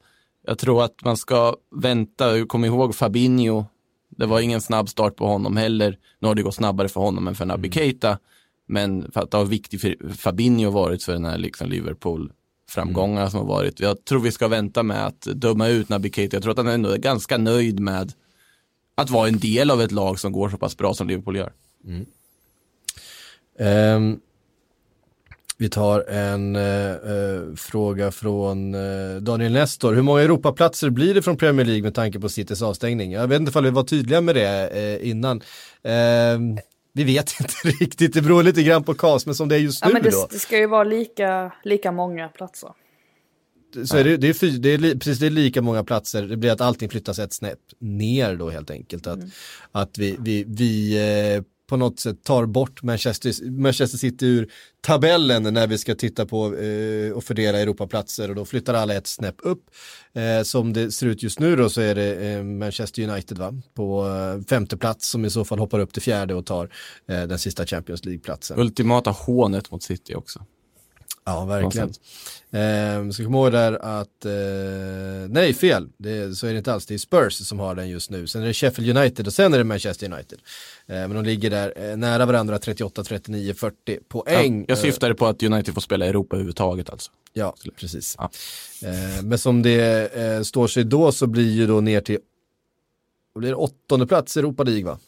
Jag 0.48 0.58
tror 0.58 0.84
att 0.84 1.04
man 1.04 1.18
ska 1.18 1.56
vänta, 1.76 2.46
kom 2.46 2.66
ihåg 2.66 2.96
Fabinho. 2.96 3.66
Det 4.10 4.26
var 4.26 4.40
ingen 4.40 4.62
snabb 4.62 4.90
start 4.90 5.16
på 5.16 5.28
honom 5.28 5.58
heller. 5.58 5.98
Nu 6.20 6.28
har 6.28 6.36
det 6.36 6.42
gått 6.42 6.56
snabbare 6.56 6.90
för 6.90 7.02
honom 7.02 7.28
än 7.28 7.36
för 7.36 7.46
Naby 7.46 7.68
mm. 7.68 7.72
Keita. 7.72 8.20
Men 8.68 9.12
för 9.12 9.22
att 9.22 9.32
det 9.32 9.38
har 9.38 9.46
viktigt 9.46 9.82
för 9.82 10.14
Fabinho 10.14 10.70
varit 10.70 11.04
för 11.04 11.14
den 11.14 11.26
här 11.26 11.38
liksom 11.38 11.70
Liverpool 11.70 12.32
framgångarna 12.70 13.22
mm. 13.22 13.32
som 13.32 13.40
har 13.40 13.48
varit. 13.48 13.80
Jag 13.80 14.06
tror 14.06 14.20
vi 14.20 14.32
ska 14.32 14.48
vänta 14.48 14.84
med 14.84 15.06
att 15.06 15.22
döma 15.22 15.68
ut 15.68 15.90
Naby 15.90 16.12
Keita. 16.12 16.36
Jag 16.36 16.44
tror 16.44 16.52
att 16.52 16.58
han 16.58 16.68
ändå 16.68 16.90
är 16.90 16.98
ganska 16.98 17.38
nöjd 17.38 17.80
med 17.80 18.14
att 18.96 19.10
vara 19.10 19.28
en 19.28 19.40
del 19.40 19.72
av 19.72 19.82
ett 19.82 19.92
lag 19.92 20.20
som 20.20 20.32
går 20.32 20.50
så 20.50 20.58
pass 20.58 20.78
bra 20.78 20.94
som 20.94 21.08
Liverpool 21.08 21.36
gör. 21.36 21.54
Mm. 21.86 22.06
Um, 23.60 24.20
vi 25.58 25.70
tar 25.70 26.10
en 26.10 26.56
uh, 26.56 27.56
fråga 27.56 28.12
från 28.12 28.76
uh, 28.76 29.22
Daniel 29.22 29.52
Nestor. 29.52 29.94
Hur 29.94 30.02
många 30.02 30.22
Europaplatser 30.22 30.90
blir 30.90 31.14
det 31.14 31.22
från 31.22 31.38
Premier 31.38 31.66
League 31.66 31.84
med 31.84 31.96
tanke 31.96 32.20
på 32.20 32.30
Citys 32.30 32.62
avstängning? 32.62 33.12
Jag 33.12 33.28
vet 33.28 33.40
inte 33.40 33.58
om 33.58 33.64
vi 33.64 33.70
var 33.70 33.84
tydliga 33.84 34.22
med 34.22 34.36
det 34.36 34.70
uh, 34.76 35.10
innan. 35.10 35.42
Ehm, 35.84 36.58
vi 36.94 37.04
vet 37.04 37.40
inte 37.40 37.84
riktigt, 37.84 38.14
det 38.14 38.22
beror 38.22 38.44
lite 38.44 38.64
grann 38.64 38.84
på 38.84 38.94
KAS, 38.94 39.26
men 39.26 39.36
som 39.36 39.50
det 39.50 39.56
är 39.56 39.60
just 39.60 39.82
ja, 39.82 39.88
nu 39.88 39.94
men 39.94 40.04
det, 40.04 40.10
då. 40.10 40.28
Det 40.32 40.40
ska 40.40 40.58
ju 40.58 40.68
vara 40.68 40.84
lika, 40.84 41.52
lika 41.64 41.92
många 41.92 42.28
platser. 42.28 42.70
Så 43.86 43.98
är 43.98 44.04
det, 44.04 44.18
det, 44.18 44.28
är 44.28 44.60
det, 44.60 44.70
är, 44.74 44.94
precis, 44.94 45.20
det 45.20 45.26
är 45.26 45.30
lika 45.30 45.62
många 45.62 45.84
platser, 45.84 46.24
det 46.24 46.38
blir 46.38 46.52
att 46.52 46.62
allting 46.62 46.90
flyttas 46.90 47.20
ett 47.20 47.34
snäpp 47.34 47.60
ner 47.80 48.36
då 48.36 48.50
helt 48.50 48.72
enkelt. 48.72 49.08
Att, 49.08 49.16
mm. 49.16 49.30
att 49.72 49.98
vi, 49.98 50.16
vi, 50.20 50.46
vi 50.48 50.98
eh, 51.36 51.44
på 51.68 51.78
något 51.78 52.00
sätt 52.00 52.24
tar 52.24 52.46
bort 52.46 52.84
Manchester, 52.84 53.50
Manchester 53.50 53.98
City 53.98 54.26
ur 54.26 54.52
tabellen 54.82 55.54
när 55.54 55.68
vi 55.68 55.78
ska 55.78 55.96
titta 55.96 56.26
på 56.26 56.56
eh, 56.56 57.12
och 57.12 57.24
fördela 57.24 57.60
Europaplatser 57.60 58.30
och 58.30 58.36
då 58.36 58.46
flyttar 58.46 58.74
alla 58.74 58.94
ett 58.94 59.08
snäpp 59.08 59.36
upp. 59.38 59.64
Eh, 60.14 60.44
som 60.44 60.74
det 60.74 60.92
ser 60.92 61.08
ut 61.08 61.24
just 61.24 61.40
nu 61.40 61.56
då 61.56 61.70
så 61.70 61.82
är 61.82 61.96
det 61.96 62.16
eh, 62.16 62.44
Manchester 62.44 63.10
United 63.10 63.38
va? 63.38 63.54
på 63.74 64.08
eh, 64.08 64.46
femte 64.48 64.78
plats 64.78 65.10
som 65.10 65.26
i 65.26 65.30
så 65.30 65.46
fall 65.46 65.60
hoppar 65.60 65.80
upp 65.80 65.94
till 65.94 66.02
fjärde 66.02 66.34
och 66.34 66.46
tar 66.46 66.70
eh, 67.08 67.24
den 67.24 67.40
sista 67.40 67.66
Champions 67.66 68.06
League-platsen. 68.06 68.60
Ultimata 68.60 69.10
hånet 69.10 69.72
mot 69.72 69.84
City 69.84 70.16
också. 70.16 70.46
Ja, 71.28 71.46
verkligen. 71.46 71.94
Eh, 72.52 73.10
ska 73.12 73.24
komma 73.24 73.38
ihåg 73.38 73.52
där 73.52 73.74
att, 73.74 74.26
eh, 74.26 75.30
nej 75.30 75.54
fel, 75.54 75.90
det, 75.98 76.36
så 76.36 76.48
är 76.48 76.52
det 76.52 76.58
inte 76.58 76.74
alls. 76.74 76.86
Det 76.86 76.94
är 76.94 76.98
Spurs 76.98 77.34
som 77.34 77.60
har 77.60 77.76
den 77.76 77.90
just 77.90 78.10
nu. 78.10 78.28
Sen 78.28 78.42
är 78.42 78.48
det 78.48 78.54
Sheffield 78.54 78.98
United 78.98 79.28
och 79.28 79.34
sen 79.34 79.54
är 79.54 79.58
det 79.58 79.64
Manchester 79.64 80.14
United. 80.14 80.40
Eh, 80.88 80.96
men 80.96 81.14
de 81.14 81.24
ligger 81.26 81.50
där 81.50 81.74
eh, 81.90 81.98
nära 81.98 82.26
varandra 82.26 82.60
38, 82.60 83.04
39, 83.04 83.54
40 83.54 84.00
poäng. 84.08 84.60
Ja, 84.60 84.66
jag 84.68 84.78
syftade 84.78 85.16
på 85.16 85.26
att 85.26 85.44
United 85.44 85.74
får 85.74 85.82
spela 85.82 86.06
i 86.06 86.10
Europa 86.10 86.36
överhuvudtaget 86.36 86.90
alltså. 86.90 87.12
Ja, 87.34 87.56
precis. 87.80 88.16
Ja. 88.18 88.30
Eh, 88.88 89.24
men 89.24 89.38
som 89.38 89.62
det 89.62 90.16
eh, 90.16 90.42
står 90.42 90.68
sig 90.68 90.84
då 90.84 91.12
så 91.12 91.28
blir 91.28 91.52
ju 91.52 91.68
då 91.68 91.82
ner 91.82 92.02
till, 92.02 92.20
blir 93.36 93.50
det 93.50 93.56
åttonde 93.56 94.08
plats 94.08 94.38
i 94.38 94.40
Europa 94.40 94.64
League 94.64 94.84
va? 94.84 95.00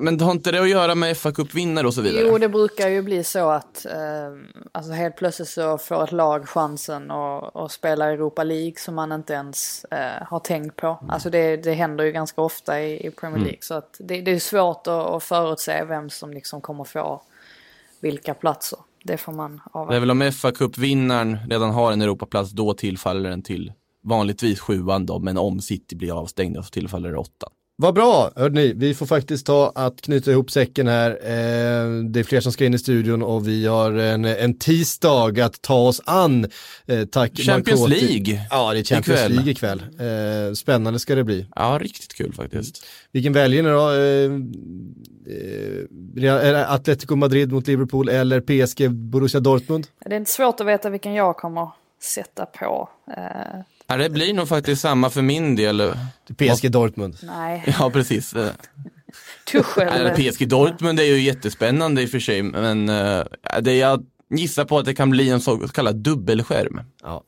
Men 0.00 0.20
har 0.20 0.30
inte 0.30 0.52
det 0.52 0.62
att 0.62 0.68
göra 0.68 0.94
med 0.94 1.16
fa 1.16 1.32
Cup-vinnare 1.32 1.86
och 1.86 1.94
så 1.94 2.00
vidare? 2.00 2.24
Jo, 2.26 2.38
det 2.38 2.48
brukar 2.48 2.88
ju 2.88 3.02
bli 3.02 3.24
så 3.24 3.50
att 3.50 3.86
eh, 3.86 3.92
alltså 4.72 4.92
helt 4.92 5.16
plötsligt 5.16 5.48
så 5.48 5.78
får 5.78 6.04
ett 6.04 6.12
lag 6.12 6.48
chansen 6.48 7.10
att, 7.10 7.56
att 7.56 7.72
spela 7.72 8.12
Europa 8.12 8.44
League 8.44 8.74
som 8.76 8.94
man 8.94 9.12
inte 9.12 9.32
ens 9.32 9.84
eh, 9.84 10.26
har 10.26 10.40
tänkt 10.40 10.76
på. 10.76 10.86
Mm. 10.86 11.10
Alltså 11.10 11.30
det, 11.30 11.56
det 11.56 11.72
händer 11.72 12.04
ju 12.04 12.12
ganska 12.12 12.40
ofta 12.40 12.80
i, 12.80 13.06
i 13.06 13.10
Premier 13.10 13.36
mm. 13.36 13.42
League. 13.42 13.50
Mm. 13.50 13.60
Så 13.60 13.74
att 13.74 13.96
det, 13.98 14.20
det, 14.20 14.30
är 14.30 14.38
svårt 14.38 14.86
att, 14.86 15.06
att 15.06 15.22
förutse 15.22 15.84
vem 15.84 16.10
som 16.10 16.32
liksom 16.32 16.60
kommer 16.60 16.84
få 16.84 17.22
vilka 18.00 18.34
platser. 18.34 18.78
Det 19.02 19.16
får 19.16 19.32
man 19.32 19.60
avvakta. 19.72 19.92
Det 19.92 19.96
är 19.96 20.00
väl 20.00 20.10
om 20.10 20.32
fa 20.32 20.52
Cup-vinnaren 20.52 21.38
redan 21.50 21.70
har 21.70 21.92
en 21.92 22.02
Europaplats, 22.02 22.50
då 22.50 22.74
tillfaller 22.74 23.30
den 23.30 23.42
till 23.42 23.72
vanligtvis 24.02 24.60
sjuan 24.60 25.06
då, 25.06 25.18
men 25.18 25.38
om 25.38 25.60
City 25.60 25.96
blir 25.96 26.20
avstängda 26.20 26.62
så 26.62 26.70
tillfaller 26.70 27.10
det 27.10 27.18
åttan. 27.18 27.50
Vad 27.76 27.94
bra, 27.94 28.30
hörni, 28.36 28.72
vi 28.76 28.94
får 28.94 29.06
faktiskt 29.06 29.46
ta 29.46 29.72
att 29.74 30.00
knyta 30.00 30.30
ihop 30.30 30.50
säcken 30.50 30.88
här. 30.88 31.10
Eh, 31.10 32.04
det 32.04 32.20
är 32.20 32.22
fler 32.22 32.40
som 32.40 32.52
ska 32.52 32.64
in 32.64 32.74
i 32.74 32.78
studion 32.78 33.22
och 33.22 33.48
vi 33.48 33.66
har 33.66 33.92
en, 33.92 34.24
en 34.24 34.58
tisdag 34.58 35.40
att 35.40 35.62
ta 35.62 35.74
oss 35.74 36.00
an. 36.04 36.46
Eh, 36.86 37.04
tack 37.04 37.36
Champions 37.36 37.80
Marcotti. 37.80 38.06
League 38.06 38.46
Ja, 38.50 38.72
det 38.72 38.78
är 38.78 38.84
Champions 38.84 39.20
ikväll. 39.20 39.32
League 39.32 39.50
ikväll. 39.50 39.82
Eh, 40.48 40.54
spännande 40.54 40.98
ska 40.98 41.14
det 41.14 41.24
bli. 41.24 41.46
Ja, 41.56 41.78
riktigt 41.82 42.14
kul 42.14 42.32
faktiskt. 42.32 42.86
Vilken 43.12 43.32
väljer 43.32 43.62
ni 43.62 43.68
då? 43.68 43.90
Eh, 43.90 44.30
eh, 46.56 46.72
Atletico 46.72 47.16
Madrid 47.16 47.52
mot 47.52 47.66
Liverpool 47.66 48.08
eller 48.08 48.40
PSG 48.40 48.90
Borussia 48.90 49.40
Dortmund? 49.40 49.86
Det 50.04 50.14
är 50.14 50.16
inte 50.16 50.30
svårt 50.30 50.60
att 50.60 50.66
veta 50.66 50.90
vilken 50.90 51.14
jag 51.14 51.36
kommer 51.36 51.68
sätta 52.02 52.46
på. 52.46 52.88
Eh, 53.88 53.96
Ja, 53.96 53.96
det 53.96 54.10
blir 54.10 54.34
nog 54.34 54.48
faktiskt 54.48 54.82
samma 54.82 55.10
för 55.10 55.22
min 55.22 55.56
del. 55.56 55.92
PSG 56.36 56.70
Dortmund. 56.70 57.16
Nej. 57.22 57.64
Ja, 57.78 57.90
precis. 57.90 58.34
Tuchel. 59.52 60.10
PSG 60.10 60.48
Dortmund 60.48 61.00
är 61.00 61.04
ju 61.04 61.20
jättespännande 61.20 62.02
i 62.02 62.06
och 62.06 62.10
för 62.10 62.20
sig, 62.20 62.42
men 62.42 62.88
uh, 62.88 63.24
det 63.60 63.76
jag 63.76 64.06
gissar 64.30 64.64
på 64.64 64.78
att 64.78 64.84
det 64.84 64.94
kan 64.94 65.10
bli 65.10 65.30
en 65.30 65.40
så 65.40 65.68
kallad 65.68 65.96
dubbelskärm. 65.96 66.80
Ja. 67.02 67.24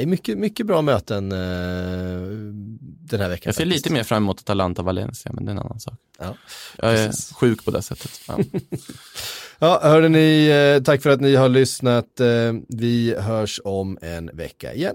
Uh, 0.00 0.06
mycket, 0.06 0.38
mycket 0.38 0.66
bra 0.66 0.82
möten 0.82 1.32
uh, 1.32 2.52
den 2.80 3.20
här 3.20 3.28
veckan. 3.28 3.42
Jag 3.44 3.54
ser 3.54 3.64
faktiskt. 3.64 3.66
lite 3.66 3.92
mer 3.92 4.02
fram 4.02 4.22
emot 4.22 4.40
Atalanta 4.40 4.82
Valencia, 4.82 5.32
men 5.32 5.44
det 5.44 5.50
är 5.50 5.52
en 5.52 5.58
annan 5.58 5.80
sak. 5.80 5.94
Ja, 6.18 6.34
jag 6.76 6.94
är 6.94 7.34
sjuk 7.34 7.64
på 7.64 7.70
det 7.70 7.82
sättet. 7.82 8.20
Ja. 8.28 8.38
ja, 9.58 9.80
hörde 9.82 10.08
ni, 10.08 10.80
tack 10.84 11.02
för 11.02 11.10
att 11.10 11.20
ni 11.20 11.34
har 11.34 11.48
lyssnat. 11.48 12.20
Vi 12.68 13.14
hörs 13.18 13.60
om 13.64 13.98
en 14.02 14.30
vecka 14.36 14.74
igen. 14.74 14.94